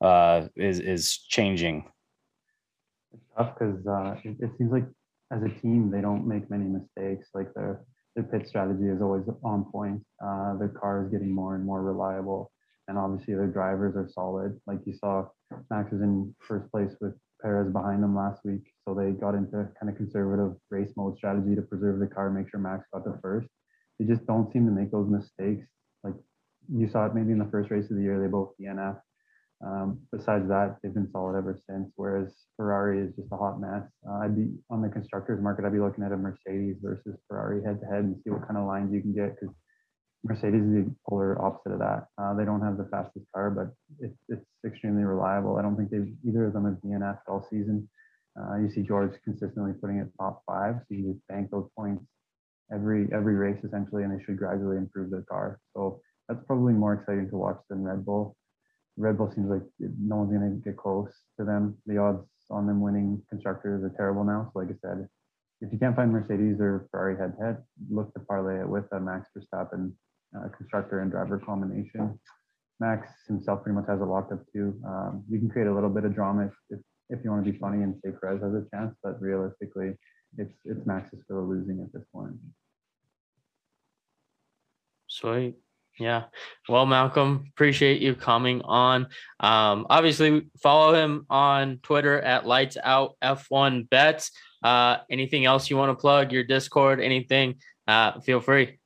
uh 0.00 0.46
is 0.54 0.78
is 0.78 1.18
changing 1.28 1.84
it's 3.12 3.24
tough 3.36 3.54
because 3.58 3.86
uh, 3.86 4.14
it, 4.22 4.36
it 4.38 4.50
seems 4.56 4.70
like 4.70 4.84
as 5.32 5.42
a 5.42 5.60
team 5.60 5.90
they 5.90 6.00
don't 6.00 6.26
make 6.26 6.50
many 6.50 6.64
mistakes 6.64 7.28
like 7.34 7.52
their 7.54 7.84
their 8.16 8.24
pit 8.24 8.48
strategy 8.48 8.88
is 8.88 9.02
always 9.02 9.24
on 9.44 9.64
point 9.70 10.00
uh, 10.24 10.56
their 10.58 10.68
car 10.80 11.04
is 11.04 11.10
getting 11.10 11.32
more 11.32 11.54
and 11.54 11.64
more 11.64 11.82
reliable 11.82 12.50
and 12.88 12.98
obviously 12.98 13.34
their 13.34 13.46
drivers 13.46 13.94
are 13.96 14.08
solid 14.12 14.58
like 14.66 14.78
you 14.86 14.94
saw 14.94 15.24
max 15.70 15.92
was 15.92 16.02
in 16.02 16.34
first 16.46 16.70
place 16.70 16.94
with 17.00 17.14
Perez 17.40 17.72
behind 17.72 18.02
them 18.02 18.16
last 18.16 18.40
week. 18.44 18.72
So 18.86 18.94
they 18.94 19.12
got 19.12 19.34
into 19.34 19.68
kind 19.78 19.90
of 19.90 19.96
conservative 19.96 20.56
race 20.70 20.90
mode 20.96 21.16
strategy 21.16 21.54
to 21.54 21.62
preserve 21.62 22.00
the 22.00 22.06
car, 22.06 22.30
make 22.30 22.50
sure 22.50 22.60
Max 22.60 22.84
got 22.92 23.04
to 23.04 23.18
first. 23.22 23.48
They 23.98 24.06
just 24.06 24.26
don't 24.26 24.52
seem 24.52 24.66
to 24.66 24.72
make 24.72 24.90
those 24.90 25.08
mistakes. 25.08 25.66
Like 26.02 26.14
you 26.72 26.88
saw 26.88 27.06
it 27.06 27.14
maybe 27.14 27.32
in 27.32 27.38
the 27.38 27.50
first 27.50 27.70
race 27.70 27.90
of 27.90 27.96
the 27.96 28.02
year, 28.02 28.20
they 28.20 28.28
both 28.28 28.52
DNF. 28.60 28.98
Um, 29.64 30.00
besides 30.12 30.48
that, 30.48 30.76
they've 30.82 30.94
been 30.94 31.10
solid 31.10 31.36
ever 31.36 31.58
since. 31.68 31.90
Whereas 31.96 32.32
Ferrari 32.56 33.00
is 33.00 33.14
just 33.16 33.32
a 33.32 33.36
hot 33.36 33.60
mess. 33.60 33.82
Uh, 34.08 34.18
I'd 34.22 34.36
be 34.36 34.50
on 34.70 34.82
the 34.82 34.88
constructors 34.88 35.42
market. 35.42 35.64
I'd 35.64 35.72
be 35.72 35.80
looking 35.80 36.04
at 36.04 36.12
a 36.12 36.16
Mercedes 36.16 36.76
versus 36.82 37.16
Ferrari 37.26 37.62
head 37.64 37.80
to 37.80 37.86
head 37.86 38.04
and 38.04 38.16
see 38.22 38.30
what 38.30 38.46
kind 38.46 38.56
of 38.56 38.66
lines 38.66 38.92
you 38.92 39.00
can 39.00 39.12
get 39.12 39.34
because 39.38 39.54
Mercedes 40.24 40.62
is 40.62 40.86
the 40.86 40.94
polar 41.08 41.40
opposite 41.42 41.72
of 41.72 41.78
that. 41.78 42.06
Uh, 42.18 42.34
they 42.34 42.44
don't 42.44 42.60
have 42.60 42.76
the 42.76 42.88
fastest 42.90 43.26
car, 43.34 43.50
but 43.50 43.74
it's 44.00 44.18
it's 44.28 44.46
extremely 44.66 45.04
reliable. 45.04 45.56
I 45.56 45.62
don't 45.62 45.76
think 45.76 45.90
they've 45.90 46.12
either 46.26 46.46
of 46.46 46.52
them 46.52 46.64
have 46.64 46.78
DNF 46.82 47.18
all 47.28 47.46
season. 47.50 47.88
Uh, 48.38 48.58
you 48.58 48.70
see 48.70 48.82
George 48.82 49.12
consistently 49.24 49.72
putting 49.80 49.98
it 49.98 50.08
top 50.18 50.42
five, 50.46 50.76
so 50.80 50.94
you 50.94 51.12
just 51.12 51.26
bank 51.28 51.50
those 51.50 51.68
points 51.76 52.04
every 52.72 53.08
every 53.12 53.34
race 53.34 53.58
essentially, 53.64 54.02
and 54.02 54.12
they 54.12 54.22
should 54.24 54.36
gradually 54.36 54.76
improve 54.76 55.10
their 55.10 55.22
car. 55.22 55.60
So 55.74 56.00
that's 56.28 56.44
probably 56.46 56.74
more 56.74 56.94
exciting 56.94 57.30
to 57.30 57.36
watch 57.36 57.58
than 57.70 57.82
Red 57.82 58.04
Bull. 58.04 58.36
Red 58.98 59.16
Bull 59.16 59.30
seems 59.32 59.48
like 59.48 59.62
no 59.78 60.16
one's 60.16 60.32
going 60.32 60.50
to 60.50 60.68
get 60.68 60.76
close 60.76 61.12
to 61.38 61.44
them. 61.44 61.78
The 61.86 61.98
odds 61.98 62.26
on 62.50 62.66
them 62.66 62.80
winning 62.80 63.22
constructors 63.30 63.84
are 63.84 63.94
terrible 63.96 64.24
now. 64.24 64.50
So 64.52 64.58
like 64.58 64.68
I 64.68 64.76
said, 64.82 65.08
if 65.60 65.72
you 65.72 65.78
can't 65.78 65.94
find 65.94 66.12
Mercedes 66.12 66.60
or 66.60 66.88
Ferrari 66.90 67.16
head 67.16 67.34
to 67.38 67.44
head, 67.44 67.56
look 67.90 68.12
to 68.14 68.20
parlay 68.20 68.60
it 68.60 68.68
with 68.68 68.84
a 68.92 69.00
Max 69.00 69.28
Verstappen 69.36 69.92
uh, 70.36 70.48
constructor 70.56 71.00
and 71.00 71.10
driver 71.10 71.38
combination. 71.38 72.18
Max 72.80 73.08
himself 73.26 73.62
pretty 73.62 73.74
much 73.76 73.86
has 73.88 74.00
it 74.00 74.04
locked 74.04 74.32
up 74.32 74.40
too. 74.52 74.80
Um, 74.86 75.24
you 75.28 75.38
can 75.38 75.48
create 75.48 75.68
a 75.68 75.74
little 75.74 75.90
bit 75.90 76.04
of 76.04 76.14
drama 76.14 76.46
if, 76.46 76.52
if, 76.70 76.80
if 77.10 77.24
you 77.24 77.30
want 77.30 77.44
to 77.44 77.52
be 77.52 77.58
funny 77.58 77.82
and 77.82 77.94
say 78.04 78.12
Perez 78.20 78.42
has 78.42 78.52
a 78.54 78.64
chance, 78.72 78.94
but 79.02 79.20
realistically, 79.20 79.94
it's 80.36 80.54
it's 80.64 80.86
Max's 80.86 81.20
for 81.26 81.34
the 81.34 81.40
losing 81.40 81.80
at 81.80 81.92
this 81.92 82.04
point. 82.12 82.34
Sweet. 85.08 85.56
Yeah. 85.98 86.24
Well, 86.68 86.86
Malcolm, 86.86 87.46
appreciate 87.50 88.00
you 88.00 88.14
coming 88.14 88.62
on. 88.62 89.08
Um, 89.40 89.86
obviously, 89.90 90.48
follow 90.62 90.94
him 90.94 91.26
on 91.28 91.80
Twitter 91.82 92.20
at 92.20 92.46
Lights 92.46 92.76
Out 92.82 93.16
F1 93.22 93.90
Bets. 93.90 94.30
Uh, 94.62 94.98
anything 95.10 95.44
else 95.44 95.70
you 95.70 95.76
want 95.76 95.90
to 95.90 96.00
plug? 96.00 96.32
Your 96.32 96.44
Discord, 96.44 97.00
anything? 97.00 97.56
Uh, 97.86 98.20
feel 98.20 98.40
free. 98.40 98.78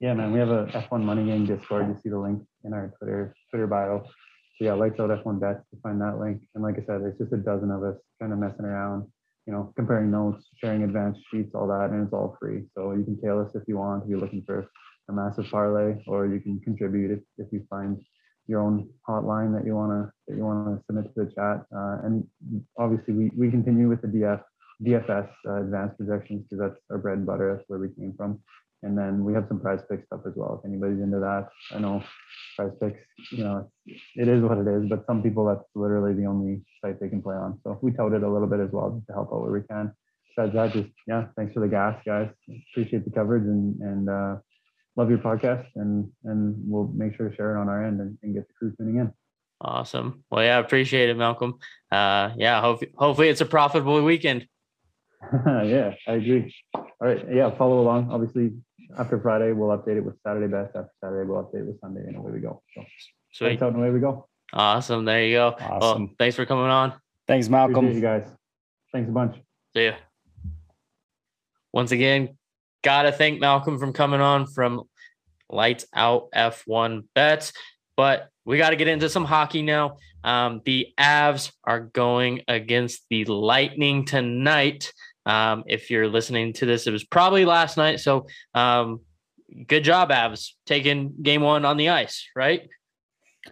Yeah, 0.00 0.14
man, 0.14 0.32
we 0.32 0.38
have 0.38 0.50
a 0.50 0.66
F1 0.66 1.02
Money 1.02 1.24
Game 1.24 1.46
Discord. 1.46 1.88
You 1.88 1.96
see 2.02 2.10
the 2.10 2.18
link 2.18 2.42
in 2.64 2.72
our 2.72 2.92
Twitter 2.98 3.34
Twitter 3.50 3.66
bio. 3.66 4.04
So 4.04 4.64
yeah, 4.64 4.74
lights 4.74 5.00
out 5.00 5.10
F1 5.10 5.40
bets 5.40 5.64
to 5.72 5.80
find 5.82 6.00
that 6.00 6.18
link. 6.18 6.42
And 6.54 6.62
like 6.62 6.74
I 6.74 6.84
said, 6.84 7.00
there's 7.00 7.18
just 7.18 7.32
a 7.32 7.36
dozen 7.36 7.70
of 7.70 7.82
us 7.82 7.96
kind 8.20 8.32
of 8.32 8.38
messing 8.38 8.64
around, 8.64 9.06
you 9.46 9.52
know, 9.52 9.72
comparing 9.76 10.10
notes, 10.10 10.44
sharing 10.62 10.82
advanced 10.82 11.20
sheets, 11.30 11.52
all 11.54 11.68
that, 11.68 11.90
and 11.90 12.04
it's 12.04 12.12
all 12.12 12.36
free. 12.40 12.64
So 12.76 12.92
you 12.92 13.04
can 13.04 13.20
tail 13.20 13.40
us 13.40 13.54
if 13.54 13.62
you 13.66 13.78
want, 13.78 14.04
if 14.04 14.10
you're 14.10 14.18
looking 14.18 14.42
for 14.44 14.68
a 15.08 15.12
massive 15.12 15.46
parlay, 15.50 15.96
or 16.06 16.26
you 16.26 16.40
can 16.40 16.60
contribute 16.60 17.10
if, 17.10 17.20
if 17.38 17.52
you 17.52 17.64
find 17.68 18.00
your 18.46 18.60
own 18.60 18.88
hotline 19.06 19.56
that 19.56 19.66
you 19.66 19.76
wanna 19.76 20.10
that 20.26 20.36
you 20.36 20.44
wanna 20.44 20.80
submit 20.86 21.04
to 21.14 21.24
the 21.24 21.32
chat. 21.32 21.64
Uh, 21.74 21.98
and 22.04 22.26
obviously 22.78 23.14
we 23.14 23.30
we 23.36 23.50
continue 23.50 23.88
with 23.88 24.00
the 24.02 24.08
DF 24.08 24.42
DFS 24.82 25.28
uh, 25.46 25.62
advanced 25.62 25.96
projections 25.98 26.44
because 26.44 26.70
that's 26.70 26.80
our 26.90 26.98
bread 26.98 27.18
and 27.18 27.26
butter. 27.26 27.54
That's 27.54 27.68
where 27.68 27.78
we 27.78 27.88
came 27.88 28.14
from. 28.16 28.40
And 28.82 28.96
then 28.96 29.24
we 29.24 29.34
have 29.34 29.46
some 29.48 29.60
prize 29.60 29.80
pick 29.90 30.04
stuff 30.06 30.20
as 30.26 30.34
well. 30.36 30.60
If 30.62 30.68
anybody's 30.68 31.02
into 31.02 31.18
that, 31.18 31.48
I 31.72 31.80
know 31.80 32.02
prize 32.56 32.70
picks, 32.80 33.00
you 33.32 33.42
know, 33.42 33.68
it 33.86 34.28
is 34.28 34.42
what 34.42 34.58
it 34.58 34.68
is, 34.68 34.88
but 34.88 35.04
some 35.06 35.20
people 35.20 35.46
that's 35.46 35.64
literally 35.74 36.14
the 36.14 36.26
only 36.26 36.62
site 36.80 37.00
they 37.00 37.08
can 37.08 37.20
play 37.20 37.34
on. 37.34 37.58
So 37.64 37.78
we 37.82 37.92
touted 37.92 38.22
a 38.22 38.30
little 38.30 38.46
bit 38.46 38.60
as 38.60 38.70
well 38.70 39.02
to 39.04 39.12
help 39.12 39.32
out 39.32 39.42
where 39.42 39.52
we 39.52 39.62
can. 39.62 39.92
Besides 40.36 40.54
that, 40.54 40.72
just 40.72 40.90
yeah, 41.08 41.26
thanks 41.36 41.54
for 41.54 41.60
the 41.60 41.68
gas, 41.68 42.00
guys. 42.06 42.28
Appreciate 42.70 43.04
the 43.04 43.10
coverage 43.10 43.42
and 43.42 43.80
and 43.80 44.08
uh, 44.08 44.36
love 44.98 45.08
your 45.08 45.20
podcast 45.20 45.64
and 45.76 46.10
and 46.24 46.56
we'll 46.66 46.88
make 46.88 47.16
sure 47.16 47.30
to 47.30 47.36
share 47.36 47.56
it 47.56 47.60
on 47.60 47.68
our 47.68 47.86
end 47.86 48.00
and, 48.00 48.18
and 48.22 48.34
get 48.34 48.46
the 48.48 48.54
crew 48.54 48.74
tuning 48.76 48.96
in. 48.96 49.12
Awesome. 49.60 50.24
Well, 50.30 50.44
yeah, 50.44 50.58
appreciate 50.58 51.08
it, 51.08 51.16
Malcolm. 51.16 51.58
Uh, 51.90 52.30
yeah, 52.36 52.60
hope, 52.60 52.82
hopefully 52.96 53.28
it's 53.28 53.40
a 53.40 53.46
profitable 53.46 54.02
weekend. 54.04 54.46
yeah, 55.46 55.94
I 56.06 56.12
agree. 56.12 56.54
All 56.74 56.86
right, 57.00 57.24
yeah, 57.32 57.50
follow 57.50 57.80
along. 57.80 58.10
Obviously, 58.12 58.52
after 58.96 59.20
Friday, 59.20 59.52
we'll 59.52 59.76
update 59.76 59.96
it 59.96 60.04
with 60.04 60.14
Saturday 60.24 60.46
best. 60.46 60.76
After 60.76 60.90
Saturday, 61.02 61.28
we'll 61.28 61.42
update 61.42 61.62
it 61.62 61.66
with 61.66 61.80
Sunday, 61.80 62.02
and 62.06 62.16
away 62.16 62.32
we 62.32 62.40
go. 62.40 62.62
So, 62.74 62.84
Sweet. 63.32 63.48
lights 63.48 63.62
out 63.62 63.72
and 63.72 63.82
away 63.82 63.90
we 63.90 64.00
go. 64.00 64.28
Awesome. 64.52 65.04
There 65.04 65.24
you 65.24 65.36
go. 65.36 65.56
Awesome. 65.58 66.02
Well, 66.04 66.14
thanks 66.18 66.36
for 66.36 66.46
coming 66.46 66.64
on. 66.64 66.94
Thanks, 67.26 67.48
Appreciate 67.48 67.50
Malcolm. 67.50 67.92
you 67.92 68.00
guys. 68.00 68.26
Thanks 68.92 69.08
a 69.08 69.12
bunch. 69.12 69.36
See 69.74 69.86
ya. 69.86 69.94
Once 71.72 71.90
again, 71.90 72.37
gotta 72.88 73.12
thank 73.12 73.38
Malcolm 73.38 73.78
from 73.78 73.92
coming 73.92 74.22
on 74.22 74.46
from 74.46 74.82
Lights 75.50 75.84
Out 75.94 76.30
F1 76.34 77.04
Bets. 77.14 77.52
But 77.98 78.30
we 78.46 78.56
got 78.56 78.70
to 78.70 78.76
get 78.76 78.88
into 78.88 79.10
some 79.10 79.26
hockey 79.26 79.60
now. 79.60 79.98
Um, 80.24 80.62
the 80.64 80.94
Avs 80.98 81.52
are 81.64 81.80
going 81.80 82.40
against 82.48 83.02
the 83.10 83.26
Lightning 83.26 84.06
tonight. 84.06 84.90
Um, 85.26 85.64
if 85.66 85.90
you're 85.90 86.08
listening 86.08 86.54
to 86.54 86.64
this, 86.64 86.86
it 86.86 86.90
was 86.90 87.04
probably 87.04 87.44
last 87.44 87.76
night. 87.76 88.00
So 88.00 88.26
um, 88.54 89.00
good 89.66 89.84
job, 89.84 90.08
Avs, 90.08 90.52
taking 90.64 91.12
game 91.22 91.42
one 91.42 91.66
on 91.66 91.76
the 91.76 91.90
ice, 91.90 92.26
right? 92.34 92.70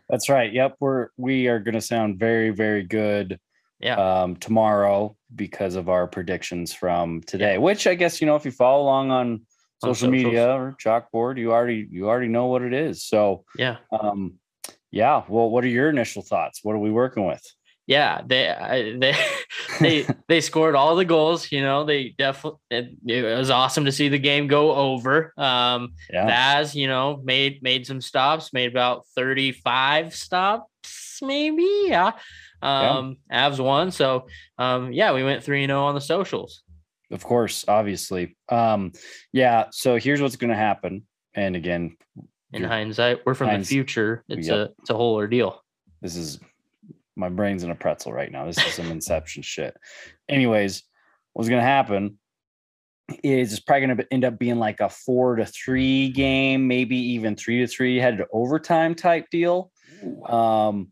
That's 0.08 0.30
right. 0.30 0.50
Yep, 0.50 0.76
we're 0.80 1.08
we 1.18 1.48
are 1.48 1.58
going 1.58 1.74
to 1.74 1.82
sound 1.82 2.18
very 2.18 2.48
very 2.48 2.84
good 2.84 3.38
Yeah. 3.80 3.96
um, 4.22 4.36
tomorrow 4.36 5.16
because 5.34 5.74
of 5.76 5.88
our 5.88 6.06
predictions 6.06 6.72
from 6.72 7.20
today. 7.22 7.58
Which 7.58 7.86
I 7.86 7.94
guess 7.94 8.20
you 8.20 8.26
know 8.26 8.36
if 8.36 8.44
you 8.44 8.50
follow 8.50 8.82
along 8.82 9.10
on 9.10 9.26
On 9.32 9.40
social 9.82 9.94
socials. 10.08 10.24
media 10.24 10.48
or 10.54 10.76
chalkboard, 10.82 11.38
you 11.38 11.52
already 11.52 11.86
you 11.90 12.08
already 12.08 12.28
know 12.28 12.46
what 12.46 12.62
it 12.62 12.72
is. 12.72 13.04
So 13.04 13.44
yeah. 13.58 13.76
um, 13.92 14.34
yeah. 14.90 15.24
Well, 15.28 15.50
what 15.50 15.62
are 15.64 15.68
your 15.68 15.90
initial 15.90 16.22
thoughts? 16.22 16.60
What 16.62 16.74
are 16.74 16.78
we 16.78 16.90
working 16.90 17.26
with? 17.26 17.42
Yeah. 17.86 18.22
They, 18.26 18.48
I, 18.50 18.96
they, 18.98 19.14
they, 19.80 20.06
they 20.26 20.40
scored 20.40 20.74
all 20.74 20.96
the 20.96 21.04
goals. 21.04 21.52
You 21.52 21.60
know, 21.60 21.84
they 21.84 22.14
definitely, 22.16 22.58
it, 22.70 22.94
it 23.06 23.36
was 23.38 23.50
awesome 23.50 23.84
to 23.84 23.92
see 23.92 24.08
the 24.08 24.18
game 24.18 24.46
go 24.48 24.74
over. 24.74 25.32
Um, 25.36 25.92
Yeah, 26.10 26.26
Vaz, 26.26 26.74
you 26.74 26.88
know, 26.88 27.20
made 27.22 27.62
made 27.62 27.86
some 27.86 28.00
stops, 28.00 28.52
made 28.52 28.70
about 28.70 29.04
35 29.14 30.14
stops, 30.16 31.18
maybe. 31.22 31.68
Yeah. 31.88 32.12
Um, 32.62 33.16
Avs 33.32 33.58
won. 33.62 33.90
So 33.90 34.26
um, 34.58 34.92
yeah, 34.92 35.12
we 35.12 35.22
went 35.24 35.42
3 35.44 35.66
0 35.66 35.80
on 35.84 35.94
the 35.94 36.00
socials. 36.00 36.62
of 37.10 37.22
course, 37.24 37.64
obviously. 37.68 38.36
Um, 38.48 38.92
yeah. 39.32 39.66
So 39.70 39.96
here's 39.96 40.20
what's 40.22 40.36
going 40.36 40.50
to 40.50 40.56
happen. 40.56 41.02
And 41.34 41.54
again, 41.54 41.96
In 42.52 42.64
hindsight, 42.64 43.20
we're 43.26 43.34
from 43.34 43.48
Hinds- 43.48 43.68
the 43.68 43.74
future. 43.74 44.24
It's 44.28 44.48
Yep. 44.48 44.56
a 44.56 44.72
it's 44.80 44.90
a 44.90 44.94
whole 44.94 45.14
ordeal. 45.14 45.62
this 46.00 46.16
is 46.16 46.40
my 47.16 47.28
brain's 47.28 47.62
in 47.64 47.70
a 47.70 47.74
pretzel 47.74 48.12
right 48.12 48.30
now. 48.30 48.44
This 48.46 48.58
is 48.58 48.74
some 48.74 48.90
inception 48.90 49.42
shit. 49.42 49.74
Anyways, 50.28 50.82
what's 51.32 51.48
gonna 51.48 51.62
happen 51.62 52.18
is 53.22 53.52
it's 53.52 53.60
probably 53.60 53.86
gonna 53.86 54.04
end 54.10 54.24
up 54.24 54.38
being 54.38 54.56
like 54.58 54.80
a 54.80 54.88
four 54.88 55.36
to 55.36 55.46
three 55.46 56.08
game, 56.10 56.66
maybe 56.66 56.96
even 56.96 57.36
three 57.36 57.60
to 57.60 57.66
three 57.66 57.96
headed 57.98 58.18
to 58.18 58.26
overtime 58.32 58.94
type 58.94 59.26
deal. 59.30 59.70
Um, 60.26 60.88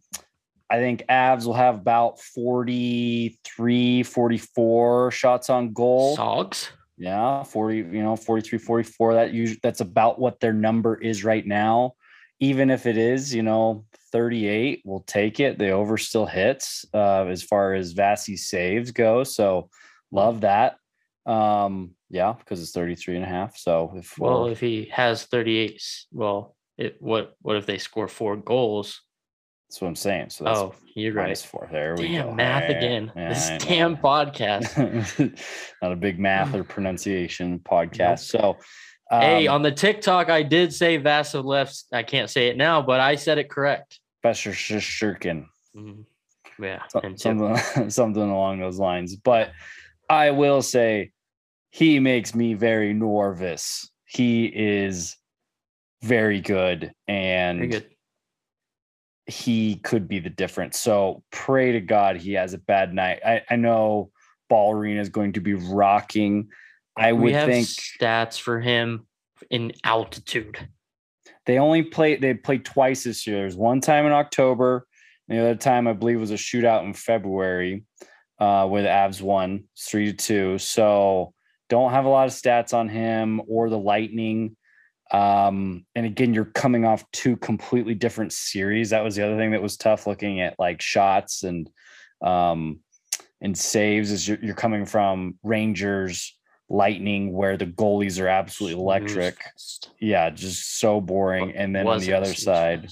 I 0.75 0.79
think 0.79 1.05
Avs 1.09 1.47
will 1.47 1.55
have 1.55 1.77
about 1.77 2.19
43, 2.21 4.03
44 4.03 5.11
shots 5.13 5.49
on 5.49 5.73
goal. 5.73 6.17
Sogs. 6.17 6.71
Yeah, 6.97 7.45
40, 7.45 7.77
you 7.77 8.03
know, 8.03 8.17
43, 8.17 8.59
44. 8.59 9.15
That 9.15 9.33
usually 9.33 9.61
that's 9.63 9.81
about 9.81 10.19
what 10.19 10.41
their 10.41 10.53
number 10.53 10.97
is 10.97 11.23
right 11.23 11.47
now. 11.47 11.95
Even 12.41 12.71
if 12.71 12.87
it 12.87 12.97
is, 12.97 13.33
you 13.33 13.45
know, 13.45 13.85
38, 14.11 14.83
we'll 14.85 15.05
take 15.07 15.39
it. 15.39 15.61
The 15.61 15.71
over 15.71 15.97
still 15.97 16.27
hits 16.27 16.85
uh, 16.93 17.27
as 17.27 17.45
far 17.45 17.75
as 17.75 17.93
Vassy 17.93 18.37
saves 18.37 18.91
go. 18.91 19.23
So 19.23 19.71
love 20.11 20.41
that. 20.41 20.79
Um, 21.25 21.93
yeah, 22.11 22.33
because 22.33 22.61
it's 22.61 22.73
33 22.73 23.15
and 23.15 23.25
a 23.25 23.29
half. 23.29 23.57
So 23.57 23.93
if 23.95 24.19
Well, 24.19 24.47
if 24.47 24.59
he 24.59 24.89
has 24.93 25.23
38, 25.25 25.81
well, 26.11 26.57
it 26.77 26.97
what 27.01 27.37
what 27.43 27.55
if 27.55 27.67
they 27.67 27.79
score 27.79 28.09
four 28.09 28.37
goals? 28.37 29.01
That's 29.75 29.83
what 29.83 29.89
I'm 29.89 29.97
saying. 29.97 30.31
So 30.31 30.45
that's 30.45 30.59
Oh, 30.61 30.75
you're 30.95 31.13
right. 31.15 31.37
four. 31.37 31.69
There 31.73 31.97
we 31.97 32.07
Damn, 32.07 32.29
go. 32.29 32.35
math 32.35 32.69
There. 32.69 32.79
again. 32.79 33.13
Yeah, 33.17 33.29
this 33.31 33.51
I 33.51 33.59
damn 33.59 33.93
know. 33.95 33.99
podcast. 34.05 35.37
Not 35.83 35.91
a 35.93 35.97
big 35.97 36.21
math 36.21 36.55
or 36.55 36.63
pronunciation 36.63 37.59
podcast. 37.59 38.21
So 38.21 38.57
hey, 39.11 39.49
um, 39.49 39.57
on 39.57 39.63
the 39.63 39.73
TikTok, 39.73 40.31
I 40.31 40.45
did 40.45 40.73
say 40.73 41.01
Vasilevs. 41.01 41.87
I 41.93 42.05
can't 42.05 42.31
say 42.31 42.47
it 42.49 42.57
now, 42.57 42.83
but 42.83 43.01
I 43.01 43.17
said 43.17 43.39
it 43.39 43.51
correct. 43.51 43.99
Besser 44.23 44.51
Shirkin. 44.53 45.47
Mhm. 45.77 46.05
Yeah. 46.61 46.83
so- 46.89 47.01
something 47.17 47.91
something 47.91 48.23
along 48.31 48.61
those 48.61 48.79
lines. 48.79 49.17
But 49.17 49.51
I 50.09 50.31
will 50.31 50.63
say 50.63 51.11
he 51.71 51.99
makes 51.99 52.33
me 52.33 52.55
very 52.55 52.93
nervous. 52.95 53.91
He 54.07 54.45
is 54.47 55.17
very 56.01 56.41
good 56.41 56.93
and 57.09 57.59
Very 57.59 57.69
good. 57.71 57.91
He 59.27 59.77
could 59.77 60.07
be 60.09 60.19
the 60.19 60.31
difference. 60.31 60.79
So 60.79 61.23
pray 61.31 61.73
to 61.73 61.81
God 61.81 62.17
he 62.17 62.33
has 62.35 62.55
a 62.55 62.59
bad 62.59 62.93
night. 62.93 63.21
I, 63.25 63.43
I 63.49 63.57
know 63.57 64.11
Ball 64.49 64.73
Arena 64.75 65.01
is 65.01 65.09
going 65.09 65.33
to 65.35 65.41
be 65.41 65.55
rocking. 65.55 66.49
I 66.97 67.13
We 67.13 67.25
would 67.25 67.35
have 67.35 67.49
think 67.49 67.67
stats 67.67 68.39
for 68.39 68.61
him 68.61 69.07
in 69.51 69.73
altitude. 69.85 70.69
they 71.47 71.59
only 71.59 71.83
played 71.83 72.21
they 72.21 72.35
played 72.35 72.65
twice 72.65 73.05
this 73.05 73.27
year. 73.27 73.39
There's 73.39 73.57
one 73.57 73.81
time 73.81 74.07
in 74.07 74.13
October, 74.13 74.87
and 75.29 75.39
the 75.39 75.43
other 75.43 75.55
time 75.57 75.89
I 75.89 75.93
believe 75.93 76.21
was 76.21 76.31
a 76.31 76.35
shootout 76.35 76.85
in 76.85 76.95
February, 76.95 77.85
uh, 78.39 78.67
where 78.69 78.83
the 78.83 78.89
Avs 78.89 79.21
won 79.23 79.65
three 79.79 80.07
to 80.07 80.13
two. 80.13 80.59
So 80.59 81.33
don't 81.69 81.93
have 81.93 82.05
a 82.05 82.11
lot 82.11 82.27
of 82.27 82.33
stats 82.33 82.75
on 82.75 82.89
him 82.89 83.41
or 83.49 83.71
the 83.71 83.79
Lightning. 83.79 84.57
Um, 85.13 85.85
and 85.95 86.07
again, 86.07 86.35
you're 86.35 86.47
coming 86.47 86.85
off 86.85 87.09
two 87.13 87.37
completely 87.37 87.95
different 87.95 88.33
series. 88.33 88.91
That 88.91 89.05
was 89.05 89.15
the 89.17 89.25
other 89.25 89.37
thing 89.37 89.53
that 89.53 89.63
was 89.63 89.77
tough 89.77 90.07
looking 90.07 90.41
at 90.41 90.59
like 90.59 90.81
shots 90.81 91.43
and 91.43 91.69
um 92.23 92.81
and 93.41 93.57
saves 93.57 94.11
is 94.11 94.27
you're, 94.27 94.39
you're 94.41 94.55
coming 94.55 94.87
from 94.87 95.39
Rangers, 95.43 96.35
Lightning, 96.71 97.33
where 97.33 97.59
the 97.59 97.67
goalies 97.67 98.21
are 98.21 98.29
absolutely 98.29 98.81
electric 98.81 99.37
yeah, 100.01 100.31
just 100.31 100.79
so 100.79 101.01
boring. 101.01 101.49
What 101.49 101.57
And 101.57 101.77
then 101.77 101.87
on 101.87 102.01
the 102.01 102.15
other 102.15 102.33
side, 102.33 102.89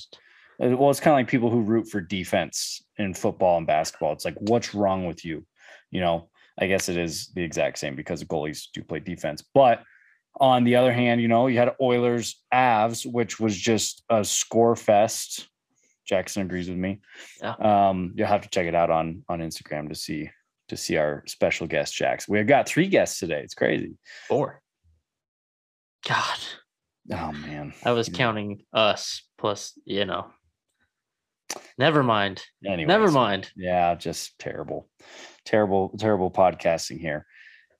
uh, 0.62 0.76
well, 0.76 0.90
it's 0.90 1.00
kind 1.00 1.14
of 1.14 1.18
like 1.18 1.28
people 1.28 1.50
who 1.50 1.62
root 1.62 1.88
for 1.88 2.00
defense 2.00 2.84
in 2.98 3.14
football 3.14 3.56
and 3.56 3.66
basketball. 3.66 4.12
It's 4.12 4.26
like, 4.26 4.36
what's 4.40 4.74
wrong 4.74 5.06
with 5.06 5.24
you? 5.24 5.46
You 5.90 6.00
know, 6.00 6.28
I 6.58 6.66
guess 6.66 6.88
it 6.88 6.98
is 6.98 7.28
the 7.34 7.42
exact 7.42 7.78
same 7.78 7.96
because 7.96 8.22
goalies 8.22 8.66
do 8.74 8.82
play 8.82 9.00
defense. 9.00 9.42
But 9.54 9.82
on 10.40 10.64
the 10.64 10.76
other 10.76 10.92
hand, 10.92 11.20
you 11.20 11.28
know, 11.28 11.46
you 11.46 11.58
had 11.58 11.74
Oilers 11.80 12.42
Avs, 12.52 13.04
which 13.10 13.38
was 13.38 13.56
just 13.56 14.02
a 14.08 14.24
score 14.24 14.74
fest. 14.76 15.48
Jackson 16.06 16.42
agrees 16.42 16.68
with 16.68 16.78
me. 16.78 17.00
Yeah. 17.40 17.54
Um, 17.88 18.12
you'll 18.16 18.26
have 18.26 18.42
to 18.42 18.48
check 18.48 18.66
it 18.66 18.74
out 18.74 18.90
on 18.90 19.24
on 19.28 19.40
Instagram 19.40 19.88
to 19.88 19.94
see 19.94 20.30
to 20.68 20.76
see 20.76 20.96
our 20.96 21.22
special 21.26 21.66
guest 21.66 21.94
Jacks. 21.94 22.28
We've 22.28 22.46
got 22.46 22.66
three 22.68 22.86
guests 22.88 23.18
today. 23.18 23.40
It's 23.42 23.54
crazy. 23.54 23.96
Four. 24.28 24.62
God, 26.08 26.38
Oh 27.12 27.32
man. 27.32 27.74
I 27.84 27.92
was 27.92 28.08
Yeah. 28.08 28.14
counting 28.16 28.64
us 28.72 29.22
plus, 29.38 29.78
you 29.84 30.04
know. 30.04 30.30
Never 31.78 32.02
mind. 32.02 32.42
Anyways. 32.64 32.88
Never 32.88 33.10
mind. 33.10 33.50
Yeah, 33.56 33.94
just 33.94 34.38
terrible, 34.38 34.88
terrible, 35.44 35.90
terrible 35.98 36.30
podcasting 36.30 36.98
here. 37.00 37.26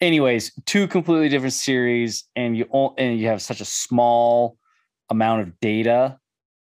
Anyways, 0.03 0.53
two 0.67 0.89
completely 0.89 1.29
different 1.29 1.53
series, 1.53 2.25
and 2.35 2.57
you 2.57 2.67
o- 2.73 2.95
and 2.99 3.19
you 3.21 3.29
have 3.29 3.41
such 3.41 3.61
a 3.61 3.65
small 3.65 4.59
amount 5.11 5.43
of 5.43 5.61
data. 5.61 6.19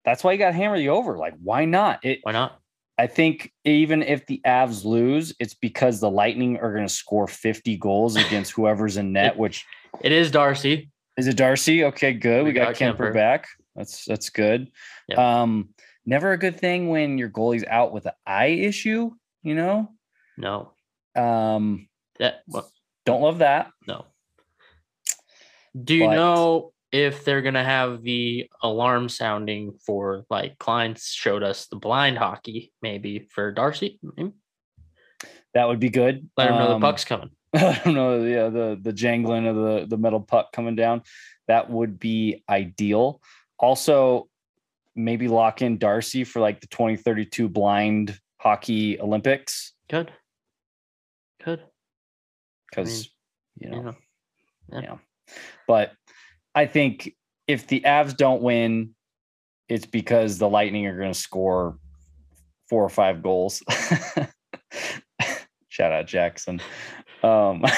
That's 0.04 0.22
why 0.24 0.34
you 0.34 0.38
got 0.38 0.48
to 0.48 0.54
hammer 0.54 0.78
the 0.78 0.90
over. 0.90 1.18
Like, 1.18 1.36
why 1.42 1.64
not? 1.64 2.04
It. 2.04 2.20
Why 2.24 2.34
not? 2.34 2.60
I 2.98 3.08
think 3.08 3.52
even 3.64 4.04
if 4.04 4.26
the 4.28 4.42
Avs 4.46 4.84
lose, 4.84 5.34
it's 5.40 5.54
because 5.54 6.02
the 6.02 6.10
Lightning 6.12 6.58
are 6.60 6.74
going 6.74 6.86
to 6.86 6.94
score 6.94 7.26
50 7.26 7.78
goals 7.78 8.16
against 8.18 8.52
whoever's 8.52 8.98
in 8.98 9.14
net. 9.14 9.38
Which 9.38 9.66
It 10.02 10.12
is 10.12 10.30
Darcy. 10.30 10.92
is 11.18 11.28
it, 11.28 11.38
Darcy? 11.38 11.86
Okay, 11.86 12.12
good. 12.14 12.44
We, 12.44 12.50
We 12.50 12.54
got, 12.54 12.76
got 12.78 12.98
Kuemper, 12.98 12.98
Kuemper. 13.12 13.14
back. 13.14 13.48
That's 13.78 14.04
that's 14.04 14.30
good. 14.30 14.70
Yeah. 15.08 15.42
Um, 15.42 15.70
never 16.06 16.34
a 16.34 16.38
good 16.38 16.60
thing 16.60 16.90
when 16.90 17.18
your 17.18 17.30
goalie's 17.30 17.64
out 17.64 17.94
with 17.94 18.06
an 18.08 18.12
eye 18.28 18.48
issue. 18.48 19.12
You 19.42 19.56
know. 19.56 19.90
No. 20.38 20.74
Um, 21.16 21.88
That 22.20 22.42
well, 22.48 22.70
don't 23.06 23.22
love 23.22 23.40
that. 23.40 23.72
no. 23.88 24.06
Do 25.82 25.96
you 25.96 26.06
But- 26.08 26.16
know 26.16 26.74
if 26.92 27.24
they're 27.24 27.42
gonna 27.42 27.64
have 27.64 28.02
the 28.04 28.50
alarm 28.62 29.08
sounding 29.10 29.74
for 29.86 30.26
like 30.30 30.58
clients 30.58 31.12
showed 31.14 31.44
us 31.44 31.68
the 31.68 31.78
blind 31.78 32.18
hockey 32.18 32.74
maybe 32.82 33.28
for 33.32 33.52
Darcy? 33.52 34.00
Maybe. 34.04 34.32
That 35.54 35.68
would 35.68 35.80
be 35.80 35.90
good. 35.90 36.30
Let 36.38 36.50
him 36.50 36.56
know 36.58 36.68
the 36.70 36.76
Um, 36.76 36.82
puck's 36.82 37.06
coming. 37.06 37.30
I 37.54 37.82
don't 37.84 37.94
know. 37.94 38.24
Yeah, 38.24 38.50
the 38.50 38.78
the 38.82 38.94
jangling 38.94 39.48
of 39.48 39.56
the 39.56 39.86
the 39.88 39.98
metal 39.98 40.22
puck 40.22 40.52
coming 40.52 40.76
down. 40.76 41.04
That 41.48 41.70
would 41.70 42.00
be 42.00 42.44
ideal. 42.50 43.22
Also, 43.60 44.30
maybe 44.96 45.28
lock 45.28 45.62
in 45.62 45.78
Darcy 45.78 46.24
for 46.26 46.40
like 46.42 46.60
the 46.62 46.68
2032 46.68 47.48
blind 47.50 48.18
hockey 48.42 49.00
Olympics 49.00 49.74
Good. 49.90 50.12
Because 52.72 53.10
You 53.58 53.70
know, 53.70 53.84
Yeah. 53.84 53.94
Yeah. 54.72 54.82
yeah. 54.82 54.98
But 55.68 55.94
I 56.56 56.66
think 56.66 57.16
if 57.48 57.68
the 57.68 57.82
Avs 57.82 58.16
don't 58.16 58.42
win, 58.42 58.96
it's 59.70 59.86
because 59.86 60.38
the 60.38 60.50
Lightning 60.50 60.86
are 60.88 60.98
going 60.98 61.14
to 61.14 61.20
score 61.20 61.78
four 62.70 62.84
or 62.84 62.90
five 62.90 63.22
goals. 63.22 63.62
Shout 65.70 65.92
out 65.92 66.08
Jackson. 66.08 66.62
Um, 67.24 67.62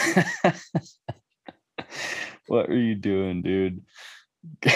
what 2.47 2.69
are 2.69 2.77
you 2.77 2.95
doing, 2.95 3.41
dude? 3.41 3.81
you 4.65 4.71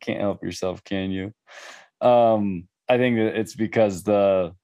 can't 0.00 0.20
help 0.20 0.42
yourself, 0.42 0.82
can 0.84 1.10
you? 1.10 1.32
Um, 2.00 2.68
I 2.88 2.98
think 2.98 3.16
that 3.16 3.38
it's 3.38 3.54
because 3.54 4.02
the 4.02 4.54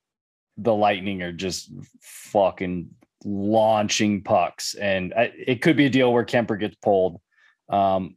the 0.56 0.74
Lightning 0.74 1.22
are 1.22 1.32
just 1.32 1.72
fucking 2.00 2.90
launching 3.24 4.22
pucks, 4.22 4.74
and 4.74 5.12
I, 5.14 5.32
it 5.34 5.62
could 5.62 5.76
be 5.76 5.86
a 5.86 5.90
deal 5.90 6.12
where 6.12 6.24
Kuemper 6.24 6.58
gets 6.58 6.76
pulled. 6.76 7.20
Um, 7.68 8.16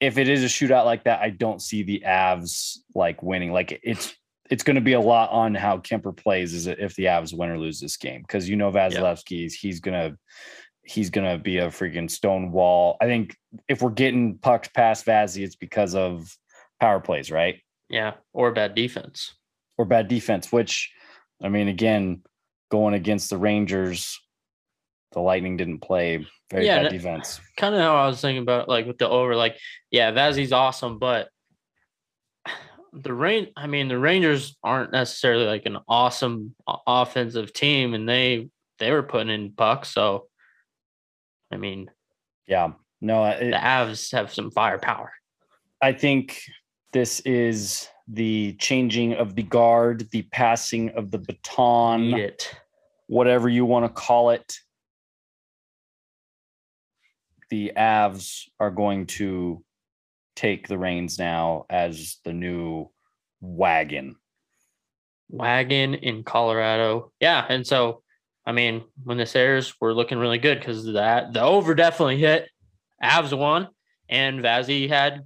if 0.00 0.18
it 0.18 0.28
is 0.28 0.42
a 0.42 0.46
shootout 0.46 0.84
like 0.84 1.04
that, 1.04 1.20
I 1.20 1.30
don't 1.30 1.62
see 1.62 1.82
the 1.82 2.02
Avs 2.06 2.78
like 2.94 3.22
winning. 3.22 3.52
Like 3.52 3.80
it's 3.82 4.14
it's 4.50 4.64
going 4.64 4.74
to 4.74 4.82
be 4.82 4.94
a 4.94 5.00
lot 5.00 5.30
on 5.30 5.54
how 5.54 5.78
Kuemper 5.78 6.16
plays 6.16 6.52
is 6.52 6.66
if 6.66 6.94
the 6.96 7.04
Avs 7.04 7.36
win 7.36 7.50
or 7.50 7.58
lose 7.58 7.80
this 7.80 7.96
game 7.96 8.22
because 8.22 8.48
you 8.48 8.56
know 8.56 8.70
Vasilevskiy 8.70 9.52
he's 9.52 9.80
gonna 9.80 10.16
he's 10.82 11.10
gonna 11.10 11.38
be 11.38 11.58
a 11.58 11.68
freaking 11.68 12.10
stone 12.10 12.50
wall. 12.52 12.96
I 13.00 13.06
think 13.06 13.36
if 13.68 13.80
we're 13.80 13.90
getting 13.90 14.38
pucks 14.38 14.68
past 14.68 15.06
Vazzy, 15.06 15.44
it's 15.44 15.56
because 15.56 15.94
of 15.94 16.36
power 16.80 17.00
plays, 17.00 17.30
right? 17.30 17.60
Yeah. 17.88 18.14
Or 18.32 18.50
bad 18.52 18.74
defense. 18.74 19.34
Or 19.78 19.84
bad 19.84 20.08
defense, 20.08 20.50
which 20.50 20.92
I 21.42 21.48
mean, 21.48 21.68
again, 21.68 22.22
going 22.70 22.94
against 22.94 23.30
the 23.30 23.38
Rangers, 23.38 24.18
the 25.12 25.20
Lightning 25.20 25.56
didn't 25.56 25.80
play 25.80 26.26
very 26.50 26.66
Yeah, 26.66 26.84
bad 26.84 26.92
defense. 26.92 27.40
Kind 27.56 27.74
of 27.74 27.80
how 27.80 27.96
I 27.96 28.06
was 28.06 28.20
thinking 28.20 28.42
about 28.42 28.68
like 28.68 28.86
with 28.86 28.98
the 28.98 29.08
over, 29.08 29.36
like, 29.36 29.58
yeah, 29.90 30.12
Vazzy's 30.12 30.52
awesome, 30.52 30.98
but 30.98 31.28
the 32.92 33.12
rain 33.12 33.48
I 33.56 33.66
mean, 33.66 33.88
the 33.88 33.98
Rangers 33.98 34.56
aren't 34.62 34.92
necessarily 34.92 35.46
like 35.46 35.66
an 35.66 35.78
awesome 35.88 36.54
offensive 36.86 37.52
team, 37.52 37.94
and 37.94 38.08
they 38.08 38.48
they 38.78 38.90
were 38.90 39.02
putting 39.02 39.30
in 39.30 39.52
pucks. 39.52 39.94
So 39.94 40.26
I 41.50 41.56
mean, 41.56 41.90
Yeah. 42.46 42.72
No, 43.00 43.24
it, 43.24 43.50
the 43.50 43.56
Avs 43.56 44.12
have 44.12 44.32
some 44.32 44.50
firepower. 44.50 45.12
I 45.82 45.92
think 45.92 46.40
this 46.92 47.20
is 47.20 47.88
the 48.06 48.54
changing 48.60 49.14
of 49.14 49.34
the 49.34 49.42
guard, 49.42 50.08
the 50.12 50.22
passing 50.22 50.90
of 50.90 51.10
the 51.10 51.18
baton, 51.18 52.14
whatever 53.08 53.48
you 53.48 53.64
want 53.64 53.84
to 53.84 53.88
call 53.88 54.30
it. 54.30 54.54
The 57.52 57.72
Avs 57.76 58.48
are 58.58 58.70
going 58.70 59.08
to 59.18 59.62
take 60.34 60.68
the 60.68 60.78
reins 60.78 61.18
now 61.18 61.66
as 61.68 62.16
the 62.24 62.32
new 62.32 62.90
wagon. 63.42 64.16
wagon 65.28 65.92
in 65.92 66.24
Colorado. 66.24 67.12
Yeah, 67.20 67.44
and 67.46 67.66
so 67.66 68.02
I 68.46 68.52
mean, 68.52 68.84
when 69.04 69.18
this 69.18 69.36
airs, 69.36 69.74
we're 69.82 69.92
looking 69.92 70.16
really 70.16 70.38
good 70.38 70.60
because 70.60 70.86
that 70.94 71.34
the 71.34 71.42
over 71.42 71.74
definitely 71.74 72.16
hit. 72.16 72.48
Avs 73.02 73.36
won, 73.36 73.68
and 74.08 74.40
Vazzy 74.40 74.88
had 74.88 75.20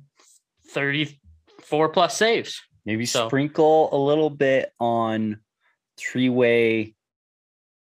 thirty-four 0.72 1.90
plus 1.90 2.16
saves. 2.16 2.60
Maybe 2.84 3.06
So- 3.06 3.28
sprinkle 3.28 3.88
a 3.94 4.00
little 4.04 4.30
bit 4.30 4.72
on 4.80 5.38
three-way 5.96 6.96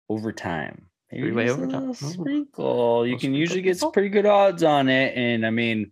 overtime. 0.09 0.87
Maybe 1.11 1.47
a 1.47 1.51
overtime. 1.53 1.79
little 1.89 1.93
Sprinkle. 1.93 3.05
You 3.07 3.17
can 3.17 3.33
usually 3.33 3.61
get 3.61 3.77
some 3.77 3.91
pretty 3.91 4.09
good 4.09 4.25
odds 4.25 4.63
on 4.63 4.87
it. 4.89 5.15
And 5.17 5.45
I 5.45 5.49
mean, 5.49 5.91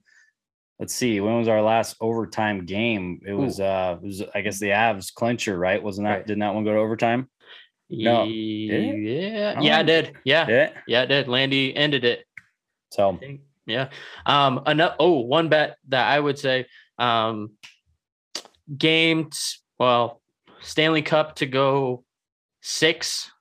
let's 0.79 0.93
see, 0.93 1.19
when 1.19 1.37
was 1.37 1.47
our 1.47 1.61
last 1.61 1.97
overtime 1.99 2.65
game? 2.65 3.21
It 3.25 3.33
was 3.33 3.59
uh 3.59 3.97
it 4.01 4.05
was 4.05 4.23
I 4.33 4.41
guess 4.41 4.59
the 4.59 4.67
Avs 4.69 5.13
clincher, 5.13 5.57
right? 5.57 5.81
Wasn't 5.83 6.05
that 6.05 6.11
Right. 6.11 6.25
didn't 6.27 6.39
that 6.39 6.53
one 6.55 6.63
go 6.63 6.73
to 6.73 6.79
overtime? 6.79 7.29
No. 7.89 8.23
Yeah, 8.23 9.55
I 9.57 9.61
yeah, 9.61 9.79
it 9.79 9.85
did. 9.85 10.15
Yeah, 10.23 10.47
Yeah. 10.47 10.69
yeah, 10.87 11.01
it 11.03 11.07
did. 11.07 11.27
Landy 11.27 11.75
ended 11.75 12.05
it. 12.05 12.25
So. 12.91 13.19
Yeah. 13.65 13.89
Um. 14.25 14.61
Another. 14.65 14.95
Oh, 14.99 15.19
one 15.19 15.49
bet 15.49 15.77
that 15.89 16.07
I 16.07 16.19
would 16.19 16.39
say. 16.39 16.65
Um. 16.97 17.51
Games. 18.77 19.59
Well, 19.79 20.21
Stanley 20.61 21.01
Cup 21.01 21.35
to 21.37 21.45
go 21.45 22.03
six 22.61 23.31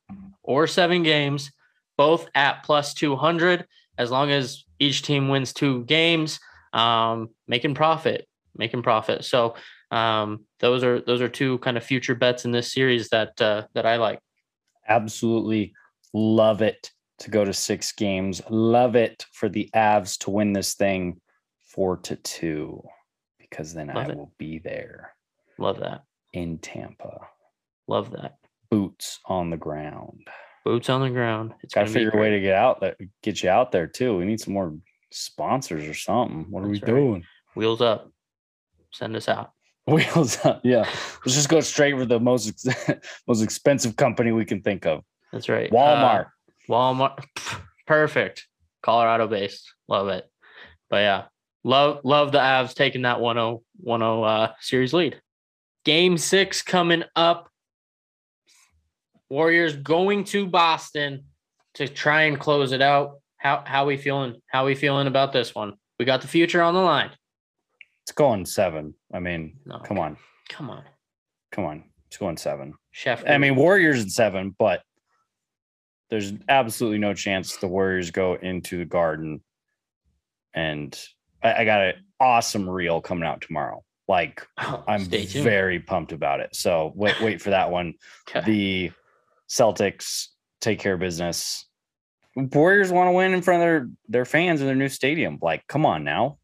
or 0.43 0.67
seven 0.67 1.03
games, 1.03 1.51
both 1.99 2.27
at 2.35 2.63
plus 2.65 2.95
two 2.95 3.15
hundred. 3.17 3.67
As 3.99 4.11
long 4.11 4.31
as 4.31 4.65
each 4.79 5.03
team 5.03 5.29
wins 5.29 5.53
two 5.53 5.85
games, 5.85 6.39
um, 6.73 7.29
making 7.49 7.75
profit, 7.75 8.27
making 8.57 8.83
profit. 8.83 9.25
So, 9.25 9.57
um, 9.91 10.45
those 10.61 10.85
are 10.85 11.01
those 11.01 11.21
are 11.21 11.29
two 11.29 11.59
kind 11.59 11.77
of 11.77 11.83
future 11.85 12.15
bets 12.15 12.45
in 12.47 12.53
this 12.53 12.73
series 12.73 13.09
that 13.11 13.39
uh, 13.43 13.65
that 13.75 13.85
I 13.85 13.97
like. 13.97 14.21
absolutely 14.89 15.75
love 16.15 16.63
it 16.63 16.91
to 17.19 17.31
go 17.31 17.45
to 17.45 17.53
six 17.53 17.93
games. 17.93 18.41
Love 18.49 18.95
it 18.97 19.27
for 19.33 19.49
the 19.49 19.69
Avs 19.75 20.17
to 20.19 20.31
win 20.31 20.53
this 20.53 20.75
thing 20.75 21.21
four 21.67 21.97
to 21.99 22.17
two. 22.17 22.83
Because 23.41 23.75
then 23.75 23.89
Love 23.89 23.97
I 23.97 24.11
it. 24.11 24.17
will 24.17 24.33
be 24.39 24.59
there 24.59 25.13
Love 25.59 25.81
that. 25.81 26.05
in 26.33 26.59
Tampa. 26.59 27.21
Love 27.89 28.11
that. 28.13 28.37
Boots 28.71 29.19
on 29.27 29.51
the 29.51 29.57
ground. 29.57 30.29
Boots 30.69 30.91
on 30.91 31.01
the 31.01 31.09
ground. 31.09 31.55
It's 31.63 31.73
Got 31.73 31.87
to 31.87 31.91
figure 31.91 32.11
a 32.11 32.21
way 32.21 32.29
to 32.29 32.41
get 32.41 32.55
out 32.55 32.83
that 32.83 32.99
get 33.23 33.43
you 33.43 33.49
out 33.49 33.73
there 33.73 33.87
too. 33.87 34.19
We 34.19 34.27
need 34.27 34.39
some 34.39 34.53
more 34.53 34.77
sponsors 35.11 35.89
or 35.89 35.95
something. 35.95 36.45
What 36.51 36.63
are 36.63 36.69
we 36.69 36.79
right. 36.79 36.85
doing? 36.85 37.25
Wheels 37.57 37.81
up. 37.81 38.13
Send 38.93 39.17
us 39.17 39.31
out. 39.31 39.53
Wheels 39.87 40.45
up. 40.45 40.61
Yeah. 40.65 40.87
Let's 41.25 41.37
just 41.37 41.49
go 41.49 41.61
straight 41.63 41.97
for 41.97 42.05
the 42.05 42.21
most 42.21 42.67
ex- 42.67 42.91
most 43.27 43.41
expensive 43.41 43.97
company 43.97 44.31
we 44.31 44.45
can 44.45 44.61
think 44.61 44.85
of. 44.85 45.05
That's 45.33 45.49
right. 45.49 45.71
Walmart. 45.71 46.27
Uh, 46.27 46.71
Walmart. 46.71 47.25
Perfect. 47.87 48.47
Colorado 48.83 49.27
based. 49.27 49.73
Love 49.89 50.09
it. 50.09 50.31
But 50.91 50.99
yeah, 50.99 51.25
love 51.65 52.01
love 52.05 52.31
the 52.31 52.41
Avs 52.41 52.75
taking 52.75 53.03
that 53.03 53.21
1-0 53.21 53.63
1-0 53.87 54.29
uh, 54.29 54.53
series 54.61 54.93
lead. 54.93 55.19
Game 55.87 56.19
six 56.19 56.61
coming 56.61 57.05
up. 57.17 57.51
Warriors 59.31 59.77
going 59.77 60.25
to 60.25 60.47
Boston 60.47 61.25
to 61.75 61.89
try 61.89 62.23
and 62.23 62.39
close 62.39 62.73
it 62.73 62.83
out. 62.83 63.21
How 63.37 63.63
how 63.67 63.87
we 63.87 63.97
feeling? 63.97 64.41
How 64.47 64.67
we 64.67 64.75
feeling 64.75 65.07
about 65.07 65.33
this 65.33 65.55
one? 65.55 65.75
We 65.99 66.05
got 66.05 66.23
the 66.23 66.29
future 66.29 66.63
on 66.63 66.75
the 66.75 66.81
line. 66.81 67.11
it's 68.03 68.13
going 68.13 68.47
seven. 68.47 68.95
I 69.13 69.21
mean, 69.21 69.59
No, 69.67 69.79
come 69.81 69.99
on. 69.99 70.17
come 70.49 70.71
on, 70.71 70.85
Come 71.53 71.65
on. 71.65 71.85
It's 72.07 72.17
going 72.17 72.37
seven. 72.37 72.75
Chef. 72.91 73.23
I 73.29 73.37
mean, 73.39 73.55
Warriors 73.57 74.03
in 74.03 74.09
seven, 74.09 74.55
but 74.59 74.83
there's 76.09 76.33
absolutely 76.49 76.99
no 76.99 77.13
chance 77.15 77.57
the 77.59 77.69
Warriors 77.69 78.11
go 78.11 78.35
into 78.35 78.79
the 78.79 78.85
garden. 78.87 79.43
And 80.55 80.99
I, 81.43 81.55
I 81.57 81.65
got 81.67 81.83
an 81.83 81.95
awesome 82.19 82.69
reel 82.69 83.01
coming 83.03 83.25
out 83.25 83.43
tomorrow. 83.43 83.85
Like 84.09 84.47
oh, 84.57 84.83
I'm 84.89 85.05
very 85.05 85.81
pumped 85.81 86.13
about 86.13 86.41
it. 86.41 86.57
So 86.57 86.93
wait, 86.97 87.21
wait 87.21 87.43
for 87.43 87.51
that 87.51 87.71
one. 87.71 87.95
Okay. 88.29 88.41
The 88.47 88.93
Celtics 89.49 90.27
take 90.61 90.79
care 90.79 90.95
of 90.95 91.01
business. 91.01 91.67
Warriors 92.37 92.93
want 92.93 93.09
to 93.09 93.13
win 93.13 93.33
in 93.35 93.43
front 93.43 93.63
of 93.63 93.67
their, 93.67 93.89
their 94.09 94.25
fans 94.25 94.61
in 94.61 94.67
their 94.67 94.77
new 94.77 94.89
stadium. 94.89 95.39
Like, 95.41 95.67
come 95.67 95.85
on 95.87 96.05
now. 96.05 96.39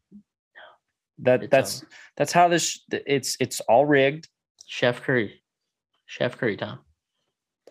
That 1.19 1.43
It's 1.43 1.51
that's 1.51 1.77
over. 1.81 1.89
that's 2.17 2.31
how 2.33 2.47
this 2.49 2.81
it's 2.89 3.37
it's 3.39 3.61
all 3.61 3.85
rigged. 3.85 4.27
Chef 4.67 5.01
Curry. 5.01 5.41
Chef 6.07 6.37
Curry 6.37 6.57
Tom. 6.57 6.79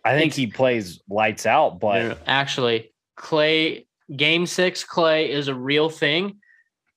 I 0.03 0.13
think 0.13 0.29
It's- 0.33 0.37
he 0.37 0.47
plays 0.47 1.03
lights 1.11 1.45
out, 1.45 1.79
but 1.79 1.99
No, 2.03 2.09
no, 2.11 2.17
actually, 2.27 2.95
Klay 3.19 3.87
game 4.17 4.47
six 4.47 4.83
Klay 4.85 5.29
is 5.29 5.49
a 5.49 5.55
real 5.55 5.91
thing. 5.91 6.39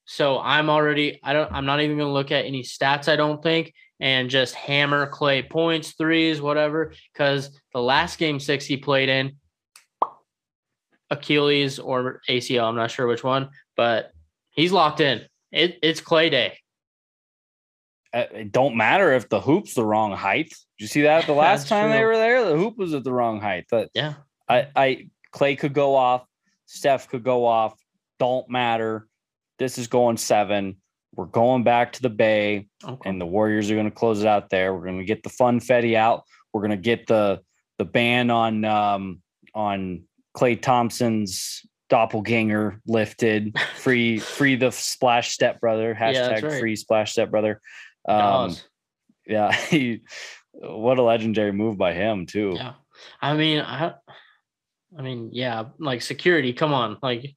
So 0.06 0.40
I'm 0.40 0.70
already 0.70 1.20
I 1.22 1.34
don't 1.34 1.52
I'm 1.52 1.66
not 1.66 1.82
even 1.82 1.98
gonna 1.98 2.14
look 2.14 2.32
at 2.32 2.46
any 2.46 2.64
stats, 2.64 3.12
I 3.12 3.18
don't 3.18 3.44
think, 3.44 3.74
and 4.00 4.30
just 4.30 4.54
hammer 4.56 5.10
Klay 5.10 5.50
points, 5.50 5.93
threes, 5.93 6.41
whatever. 6.41 6.93
Because 7.14 7.60
the 7.74 7.82
last 7.82 8.20
game 8.20 8.39
six 8.39 8.66
he 8.66 8.78
played 8.78 9.10
in, 9.10 9.34
Achilles 11.10 11.80
or 11.80 12.22
ACL, 12.30 12.64
I'm 12.68 12.76
not 12.76 12.91
sure 12.91 13.08
which 13.08 13.24
one, 13.24 13.50
but 13.76 14.12
he's 14.52 14.72
locked 14.72 15.00
in. 15.00 15.22
It, 15.52 15.80
it's 15.82 16.02
Klay 16.02 16.30
Day. 16.30 16.58
uh, 18.14 18.26
it 18.34 18.52
don't 18.52 18.76
matter 18.76 19.14
if 19.14 19.30
the 19.30 19.39
hoop's 19.39 19.74
the 19.74 19.86
wrong 19.86 20.12
height. 20.12 20.50
Did 20.50 20.58
you 20.80 20.88
see 20.88 21.02
that 21.04 21.26
the 21.26 21.34
last 21.45 21.68
time 21.68 21.89
they 21.89 22.04
were 22.04 22.18
there? 22.18 22.43
The 22.43 22.58
hoop 22.58 22.78
was 22.78 22.93
at 22.93 23.04
the 23.04 23.14
wrong 23.14 23.39
height. 23.39 23.66
But 23.72 23.89
Yeah. 23.93 24.16
I, 24.50 24.68
I 24.76 25.10
Klay 25.34 25.58
could 25.58 25.74
go 25.74 25.95
off, 25.95 26.26
Steph 26.66 27.10
could 27.10 27.24
go 27.24 27.45
off. 27.45 27.74
Don't 28.20 28.50
matter. 28.50 29.08
This 29.60 29.78
is 29.78 29.88
going 29.88 30.18
seven. 30.18 30.78
We're 31.18 31.26
going 31.26 31.63
back 31.63 31.93
to 31.93 32.01
the 32.01 32.11
Bay, 32.11 32.68
Okay. 32.86 33.09
and 33.09 33.20
the 33.20 33.26
Warriors 33.26 33.72
are 33.72 33.74
going 33.74 33.89
to 33.89 33.95
close 33.95 34.22
it 34.22 34.28
out 34.28 34.51
there. 34.51 34.74
We're 34.74 34.86
going 34.86 34.99
to 34.99 35.03
get 35.03 35.24
the 35.24 35.30
funfetti 35.32 35.95
out. 35.95 36.24
We're 36.53 36.61
going 36.61 36.72
to 36.72 36.78
get 36.78 37.07
the 37.07 37.41
the 37.80 37.86
ban 37.86 38.30
on 38.30 38.63
um, 38.63 39.22
on 39.53 40.03
Klay 40.38 40.61
Thompson's 40.61 41.65
doppelganger 41.89 42.82
lifted. 42.86 43.57
Free, 43.76 44.20
free 44.20 44.55
the 44.55 44.72
splash 44.72 45.32
step 45.32 45.59
brother. 45.59 45.95
Hashtag 45.99 46.13
that's 46.13 46.43
right. 46.43 46.59
free 46.59 46.76
splash 46.76 47.13
step 47.13 47.32
brother. 47.32 47.61
Um, 48.07 48.55
yeah, 49.26 49.51
he, 49.70 50.01
what 50.51 50.99
a 50.99 51.03
legendary 51.03 51.51
move 51.51 51.78
by 51.78 51.93
him 51.93 52.26
too. 52.28 52.53
Yeah. 52.55 52.74
I 53.22 53.36
mean, 53.36 53.61
I 53.61 53.93
I 54.97 55.01
mean, 55.01 55.30
yeah, 55.34 55.65
like 55.80 56.01
security, 56.01 56.53
come 56.53 56.74
on. 56.74 56.97
Like 57.01 57.36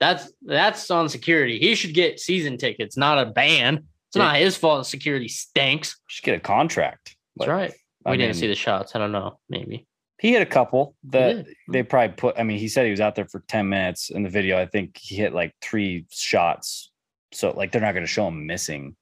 that's 0.00 0.32
that's 0.42 0.90
on 0.90 1.08
security. 1.08 1.58
He 1.58 1.74
should 1.74 1.94
get 1.94 2.20
season 2.20 2.56
tickets, 2.58 2.96
not 2.96 3.18
a 3.18 3.26
ban. 3.26 3.76
It's 4.08 4.16
Yeah. 4.16 4.24
not 4.24 4.36
his 4.36 4.56
fault 4.56 4.86
security 4.86 5.28
stinks. 5.28 5.96
Should 6.08 6.24
get 6.24 6.36
a 6.36 6.40
contract. 6.40 7.16
That's 7.36 7.48
Like, 7.48 7.56
right. 7.56 7.72
We 8.04 8.12
I 8.12 8.16
didn't 8.16 8.36
mean, 8.36 8.40
see 8.40 8.46
the 8.48 8.54
shots. 8.54 8.94
I 8.94 8.98
don't 8.98 9.12
know. 9.12 9.38
Maybe. 9.48 9.86
He 10.20 10.32
hit 10.32 10.40
a 10.42 10.46
couple 10.46 10.94
that 11.10 11.44
they 11.70 11.82
probably 11.82 12.14
put. 12.16 12.38
I 12.38 12.42
mean, 12.42 12.58
he 12.58 12.68
said 12.68 12.84
he 12.84 12.90
was 12.90 13.00
out 13.00 13.14
there 13.16 13.26
for 13.26 13.42
10 13.48 13.68
minutes 13.68 14.08
in 14.10 14.22
the 14.22 14.30
video. 14.30 14.58
I 14.58 14.64
think 14.66 14.96
he 14.96 15.16
hit 15.16 15.34
like 15.34 15.52
three 15.60 16.06
shots. 16.10 16.90
So, 17.32 17.50
like, 17.50 17.70
they're 17.72 17.82
not 17.82 17.92
going 17.92 18.04
to 18.06 18.10
show 18.10 18.28
him 18.28 18.46
missing 18.46 18.96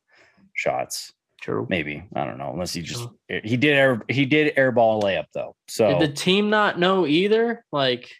shots. 0.55 1.13
True. 1.41 1.67
Maybe. 1.69 2.03
I 2.17 2.25
don't 2.25 2.39
know. 2.39 2.51
Unless 2.53 2.73
he 2.73 2.83
just, 2.83 3.03
True. 3.03 3.41
he 3.45 3.57
did 3.57 3.75
air, 3.77 4.03
he 4.09 4.25
did 4.25 4.57
airball 4.57 5.03
a 5.03 5.07
layup 5.07 5.27
though. 5.35 5.55
So, 5.69 5.99
Did 5.99 6.11
the 6.11 6.15
team 6.15 6.49
not 6.51 6.79
know 6.79 7.07
either? 7.07 7.65
Like 7.71 8.11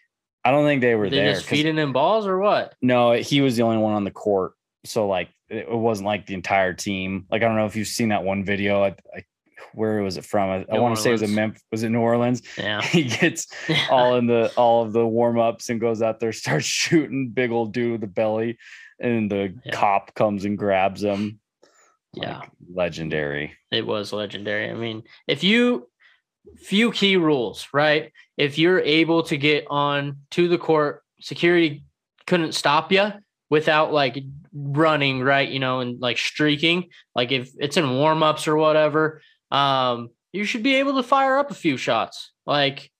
I 0.45 0.51
don't 0.51 0.65
think 0.65 0.81
they 0.81 0.95
were 0.95 1.09
they 1.09 1.17
there. 1.17 1.33
just 1.33 1.45
feeding 1.45 1.75
him 1.77 1.91
balls 1.91 2.27
or 2.27 2.37
what? 2.39 2.75
no, 2.81 3.13
he 3.13 3.41
was 3.41 3.57
the 3.57 3.63
only 3.63 3.77
one 3.77 3.93
on 3.93 4.03
the 4.03 4.11
court. 4.11 4.53
So, 4.85 5.07
like, 5.07 5.29
it 5.49 5.69
wasn't 5.69 6.05
like 6.05 6.27
the 6.27 6.35
entire 6.35 6.73
team. 6.73 7.25
Like, 7.31 7.41
I 7.41 7.45
don't 7.47 7.55
know 7.57 7.65
if 7.65 7.75
you've 7.75 7.87
seen 7.87 8.09
that 8.09 8.23
one 8.23 8.45
video. 8.45 8.83
I, 8.83 8.95
I, 9.15 9.23
where 9.73 10.01
was 10.03 10.17
it 10.17 10.23
from? 10.25 10.49
I, 10.49 10.65
I 10.75 10.79
want 10.79 10.95
to 10.95 11.01
say 11.01 11.09
it 11.09 11.13
was 11.13 11.23
a. 11.23 11.27
Memphis. 11.27 11.63
Was 11.71 11.81
it 11.83 11.89
New 11.89 11.99
Orleans? 11.99 12.43
Yeah. 12.57 12.81
he 12.83 13.05
gets 13.05 13.47
all 13.89 14.15
in 14.17 14.27
the 14.27 14.51
all 14.55 14.83
of 14.83 14.93
the 14.93 15.05
warm 15.05 15.39
ups 15.39 15.69
and 15.69 15.81
goes 15.81 16.01
out 16.03 16.19
there, 16.19 16.31
starts 16.45 16.65
shooting 16.65 17.29
big 17.29 17.51
old 17.51 17.73
dude 17.73 17.93
with 17.93 18.01
the 18.01 18.07
belly, 18.07 18.57
and 18.99 19.29
the 19.31 19.55
Yeah. 19.65 19.71
cop 19.73 20.13
comes 20.13 20.45
and 20.45 20.57
grabs 20.57 21.03
him. 21.03 21.39
Yeah. 22.13 22.37
Like, 22.39 22.49
legendary. 22.73 23.53
It 23.71 23.85
was 23.85 24.13
legendary. 24.13 24.69
I 24.69 24.73
mean, 24.73 25.03
if 25.27 25.43
you 25.43 25.89
few 26.57 26.91
key 26.91 27.17
rules, 27.17 27.67
right? 27.73 28.11
If 28.37 28.57
you're 28.57 28.79
able 28.79 29.23
to 29.23 29.37
get 29.37 29.65
on 29.69 30.17
to 30.31 30.47
the 30.47 30.57
court, 30.57 31.03
security 31.19 31.83
couldn't 32.27 32.53
stop 32.53 32.91
you 32.91 33.11
without 33.49 33.93
like 33.93 34.23
running, 34.53 35.21
right? 35.21 35.47
You 35.47 35.59
know, 35.59 35.79
and 35.79 35.99
like 35.99 36.17
streaking. 36.17 36.89
Like 37.13 37.31
if 37.31 37.51
it's 37.57 37.77
in 37.77 37.97
warm-ups 37.97 38.47
or 38.47 38.55
whatever, 38.55 39.21
um, 39.51 40.09
you 40.31 40.43
should 40.43 40.63
be 40.63 40.75
able 40.75 40.95
to 40.95 41.03
fire 41.03 41.37
up 41.37 41.51
a 41.51 41.55
few 41.55 41.77
shots. 41.77 42.31
Like, 42.45 42.91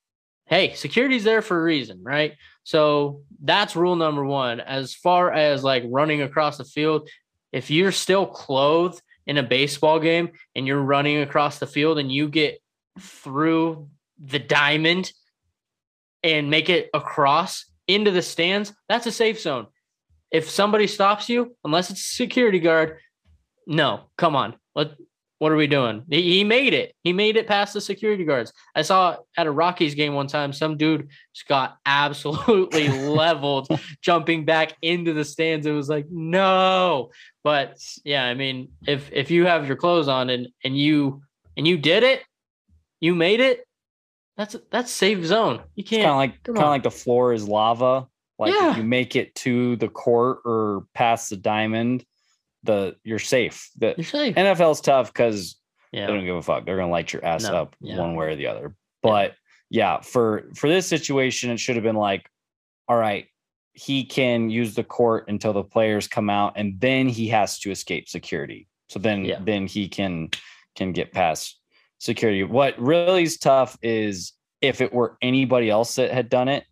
hey, 0.46 0.74
security's 0.74 1.24
there 1.24 1.42
for 1.42 1.60
a 1.60 1.64
reason, 1.64 2.02
right? 2.04 2.34
So 2.64 3.22
that's 3.44 3.76
rule 3.76 3.96
number 3.96 4.24
one. 4.24 4.60
As 4.60 4.94
far 4.94 5.32
as 5.32 5.64
like 5.64 5.84
running 5.88 6.22
across 6.22 6.58
the 6.58 6.64
field, 6.64 7.10
if 7.52 7.70
you're 7.70 7.92
still 7.92 8.26
clothed 8.26 9.02
in 9.28 9.38
a 9.38 9.44
baseball 9.44 10.00
game 10.00 10.30
and 10.56 10.68
you're 10.68 10.82
running 10.82 11.22
across 11.22 11.60
the 11.60 11.68
field 11.68 12.00
and 12.00 12.12
you 12.12 12.28
get 12.28 12.60
through 13.00 13.90
the 14.20 14.40
diamond 14.40 15.12
and 16.24 16.50
make 16.50 16.70
it 16.70 16.90
across 16.94 17.66
into 17.88 18.12
the 18.12 18.22
stands, 18.22 18.74
that's 18.90 19.06
a 19.06 19.12
safe 19.12 19.40
zone. 19.40 19.68
If 20.32 20.50
somebody 20.50 20.88
stops 20.88 21.30
you, 21.30 21.56
unless 21.64 21.92
it's 21.92 22.02
a 22.02 22.16
security 22.16 22.60
guard, 22.60 22.98
no, 23.68 24.10
come 24.18 24.36
on. 24.36 24.56
What 24.74 24.96
what 25.40 25.52
are 25.52 25.58
we 25.58 25.68
doing? 25.68 26.04
He, 26.10 26.46
made 26.46 26.74
it. 26.74 26.96
He 27.04 27.12
made 27.12 27.36
it 27.36 27.46
past 27.46 27.74
the 27.74 27.82
security 27.82 28.24
guards. 28.24 28.54
I 28.74 28.84
saw 28.84 29.18
at 29.38 29.48
a 29.48 29.52
Rockies 29.52 29.94
game 29.94 30.14
one 30.14 30.28
time, 30.28 30.54
some 30.54 30.78
dude 30.78 31.10
just 31.34 31.48
got 31.48 31.78
absolutely 31.86 32.88
leveled 32.88 33.68
jumping 34.02 34.46
back 34.46 34.74
into 34.82 35.14
the 35.14 35.26
stands. 35.26 35.68
It 35.68 35.72
was 35.72 35.90
like, 35.90 36.08
no. 36.10 37.12
But 37.44 37.78
yeah, 38.06 38.24
I 38.24 38.34
mean, 38.34 38.70
if 38.88 39.10
if 39.12 39.30
you 39.30 39.46
have 39.46 39.68
your 39.68 39.76
clothes 39.76 40.08
on 40.08 40.30
and 40.30 40.48
and 40.64 40.78
you 40.78 41.22
and 41.58 41.68
you 41.68 41.78
did 41.78 42.04
it, 42.04 42.24
you 43.00 43.16
made 43.16 43.40
it. 43.40 43.66
That's 44.38 44.56
that's 44.72 44.92
safe 44.92 45.24
zone. 45.26 45.62
You 45.76 45.84
can't. 45.84 46.04
kind 46.04 46.12
of 46.12 46.18
like 46.18 46.44
kind 46.44 46.58
of 46.60 46.70
like 46.70 46.84
the 46.84 46.92
floor 46.92 47.34
is 47.34 47.48
lava. 47.48 48.08
Like 48.38 48.54
Yeah. 48.54 48.72
if 48.72 48.78
you 48.78 48.84
make 48.84 49.16
it 49.16 49.34
to 49.36 49.78
the 49.78 49.88
court 49.88 50.40
or 50.46 50.86
past 50.94 51.30
the 51.30 51.38
diamond, 51.38 52.06
the 52.64 52.98
you're 53.04 53.20
safe. 53.20 53.70
The 53.78 53.94
You're 53.98 54.06
safe. 54.06 54.36
NFL's 54.36 54.82
tough 54.82 55.14
because 55.14 55.56
Yeah. 55.94 56.08
they 56.08 56.14
don't 56.14 56.26
give 56.26 56.36
a 56.36 56.42
fuck. 56.42 56.66
They're 56.66 56.76
gonna 56.78 56.92
light 56.92 57.14
your 57.14 57.24
ass 57.24 57.44
No, 57.44 57.56
up 57.56 57.76
yeah. 57.80 57.98
one 57.98 58.16
way 58.16 58.28
or 58.28 58.36
the 58.36 58.48
other. 58.48 58.76
But 59.02 59.36
yeah, 59.70 60.02
for 60.02 60.50
for 60.56 60.68
this 60.68 60.86
situation, 60.88 61.50
it 61.52 61.60
should 61.60 61.76
have 61.76 61.84
been 61.84 61.96
like, 61.96 62.30
all 62.90 62.98
right, 62.98 63.28
he 63.74 64.04
can 64.04 64.50
use 64.50 64.76
the 64.76 64.84
court 64.84 65.26
until 65.30 65.54
the 65.54 65.64
players 65.64 66.08
come 66.08 66.30
out, 66.30 66.54
and 66.58 66.80
then 66.82 67.08
he 67.08 67.28
has 67.30 67.58
to 67.60 67.72
escape 67.72 68.10
security. 68.10 68.68
So 68.90 69.00
then 69.00 69.24
Yeah. 69.24 69.40
then 69.42 69.66
he 69.68 69.88
can 69.88 70.30
can 70.76 70.92
get 70.92 71.14
past 71.14 71.58
security. 72.00 72.44
What 72.44 72.80
really 72.80 73.24
is 73.24 73.38
tough 73.38 73.78
is 73.82 74.34
if 74.62 74.82
it 74.82 74.94
were 74.94 75.18
anybody 75.22 75.70
else 75.70 75.96
that 75.96 76.12
had 76.12 76.30
done 76.30 76.48
it 76.48 76.64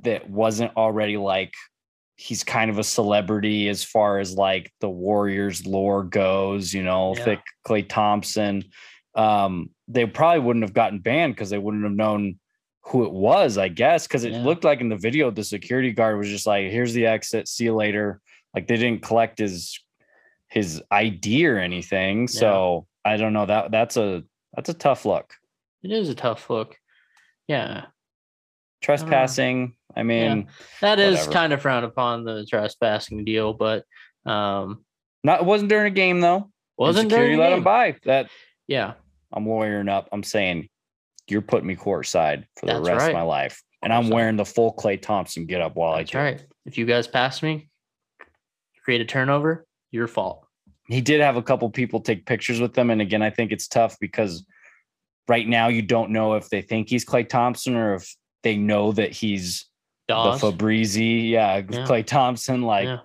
that 0.00 0.28
wasn't 0.28 0.76
already 0.76 1.16
like 1.16 1.52
he's 2.16 2.44
kind 2.44 2.70
of 2.70 2.78
a 2.78 2.84
celebrity 2.84 3.68
as 3.68 3.82
far 3.82 4.18
as 4.18 4.34
like 4.34 4.72
the 4.80 4.88
Warriors 4.88 5.66
lore 5.66 6.04
goes, 6.04 6.72
you 6.72 6.82
know, 6.82 7.14
Yeah. 7.16 7.24
thick 7.24 7.40
Klay 7.66 7.88
Thompson. 7.88 8.64
Um, 9.14 9.70
they 9.88 10.06
probably 10.06 10.40
wouldn't 10.40 10.64
have 10.64 10.74
gotten 10.74 11.00
banned 11.00 11.34
because 11.34 11.50
they 11.50 11.58
wouldn't 11.58 11.84
have 11.84 11.92
known 11.92 12.38
who 12.82 13.04
it 13.04 13.12
was, 13.12 13.58
I 13.58 13.68
guess, 13.68 14.06
because 14.06 14.24
it 14.24 14.32
Yeah. 14.32 14.44
looked 14.44 14.64
like 14.64 14.80
in 14.80 14.88
the 14.88 14.96
video 14.96 15.30
the 15.30 15.42
security 15.44 15.92
guard 15.92 16.18
was 16.18 16.28
just 16.28 16.46
like, 16.46 16.70
here's 16.70 16.92
the 16.92 17.06
exit, 17.06 17.48
see 17.48 17.64
you 17.64 17.74
later. 17.74 18.20
Like 18.54 18.66
they 18.68 18.76
didn't 18.76 19.02
collect 19.02 19.38
his 19.38 19.80
his 20.50 20.80
ID 20.90 21.46
or 21.46 21.58
anything. 21.58 22.28
So 22.28 22.86
I 23.04 23.16
don't 23.16 23.32
know. 23.32 23.46
That 23.46 23.70
that's 23.70 23.96
a 23.96 24.22
that's 24.54 24.68
a 24.68 24.74
tough 24.74 25.04
look. 25.04 25.34
It 25.82 25.92
is 25.92 26.08
a 26.08 26.14
tough 26.14 26.48
look. 26.48 26.76
Yeah. 27.48 27.86
Trespassing. 28.82 29.74
I 29.96 30.02
mean, 30.02 30.48
That 30.80 30.98
is 30.98 31.16
Whatever. 31.18 31.32
kind 31.32 31.52
of 31.52 31.62
frowned 31.62 31.84
upon 31.84 32.24
the 32.24 32.44
trespassing 32.46 33.24
deal, 33.24 33.52
but 33.52 33.84
um 34.26 34.84
not 35.22 35.44
wasn't 35.44 35.70
during 35.70 35.86
a 35.92 35.94
game 35.94 36.20
though. 36.20 36.50
Wasn't 36.76 37.10
security 37.10 37.36
during 37.36 37.40
let 37.50 37.56
him 37.56 37.64
by. 37.64 37.96
That 38.04 38.28
Yeah. 38.66 38.94
I'm 39.32 39.46
lawyering 39.46 39.88
up. 39.88 40.08
I'm 40.12 40.22
saying 40.22 40.68
you're 41.28 41.42
putting 41.42 41.66
me 41.66 41.76
courtside 41.76 42.44
for 42.56 42.66
the 42.66 42.74
That's 42.74 42.86
rest 42.88 42.98
right. 43.00 43.08
of 43.10 43.14
my 43.14 43.22
life. 43.22 43.62
And 43.82 43.92
I'm 43.92 44.08
wearing 44.08 44.36
the 44.36 44.44
full 44.44 44.74
Klay 44.74 45.00
Thompson 45.00 45.46
get 45.46 45.60
up 45.60 45.76
while 45.76 45.96
That's 45.96 46.10
I 46.14 46.18
do. 46.18 46.18
right. 46.18 46.46
If 46.66 46.78
you 46.78 46.86
guys 46.86 47.06
pass 47.06 47.42
me, 47.42 47.68
create 48.84 49.00
a 49.00 49.04
turnover, 49.04 49.66
your 49.90 50.06
fault. 50.06 50.43
He 50.88 51.00
did 51.00 51.20
have 51.20 51.36
a 51.36 51.42
couple 51.42 51.68
people 51.70 52.00
take 52.00 52.26
pictures 52.26 52.60
with 52.60 52.74
them. 52.74 52.90
And 52.90 53.00
again, 53.00 53.22
I 53.22 53.30
think 53.30 53.52
it's 53.52 53.66
tough 53.68 53.96
because 54.00 54.44
right 55.28 55.48
now 55.48 55.68
you 55.68 55.80
don't 55.82 56.10
know 56.10 56.34
if 56.34 56.50
they 56.50 56.60
think 56.62 56.88
he's 56.88 57.04
Klay 57.04 57.26
Thompson 57.28 57.74
or 57.76 57.94
if 57.94 58.14
they 58.42 58.56
know 58.56 58.92
that 58.92 59.12
he's 59.12 59.66
Dawes. 60.08 60.40
the 60.40 60.52
Fabrizi. 60.52 61.30
Yeah, 61.30 61.56
Yeah. 61.56 61.62
Klay 61.86 62.04
Thompson. 62.04 62.60
Like, 62.62 62.84
Yeah. 62.84 62.98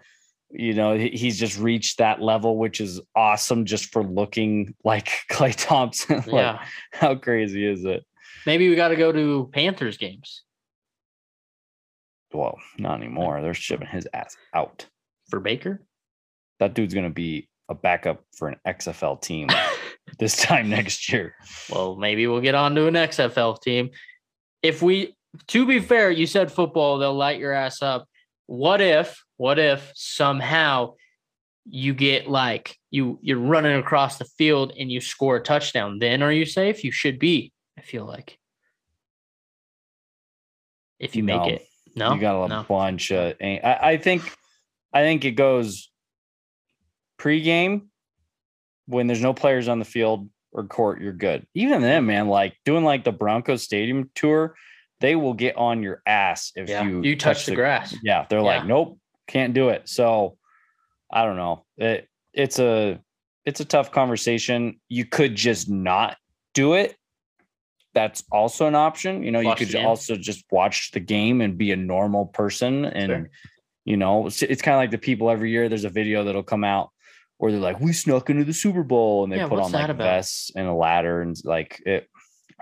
you 0.51 0.73
know, 0.73 0.97
he's 0.97 1.39
just 1.39 1.57
reached 1.57 1.99
that 1.99 2.21
level, 2.21 2.57
which 2.57 2.81
is 2.81 2.99
awesome 3.15 3.63
just 3.63 3.85
for 3.93 4.03
looking 4.03 4.75
like 4.83 5.05
Klay 5.31 5.55
Thompson. 5.55 6.17
like, 6.27 6.27
yeah. 6.27 6.65
how 6.91 7.15
crazy 7.15 7.65
is 7.65 7.85
it? 7.85 8.03
Maybe 8.45 8.67
we 8.67 8.75
got 8.75 8.89
to 8.89 8.95
go 8.97 9.11
to 9.13 9.49
Panthers 9.53 9.97
games 9.97 10.43
Well, 12.33 12.57
not 12.77 12.99
anymore. 12.99 13.41
They're 13.41 13.53
shipping 13.53 13.87
his 13.87 14.07
ass 14.13 14.35
out. 14.53 14.85
for 15.29 15.39
Baker. 15.39 15.81
That 16.59 16.73
dude's 16.73 16.93
gonna 16.93 17.09
be 17.09 17.47
a 17.69 17.75
backup 17.75 18.23
for 18.35 18.49
an 18.49 18.57
XFL 18.67 19.21
team 19.21 19.47
this 20.19 20.35
time 20.35 20.69
next 20.69 21.11
year. 21.11 21.35
well, 21.71 21.95
maybe 21.95 22.27
we'll 22.27 22.41
get 22.41 22.55
on 22.55 22.75
to 22.75 22.87
an 22.87 22.95
XFL 22.95 23.61
team. 23.61 23.91
If 24.63 24.81
we, 24.81 25.15
to 25.47 25.65
be 25.65 25.79
fair, 25.79 26.11
you 26.11 26.25
said 26.27 26.51
football, 26.51 26.97
they'll 26.97 27.13
light 27.13 27.39
your 27.39 27.53
ass 27.53 27.81
up. 27.81 28.07
What 28.47 28.81
if, 28.81 29.23
what 29.37 29.59
if 29.59 29.91
somehow 29.95 30.95
you 31.71 31.93
get 31.93 32.27
like 32.27 32.75
you 32.89 33.19
you're 33.21 33.37
running 33.37 33.77
across 33.77 34.17
the 34.17 34.25
field 34.25 34.73
and 34.77 34.91
you 34.91 34.99
score 34.99 35.35
a 35.35 35.43
touchdown? 35.43 35.99
Then 35.99 36.23
are 36.23 36.31
you 36.31 36.45
safe? 36.45 36.83
You 36.83 36.91
should 36.91 37.19
be. 37.19 37.53
I 37.77 37.81
feel 37.81 38.05
like 38.05 38.39
if 40.99 41.15
you 41.15 41.23
make 41.23 41.41
No. 41.41 41.47
it, 41.47 41.65
no, 41.95 42.13
you 42.15 42.21
got 42.21 42.43
a 42.45 42.47
no. 42.49 42.63
bunch 42.67 43.11
of. 43.11 43.35
I, 43.41 43.77
I 43.81 43.97
think, 43.97 44.23
I 44.91 45.01
think 45.01 45.23
it 45.25 45.31
goes 45.31 45.88
pregame 47.19 47.87
when 48.87 49.07
there's 49.07 49.21
no 49.21 49.33
players 49.33 49.67
on 49.67 49.79
the 49.79 49.85
field 49.85 50.29
or 50.51 50.63
court. 50.63 51.01
You're 51.01 51.13
good. 51.13 51.45
Even 51.53 51.81
then, 51.81 52.05
man, 52.05 52.27
like 52.27 52.55
doing 52.65 52.83
like 52.83 53.03
the 53.03 53.11
Broncos 53.11 53.63
Stadium 53.63 54.09
tour, 54.15 54.55
they 54.99 55.15
will 55.15 55.33
get 55.33 55.55
on 55.57 55.83
your 55.83 56.01
ass 56.05 56.51
if 56.55 56.69
Yeah, 56.69 56.83
you 56.83 57.01
you 57.01 57.15
touch 57.15 57.45
the 57.45 57.55
grass. 57.55 57.95
Yeah, 58.03 58.25
they're 58.29 58.41
like, 58.41 58.65
nope, 58.65 58.99
can't 59.27 59.53
do 59.53 59.69
it. 59.69 59.87
So 59.87 60.37
I 61.11 61.25
don't 61.25 61.37
know. 61.37 61.65
It 61.77 62.07
it's 62.33 62.59
a 62.59 62.99
it's 63.45 63.59
a 63.59 63.65
tough 63.65 63.91
conversation. 63.91 64.79
You 64.89 65.05
could 65.05 65.35
just 65.35 65.69
not 65.69 66.17
do 66.53 66.73
it 66.73 66.95
that's 67.93 68.23
also 68.31 68.67
an 68.67 68.75
option. 68.75 69.23
You 69.23 69.31
know, 69.31 69.41
Watch 69.41 69.61
you 69.61 69.67
could 69.67 69.75
also 69.77 70.15
just 70.15 70.45
watch 70.51 70.91
the 70.91 70.99
game 70.99 71.41
and 71.41 71.57
be 71.57 71.71
a 71.71 71.75
normal 71.75 72.27
person. 72.27 72.85
And, 72.85 73.11
Sure. 73.11 73.29
you 73.85 73.97
know, 73.97 74.27
it's, 74.27 74.41
it's 74.41 74.61
kind 74.61 74.75
of 74.75 74.79
like 74.79 74.91
the 74.91 74.97
people 74.97 75.29
every 75.29 75.51
year. 75.51 75.69
There's 75.69 75.85
a 75.85 75.89
video 75.89 76.23
that'll 76.23 76.43
come 76.43 76.63
out 76.63 76.91
where 77.39 77.51
they're 77.51 77.59
like, 77.61 77.79
we 77.79 77.93
snuck 77.93 78.29
into 78.29 78.43
the 78.43 78.53
Super 78.53 78.83
Bowl 78.83 79.23
and 79.23 79.31
they 79.33 79.37
Yeah, 79.37 79.47
put 79.47 79.59
on 79.59 79.71
like 79.71 79.95
vests 79.95 80.51
and 80.55 80.67
a 80.67 80.73
ladder 80.73 81.21
and 81.21 81.35
like 81.45 81.81
it. 81.85 82.07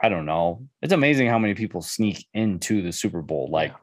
I 0.02 0.08
don't 0.10 0.28
know. 0.28 0.68
It's 0.84 0.94
amazing 0.94 1.28
how 1.28 1.40
many 1.40 1.56
people 1.56 1.82
sneak 1.82 2.26
into 2.36 2.84
the 2.84 2.92
Super 2.94 3.24
Bowl. 3.24 3.50
Like, 3.52 3.72
Yeah. 3.72 3.78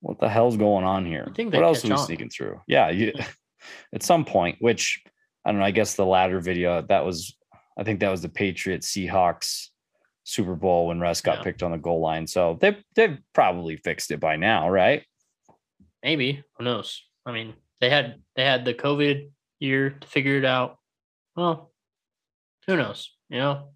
what 0.00 0.18
the 0.18 0.28
hell's 0.28 0.56
going 0.56 0.84
on 0.84 1.06
here? 1.06 1.24
I 1.28 1.32
think 1.32 1.54
What 1.54 1.62
else 1.62 1.84
are 1.84 1.88
we 1.88 1.92
on. 1.94 1.98
sneaking 1.98 2.30
through? 2.30 2.60
Yeah, 2.66 2.90
you, 2.90 3.12
at 3.94 4.02
some 4.02 4.24
point, 4.24 4.56
which 4.60 5.00
I 5.44 5.52
don't 5.52 5.60
know. 5.60 5.66
I 5.66 5.70
guess 5.70 5.94
the 5.94 6.04
ladder 6.04 6.40
video 6.40 6.82
that 6.82 7.04
was, 7.04 7.36
I 7.78 7.84
think 7.84 8.00
that 8.00 8.10
was 8.10 8.22
the 8.22 8.28
Patriots 8.28 8.92
Seahawks 8.92 9.68
Super 10.24 10.56
Bowl 10.56 10.88
when 10.88 10.98
Russ 10.98 11.20
got 11.20 11.38
Yeah. 11.38 11.44
picked 11.44 11.62
on 11.62 11.70
the 11.70 11.78
goal 11.78 12.00
line. 12.00 12.26
So 12.26 12.58
they 12.60 12.76
they've 12.96 13.18
probably 13.32 13.76
fixed 13.76 14.10
it 14.10 14.18
by 14.18 14.34
now, 14.34 14.68
right? 14.68 15.04
Maybe. 16.02 16.42
Who 16.58 16.64
knows? 16.64 17.00
I 17.24 17.30
mean, 17.30 17.54
they 17.80 17.88
had 17.90 18.20
they 18.34 18.44
had 18.44 18.64
the 18.64 18.74
COVID 18.74 19.30
year 19.62 19.90
to 19.90 20.06
figure 20.06 20.36
it 20.36 20.44
out. 20.44 20.78
Well, 21.36 21.72
who 22.66 22.76
knows? 22.76 23.10
You 23.30 23.38
know, 23.38 23.68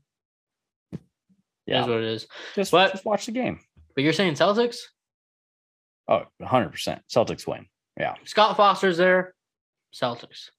Yeah, 1.66 1.82
is 1.82 1.88
what 1.88 1.98
it 1.98 2.04
is. 2.04 2.26
just, 2.54 2.70
but- 2.72 2.92
just 2.92 3.04
watch 3.04 3.26
the 3.26 3.32
game. 3.32 3.60
But 3.94 4.04
you're 4.04 4.12
saying 4.12 4.34
Celtics? 4.34 4.78
Oh, 6.08 6.24
100 6.38 6.70
percent. 6.70 7.02
Celtics 7.12 7.46
win. 7.46 7.66
Yeah. 7.98 8.14
Scott 8.24 8.56
Foster's 8.56 8.98
there. 8.98 9.34
Celtics. 9.94 10.50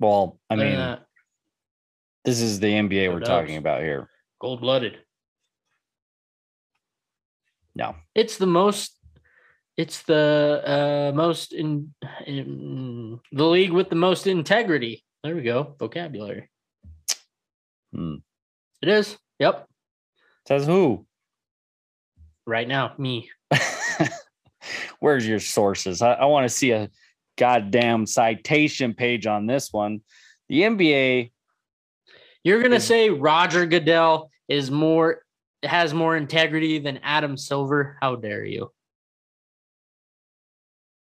Well, 0.00 0.38
I 0.48 0.54
Other 0.54 0.64
mean, 0.64 0.76
that, 0.76 1.02
this 2.24 2.40
is 2.40 2.58
the 2.58 2.68
NBA 2.72 3.12
we're 3.12 3.20
talking 3.20 3.56
about 3.56 3.82
here. 3.82 4.08
gold 4.40 4.60
blooded. 4.62 4.98
No. 7.74 7.94
It's 8.14 8.38
the 8.38 8.46
most. 8.46 8.97
It's 9.78 10.02
the 10.02 10.62
uh, 10.66 11.16
most 11.16 11.52
in, 11.52 11.94
in 12.26 13.20
the 13.30 13.44
league 13.46 13.70
with 13.70 13.88
the 13.88 13.94
most 13.94 14.26
integrity. 14.26 15.04
There 15.22 15.36
we 15.36 15.42
go. 15.42 15.76
Vocabulary. 15.78 16.50
Hmm. 17.94 18.16
It 18.82 18.88
is. 18.88 19.16
Yep. 19.38 19.68
Says 20.48 20.66
who? 20.66 21.06
Right 22.44 22.66
now, 22.66 22.94
me. 22.98 23.30
Where's 25.00 25.26
your 25.26 25.38
sources? 25.38 26.02
I, 26.02 26.14
I 26.14 26.24
want 26.24 26.44
to 26.44 26.48
see 26.54 26.72
a 26.72 26.90
goddamn 27.36 28.04
citation 28.04 28.94
page 28.94 29.28
on 29.28 29.46
this 29.46 29.72
one. 29.72 30.00
The 30.48 30.62
NBA, 30.62 31.30
You're 32.42 32.62
gonna 32.62 32.76
Is- 32.76 32.84
say 32.84 33.10
Roger 33.10 33.64
Goodell 33.64 34.30
is 34.48 34.72
more 34.72 35.22
has 35.62 35.94
more 35.94 36.16
integrity 36.16 36.80
than 36.80 36.98
Adam 37.04 37.36
Silver? 37.36 37.96
How 38.00 38.16
dare 38.16 38.44
you? 38.44 38.72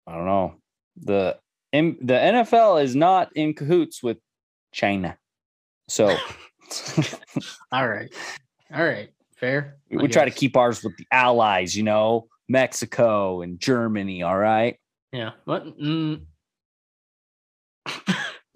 I 0.08 0.14
don't 0.14 0.26
know. 0.26 0.56
The 0.96 1.38
M- 1.74 1.98
the 2.02 2.14
NFL 2.14 2.84
is 2.84 2.96
not 2.96 3.36
in 3.36 3.54
cahoots 3.54 4.02
with 4.02 4.18
China. 4.72 5.18
So 5.88 6.16
All 7.72 7.88
right. 7.88 8.14
All 8.74 8.84
right. 8.84 9.10
Fair. 9.38 9.78
we, 9.90 9.98
we 9.98 10.08
try 10.08 10.26
to 10.26 10.32
keep 10.32 10.58
ours 10.58 10.84
with 10.84 10.98
the 10.98 11.06
allies, 11.12 11.76
you 11.76 11.84
know, 11.84 12.28
Mexico 12.50 13.42
and 13.42 13.60
Germany, 13.60 14.24
all 14.24 14.38
right? 14.38 14.80
Yeah. 15.12 15.32
What? 15.46 15.80
Mm. 15.80 16.22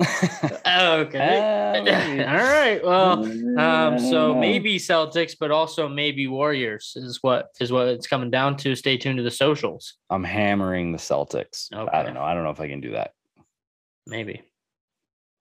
Okay. 0.01 1.73
Uh, 1.77 2.27
All 2.27 2.43
right. 2.43 2.79
Well, 2.83 3.59
um, 3.59 3.99
so 3.99 4.35
maybe 4.35 4.77
Celtics, 4.77 5.35
but 5.39 5.51
also 5.51 5.87
maybe 5.87 6.27
Warriors 6.27 6.93
is 6.95 7.19
what 7.21 7.49
is 7.59 7.71
what 7.71 7.87
it's 7.87 8.07
coming 8.07 8.29
down 8.31 8.57
to. 8.57 8.75
Stay 8.75 8.97
tuned 8.97 9.17
to 9.17 9.23
the 9.23 9.31
socials. 9.31 9.95
I'm 10.09 10.23
hammering 10.23 10.91
the 10.91 10.97
Celtics. 10.97 11.67
I 11.73 12.03
don't 12.03 12.13
know. 12.13 12.21
I 12.23 12.33
don't 12.33 12.43
know 12.43 12.49
if 12.51 12.59
I 12.59 12.67
can 12.67 12.81
do 12.81 12.91
that. 12.91 13.11
Maybe. 14.07 14.41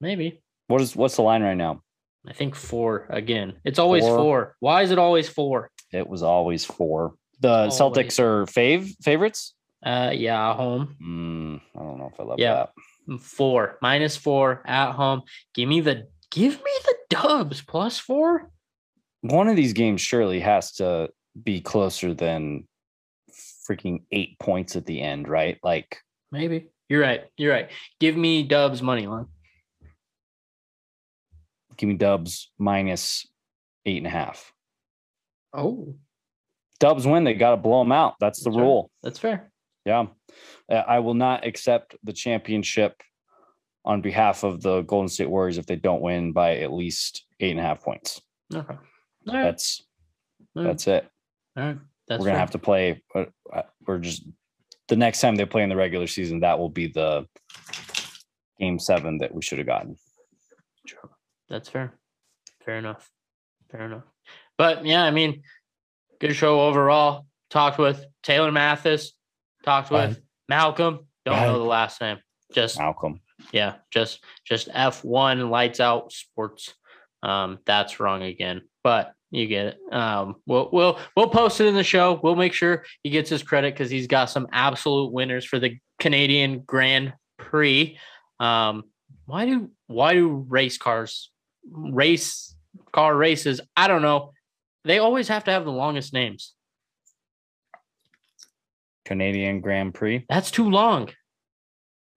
Maybe. 0.00 0.40
What 0.68 0.80
is 0.80 0.94
what's 0.94 1.16
the 1.16 1.22
line 1.22 1.42
right 1.42 1.56
now? 1.56 1.82
I 2.26 2.32
think 2.32 2.54
four 2.54 3.06
again. 3.10 3.54
It's 3.64 3.78
always 3.78 4.04
Four. 4.04 4.16
four. 4.18 4.56
Why 4.60 4.82
is 4.82 4.90
it 4.90 4.98
always 4.98 5.28
four? 5.28 5.70
It 5.92 6.06
was 6.06 6.22
always 6.22 6.64
four. 6.64 7.14
The 7.40 7.48
Always. 7.48 7.74
Celtics 7.78 8.18
are 8.20 8.44
fave 8.44 8.94
favorites. 9.02 9.54
Uh, 9.82 10.10
yeah, 10.14 10.52
home. 10.54 10.94
Mm, 11.02 11.60
I 11.74 11.82
don't 11.82 11.98
know 11.98 12.10
if 12.12 12.20
I 12.20 12.24
love 12.24 12.38
Yeah. 12.38 12.54
that. 12.54 12.70
Four 13.20 13.78
minus 13.82 14.16
four 14.16 14.62
at 14.66 14.92
home. 14.92 15.22
Give 15.54 15.68
me 15.68 15.80
the 15.80 16.06
give 16.30 16.54
me 16.54 16.70
the 16.84 16.94
dubs 17.10 17.60
plus 17.62 17.98
four. 17.98 18.50
One 19.22 19.48
of 19.48 19.56
these 19.56 19.72
games 19.72 20.00
surely 20.00 20.40
has 20.40 20.72
to 20.76 21.10
be 21.42 21.60
closer 21.60 22.14
than 22.14 22.66
freaking 23.68 24.02
eight 24.12 24.38
points 24.38 24.76
at 24.76 24.86
the 24.86 25.00
end, 25.00 25.28
right? 25.28 25.58
Like 25.62 25.98
Maybe 26.32 26.68
you're 26.88 27.00
right. 27.02 27.24
You're 27.36 27.52
right. 27.52 27.70
Give 27.98 28.16
me 28.16 28.42
dubs 28.44 28.80
money 28.82 29.06
line. 29.06 29.26
give 31.76 31.88
me 31.88 31.94
Dubs 31.96 32.50
minus 32.58 33.26
eight 33.86 33.96
and 33.98 34.06
a 34.06 34.10
half. 34.10 34.52
Oh, 35.52 35.96
Dubs 36.78 37.06
win. 37.06 37.24
They 37.24 37.34
got 37.34 37.50
to 37.50 37.56
blow 37.56 37.82
them 37.82 37.92
out. 37.92 38.14
That's 38.20 38.42
the 38.44 38.50
That's 38.50 38.58
rule. 38.60 38.90
that's 39.02 39.18
fair. 39.18 39.50
Yeah. 39.84 40.06
Uh, 40.70 40.74
I 40.76 40.98
will 41.00 41.14
not 41.14 41.46
accept 41.46 41.96
the 42.04 42.12
championship 42.12 43.00
on 43.84 44.00
behalf 44.02 44.44
of 44.44 44.60
the 44.62 44.82
Golden 44.82 45.08
State 45.08 45.30
Warriors 45.30 45.58
if 45.58 45.66
they 45.66 45.76
don't 45.76 46.02
win 46.02 46.32
by 46.32 46.56
at 46.58 46.72
least 46.72 47.24
eight 47.40 47.50
and 47.52 47.60
a 47.60 47.62
half 47.62 47.82
points. 47.82 48.20
Okay. 48.54 48.74
Right. 49.26 49.42
That's 49.42 49.82
right, 50.54 50.64
that's 50.64 50.86
it. 50.86 51.08
all 51.56 51.64
right. 51.64 51.78
That's 52.08 52.20
we're 52.20 52.26
gonna 52.26 52.34
fair. 52.34 52.40
have 52.40 52.50
to 52.52 52.58
play. 52.58 53.02
uh, 53.14 53.24
uh, 53.52 53.62
We're 53.86 53.98
just 53.98 54.24
the 54.88 54.96
next 54.96 55.20
time 55.20 55.36
they 55.36 55.44
play 55.46 55.62
in 55.62 55.68
the 55.68 55.76
regular 55.76 56.06
season. 56.06 56.40
That 56.40 56.58
will 56.58 56.68
be 56.70 56.88
the 56.88 57.26
game 58.58 58.78
seven 58.78 59.18
that 59.18 59.32
we 59.34 59.42
should 59.42 59.58
have 59.58 59.66
gotten. 59.66 59.96
Sure. 60.86 61.10
That's 61.48 61.68
fair. 61.68 61.94
Fair 62.64 62.78
enough. 62.78 63.10
Fair 63.70 63.82
enough. 63.86 64.04
But 64.58 64.84
yeah, 64.84 65.04
I 65.04 65.10
mean, 65.10 65.42
good 66.20 66.34
show 66.34 66.60
overall. 66.60 67.26
Talked 67.50 67.78
with 67.78 68.04
Taylor 68.22 68.52
Mathis. 68.52 69.12
Talked 69.64 69.90
with. 69.90 70.20
Malcolm. 70.48 71.06
Don't 71.24 71.40
know 71.40 71.58
the 71.58 71.64
last 71.64 72.00
name. 72.00 72.18
Just 72.52 72.78
Malcolm. 72.78 73.20
yeah, 73.52 73.74
just 73.90 74.24
just 74.44 74.68
F1 74.68 75.50
lights 75.50 75.80
out 75.80 76.12
sports. 76.12 76.74
Um, 77.22 77.58
that's 77.66 78.00
wrong 78.00 78.22
again, 78.22 78.62
but 78.82 79.12
you 79.30 79.46
get 79.46 79.66
it. 79.66 79.78
Um, 79.92 80.36
we'll 80.46 80.68
we'll 80.72 80.98
we'll 81.16 81.28
post 81.28 81.60
it 81.60 81.66
in 81.66 81.74
the 81.74 81.84
show. 81.84 82.18
We'll 82.22 82.36
make 82.36 82.52
sure 82.52 82.84
he 83.02 83.10
gets 83.10 83.30
his 83.30 83.42
credit 83.42 83.74
because 83.74 83.90
he's 83.90 84.06
got 84.06 84.30
some 84.30 84.48
absolute 84.52 85.12
winners 85.12 85.44
for 85.44 85.58
the 85.58 85.78
Canadian 86.00 86.60
Grand 86.60 87.12
Prix. 87.38 87.98
Um, 88.40 88.84
why 89.26 89.46
do 89.46 89.70
why 89.86 90.14
do 90.14 90.44
race 90.48 90.78
cars 90.78 91.30
race 91.70 92.54
car 92.92 93.14
races? 93.14 93.60
I 93.76 93.86
don't 93.86 94.02
know. 94.02 94.32
They 94.84 94.98
always 94.98 95.28
have 95.28 95.44
to 95.44 95.52
have 95.52 95.64
the 95.64 95.72
longest 95.72 96.12
names. 96.12 96.54
Canadian 99.10 99.60
Grand 99.60 99.92
Prix. 99.92 100.24
That's 100.28 100.52
too 100.52 100.70
long. 100.70 101.08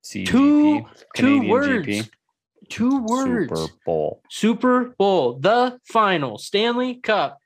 CGP. 0.05 0.27
Two 0.27 0.79
two 0.81 0.85
Canadian 1.15 1.47
words. 1.47 1.87
GP. 1.87 2.09
Two 2.69 3.03
words. 3.03 3.49
Super 3.49 3.73
Bowl. 3.83 4.21
Super 4.29 4.95
Bowl, 4.99 5.39
the 5.39 5.79
final, 5.85 6.37
Stanley 6.37 6.95
Cup. 6.95 7.39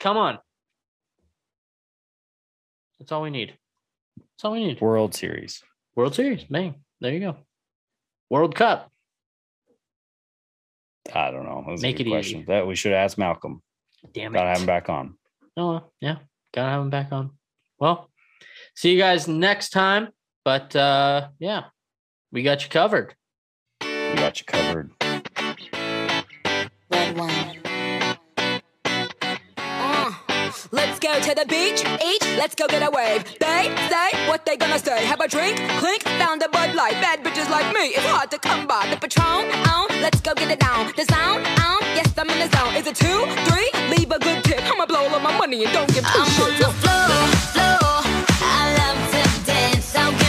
Come 0.00 0.16
on. 0.16 0.38
That's 2.98 3.12
all 3.12 3.22
we 3.22 3.30
need. 3.30 3.54
That's 4.18 4.44
all 4.44 4.52
we 4.52 4.66
need. 4.66 4.80
World 4.80 5.14
Series. 5.14 5.62
World 5.94 6.16
Series. 6.16 6.42
Bang. 6.42 6.74
There 7.00 7.12
you 7.12 7.20
go. 7.20 7.36
World 8.30 8.56
Cup. 8.56 8.90
I 11.14 11.30
don't 11.30 11.44
know. 11.44 11.76
Make 11.80 12.00
it 12.00 12.08
easy. 12.08 12.42
That 12.48 12.66
we 12.66 12.74
should 12.74 12.94
ask 12.94 13.16
Malcolm. 13.16 13.62
Damn 14.12 14.34
it. 14.34 14.38
Gotta 14.38 14.48
have 14.48 14.58
him 14.58 14.66
back 14.66 14.88
on. 14.88 15.14
Oh, 15.56 15.84
yeah. 16.00 16.16
Gotta 16.52 16.70
have 16.70 16.82
him 16.82 16.90
back 16.90 17.12
on. 17.12 17.30
Well, 17.78 18.10
see 18.74 18.92
you 18.92 18.98
guys 18.98 19.26
next 19.28 19.70
time. 19.70 20.08
But 20.44 20.76
uh 20.76 21.28
yeah, 21.38 21.64
we 22.32 22.42
got 22.42 22.62
you 22.64 22.70
covered. 22.70 23.14
We 23.80 24.14
got 24.16 24.38
you 24.40 24.46
covered. 24.46 24.90
red 26.90 27.16
wine. 27.16 27.60
Uh, 29.56 30.12
let's 30.72 30.98
go 31.00 31.18
to 31.20 31.34
the 31.34 31.46
beach, 31.46 31.82
each, 32.04 32.22
let's 32.36 32.54
go 32.54 32.66
get 32.66 32.82
a 32.82 32.90
wave. 32.90 33.24
They 33.40 33.74
say 33.88 34.28
what 34.28 34.44
they 34.44 34.56
gonna 34.56 34.78
say. 34.78 35.04
Have 35.04 35.20
a 35.20 35.28
drink, 35.28 35.56
clink, 35.78 36.02
found 36.20 36.42
a 36.42 36.48
Bud 36.48 36.74
Light. 36.74 36.94
Bad 37.00 37.24
bitches 37.24 37.48
like 37.50 37.72
me, 37.74 37.94
it's 37.96 38.06
hard 38.06 38.30
to 38.30 38.38
come 38.38 38.66
by. 38.66 38.86
The 38.90 38.96
Patron, 38.96 39.50
on, 39.68 39.88
let's 40.02 40.20
go 40.20 40.34
get 40.34 40.50
it 40.50 40.60
down. 40.60 40.92
The 40.96 41.04
sound, 41.04 41.46
on, 41.46 41.80
yes, 41.96 42.12
I'm 42.18 42.28
in 42.30 42.38
the 42.38 42.56
zone. 42.56 42.74
Is 42.74 42.86
it 42.86 42.96
two, 42.96 43.26
three? 43.48 43.70
Leave 43.96 44.10
a 44.10 44.18
good 44.18 44.44
tip. 44.44 44.60
I'ma 44.70 44.86
blow 44.86 45.04
all 45.08 45.14
of 45.14 45.22
my 45.22 45.36
money 45.38 45.64
and 45.64 45.72
don't 45.72 45.92
give 45.92 46.04
two 46.04 46.10
I'm 46.14 46.20
on 46.22 46.28
shits. 46.28 46.58
the 46.58 46.72
floor 46.80 48.03
Thou 49.94 50.23